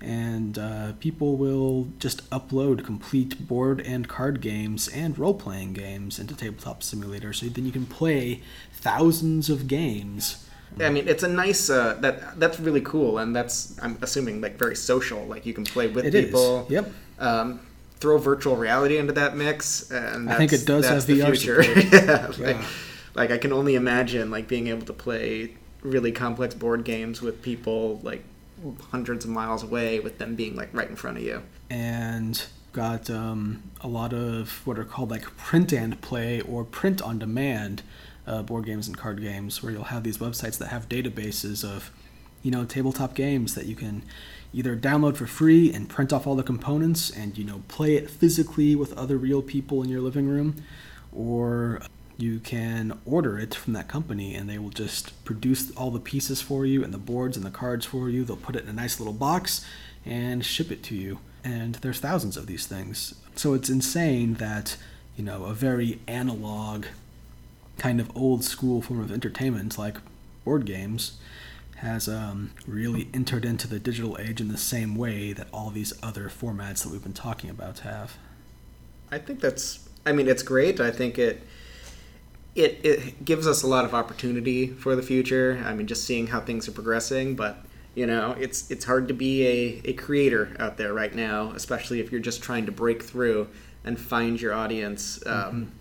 and 0.00 0.58
uh, 0.58 0.92
people 1.00 1.36
will 1.36 1.88
just 1.98 2.28
upload 2.30 2.84
complete 2.84 3.48
board 3.48 3.80
and 3.80 4.08
card 4.08 4.40
games 4.40 4.88
and 4.88 5.18
role 5.18 5.34
playing 5.34 5.72
games 5.72 6.18
into 6.18 6.36
Tabletop 6.36 6.82
Simulator, 6.82 7.32
so 7.32 7.46
then 7.46 7.66
you 7.66 7.72
can 7.72 7.86
play 7.86 8.40
thousands 8.72 9.50
of 9.50 9.66
games. 9.66 10.46
I 10.80 10.90
mean, 10.90 11.08
it's 11.08 11.22
a 11.22 11.28
nice. 11.28 11.70
Uh, 11.70 11.94
that 12.00 12.38
that's 12.38 12.60
really 12.60 12.82
cool, 12.82 13.18
and 13.18 13.34
that's 13.34 13.76
I'm 13.82 13.98
assuming 14.02 14.40
like 14.40 14.56
very 14.56 14.76
social. 14.76 15.24
Like 15.24 15.46
you 15.46 15.54
can 15.54 15.64
play 15.64 15.88
with 15.88 16.04
It 16.04 16.14
is. 16.14 16.26
people. 16.26 16.66
Yep. 16.68 16.92
Um, 17.18 17.60
throw 18.00 18.18
virtual 18.18 18.56
reality 18.56 18.98
into 18.98 19.12
that 19.14 19.36
mix, 19.36 19.90
and 19.90 20.30
I 20.30 20.36
think 20.36 20.52
it 20.52 20.64
does 20.66 20.88
that's 20.88 21.06
have 21.06 21.06
the 21.06 21.20
VR 21.20 21.26
future. 21.36 21.62
support. 21.62 21.92
yeah, 21.92 22.26
like, 22.26 22.56
Yeah. 22.56 22.66
like 23.14 23.30
I 23.30 23.38
can 23.38 23.52
only 23.52 23.74
imagine 23.74 24.30
like 24.30 24.48
being 24.48 24.68
able 24.68 24.86
to 24.86 24.92
play 24.92 25.56
really 25.82 26.12
complex 26.12 26.54
board 26.54 26.84
games 26.84 27.20
with 27.22 27.42
people 27.42 28.00
like 28.02 28.24
hundreds 28.90 29.24
of 29.24 29.30
miles 29.30 29.62
away, 29.62 30.00
with 30.00 30.18
them 30.18 30.34
being 30.34 30.56
like 30.56 30.68
right 30.72 30.88
in 30.88 30.96
front 30.96 31.16
of 31.18 31.22
you. 31.22 31.42
And 31.70 32.44
got 32.72 33.10
um, 33.10 33.62
a 33.80 33.88
lot 33.88 34.12
of 34.12 34.64
what 34.66 34.78
are 34.78 34.84
called 34.84 35.10
like 35.10 35.36
print 35.36 35.72
and 35.72 36.00
play 36.00 36.40
or 36.42 36.64
print 36.64 37.00
on 37.02 37.18
demand 37.18 37.82
uh, 38.26 38.42
board 38.42 38.66
games 38.66 38.86
and 38.86 38.96
card 38.96 39.20
games, 39.20 39.62
where 39.62 39.72
you'll 39.72 39.84
have 39.84 40.02
these 40.04 40.18
websites 40.18 40.58
that 40.58 40.66
have 40.68 40.88
databases 40.88 41.64
of, 41.64 41.90
you 42.42 42.50
know, 42.50 42.64
tabletop 42.64 43.14
games 43.14 43.54
that 43.54 43.66
you 43.66 43.74
can 43.74 44.02
either 44.52 44.76
download 44.76 45.16
for 45.16 45.26
free 45.26 45.72
and 45.72 45.88
print 45.88 46.12
off 46.12 46.26
all 46.26 46.34
the 46.34 46.42
components 46.42 47.10
and 47.10 47.36
you 47.36 47.44
know 47.44 47.62
play 47.68 47.96
it 47.96 48.08
physically 48.08 48.74
with 48.74 48.96
other 48.96 49.16
real 49.16 49.42
people 49.42 49.82
in 49.82 49.88
your 49.88 50.00
living 50.00 50.28
room, 50.28 50.56
or 51.12 51.82
you 52.18 52.40
can 52.40 52.98
order 53.06 53.38
it 53.38 53.54
from 53.54 53.72
that 53.72 53.86
company 53.86 54.34
and 54.34 54.50
they 54.50 54.58
will 54.58 54.70
just 54.70 55.24
produce 55.24 55.70
all 55.76 55.90
the 55.92 56.00
pieces 56.00 56.42
for 56.42 56.66
you 56.66 56.82
and 56.82 56.92
the 56.92 56.98
boards 56.98 57.36
and 57.36 57.46
the 57.46 57.50
cards 57.50 57.86
for 57.86 58.10
you. 58.10 58.24
They'll 58.24 58.36
put 58.36 58.56
it 58.56 58.64
in 58.64 58.68
a 58.68 58.72
nice 58.72 58.98
little 58.98 59.14
box 59.14 59.64
and 60.04 60.44
ship 60.44 60.72
it 60.72 60.82
to 60.84 60.96
you. 60.96 61.20
And 61.44 61.76
there's 61.76 62.00
thousands 62.00 62.36
of 62.36 62.46
these 62.46 62.66
things. 62.66 63.14
So 63.36 63.54
it's 63.54 63.70
insane 63.70 64.34
that, 64.34 64.76
you 65.16 65.22
know, 65.22 65.44
a 65.44 65.54
very 65.54 66.00
analog 66.08 66.86
kind 67.78 68.00
of 68.00 68.14
old 68.16 68.42
school 68.42 68.82
form 68.82 69.00
of 69.00 69.12
entertainment 69.12 69.78
like 69.78 69.98
board 70.44 70.66
games 70.66 71.18
has 71.78 72.08
um, 72.08 72.50
really 72.66 73.08
entered 73.14 73.44
into 73.44 73.68
the 73.68 73.78
digital 73.78 74.16
age 74.18 74.40
in 74.40 74.48
the 74.48 74.58
same 74.58 74.96
way 74.96 75.32
that 75.32 75.46
all 75.52 75.70
these 75.70 75.92
other 76.02 76.28
formats 76.28 76.82
that 76.82 76.90
we've 76.90 77.02
been 77.02 77.12
talking 77.12 77.50
about 77.50 77.80
have. 77.80 78.16
I 79.10 79.18
think 79.18 79.40
that's. 79.40 79.88
I 80.04 80.12
mean, 80.12 80.28
it's 80.28 80.42
great. 80.42 80.80
I 80.80 80.90
think 80.90 81.18
it. 81.18 81.42
It, 82.54 82.80
it 82.82 83.24
gives 83.24 83.46
us 83.46 83.62
a 83.62 83.68
lot 83.68 83.84
of 83.84 83.94
opportunity 83.94 84.66
for 84.66 84.96
the 84.96 85.02
future. 85.02 85.62
I 85.64 85.74
mean, 85.74 85.86
just 85.86 86.04
seeing 86.04 86.26
how 86.26 86.40
things 86.40 86.66
are 86.66 86.72
progressing, 86.72 87.36
but 87.36 87.64
you 87.94 88.06
know, 88.06 88.34
it's 88.38 88.70
it's 88.70 88.84
hard 88.84 89.06
to 89.08 89.14
be 89.14 89.46
a, 89.46 89.90
a 89.90 89.92
creator 89.92 90.56
out 90.58 90.76
there 90.76 90.92
right 90.92 91.14
now, 91.14 91.52
especially 91.52 92.00
if 92.00 92.10
you're 92.10 92.20
just 92.20 92.42
trying 92.42 92.66
to 92.66 92.72
break 92.72 93.02
through 93.02 93.48
and 93.84 93.98
find 93.98 94.40
your 94.40 94.54
audience. 94.54 95.24
Um, 95.26 95.72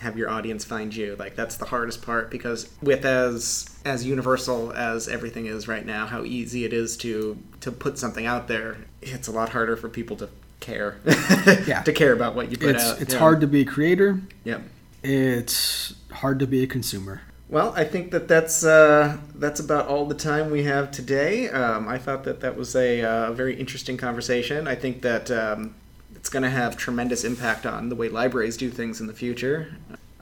Have 0.00 0.16
your 0.16 0.30
audience 0.30 0.64
find 0.64 0.94
you. 0.94 1.16
Like 1.18 1.34
that's 1.34 1.56
the 1.56 1.64
hardest 1.64 2.02
part 2.02 2.30
because 2.30 2.68
with 2.80 3.04
as 3.04 3.68
as 3.84 4.04
universal 4.06 4.72
as 4.72 5.08
everything 5.08 5.46
is 5.46 5.66
right 5.66 5.84
now, 5.84 6.06
how 6.06 6.22
easy 6.24 6.64
it 6.64 6.72
is 6.72 6.96
to 6.98 7.36
to 7.60 7.72
put 7.72 7.98
something 7.98 8.24
out 8.26 8.46
there, 8.48 8.76
it's 9.02 9.26
a 9.28 9.32
lot 9.32 9.48
harder 9.48 9.76
for 9.76 9.88
people 9.88 10.16
to 10.18 10.28
care. 10.60 10.98
Yeah. 11.66 11.82
to 11.82 11.92
care 11.92 12.12
about 12.12 12.34
what 12.36 12.50
you 12.50 12.56
put 12.56 12.70
It's 12.76 12.84
out. 12.84 13.00
it's 13.00 13.12
Yeah. 13.14 13.18
hard 13.20 13.40
to 13.40 13.46
be 13.46 13.60
a 13.62 13.64
creator. 13.64 14.20
Yep. 14.44 14.62
It's 15.02 15.94
hard 16.12 16.38
to 16.40 16.46
be 16.46 16.62
a 16.62 16.66
consumer. 16.66 17.22
Well, 17.48 17.72
I 17.74 17.84
think 17.84 18.10
that 18.10 18.28
that's 18.28 18.62
uh, 18.64 19.16
that's 19.34 19.58
about 19.58 19.86
all 19.86 20.04
the 20.06 20.14
time 20.14 20.50
we 20.50 20.64
have 20.64 20.90
today. 20.90 21.48
Um, 21.48 21.88
I 21.88 21.96
thought 21.98 22.24
that 22.24 22.40
that 22.40 22.56
was 22.56 22.76
a 22.76 23.02
uh, 23.02 23.32
very 23.32 23.58
interesting 23.58 23.96
conversation. 23.96 24.68
I 24.68 24.74
think 24.74 25.00
that 25.02 25.30
um, 25.30 25.74
it's 26.18 26.28
going 26.28 26.42
to 26.42 26.50
have 26.50 26.76
tremendous 26.76 27.22
impact 27.22 27.64
on 27.64 27.88
the 27.88 27.94
way 27.94 28.08
libraries 28.08 28.56
do 28.56 28.70
things 28.70 29.00
in 29.00 29.06
the 29.06 29.12
future. 29.12 29.76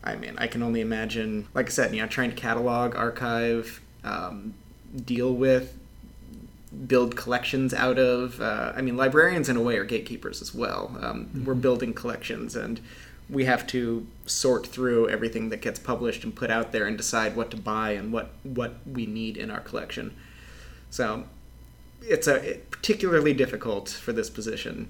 I 0.04 0.14
mean, 0.14 0.34
I 0.36 0.46
can 0.46 0.62
only 0.62 0.82
imagine, 0.82 1.48
like 1.54 1.66
I 1.66 1.70
said, 1.70 1.94
you 1.94 2.02
know, 2.02 2.06
trying 2.06 2.30
to 2.30 2.36
catalog, 2.36 2.94
archive, 2.94 3.80
um, 4.04 4.54
deal 5.04 5.34
with, 5.34 5.76
build 6.86 7.16
collections 7.16 7.72
out 7.72 7.98
of. 7.98 8.40
Uh, 8.40 8.72
I 8.76 8.82
mean, 8.82 8.96
librarians 8.96 9.48
in 9.48 9.56
a 9.56 9.62
way 9.62 9.78
are 9.78 9.84
gatekeepers 9.84 10.42
as 10.42 10.54
well. 10.54 10.96
Um, 11.00 11.44
We're 11.46 11.54
building 11.54 11.94
collections, 11.94 12.54
and 12.54 12.78
we 13.30 13.46
have 13.46 13.66
to 13.68 14.06
sort 14.26 14.66
through 14.66 15.08
everything 15.08 15.48
that 15.48 15.62
gets 15.62 15.80
published 15.80 16.24
and 16.24 16.36
put 16.36 16.50
out 16.50 16.72
there 16.72 16.86
and 16.86 16.96
decide 16.96 17.34
what 17.34 17.50
to 17.52 17.56
buy 17.56 17.92
and 17.92 18.12
what 18.12 18.30
what 18.44 18.76
we 18.86 19.06
need 19.06 19.36
in 19.38 19.50
our 19.50 19.60
collection. 19.60 20.14
So 20.90 21.24
it's 22.02 22.28
a 22.28 22.60
particularly 22.70 23.32
difficult 23.32 23.88
for 23.88 24.12
this 24.12 24.30
position. 24.30 24.88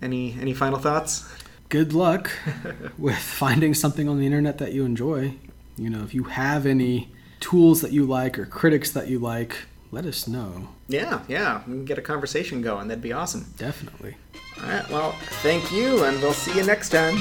Any 0.00 0.36
any 0.40 0.54
final 0.54 0.78
thoughts? 0.78 1.28
Good 1.68 1.92
luck 1.92 2.30
with 2.98 3.18
finding 3.18 3.74
something 3.74 4.08
on 4.08 4.18
the 4.18 4.26
internet 4.26 4.58
that 4.58 4.72
you 4.72 4.84
enjoy. 4.84 5.34
You 5.76 5.90
know, 5.90 6.02
if 6.02 6.14
you 6.14 6.24
have 6.24 6.66
any 6.66 7.12
tools 7.40 7.80
that 7.82 7.92
you 7.92 8.04
like 8.04 8.38
or 8.38 8.46
critics 8.46 8.90
that 8.92 9.08
you 9.08 9.18
like, 9.18 9.56
let 9.90 10.06
us 10.06 10.26
know. 10.26 10.68
Yeah, 10.88 11.20
yeah, 11.28 11.62
we 11.66 11.74
can 11.74 11.84
get 11.84 11.98
a 11.98 12.02
conversation 12.02 12.62
going. 12.62 12.88
That'd 12.88 13.02
be 13.02 13.12
awesome. 13.12 13.52
Definitely. 13.56 14.16
All 14.62 14.68
right, 14.68 14.88
well, 14.90 15.12
thank 15.42 15.70
you, 15.70 16.04
and 16.04 16.20
we'll 16.20 16.32
see 16.32 16.54
you 16.56 16.64
next 16.64 16.88
time. 16.88 17.18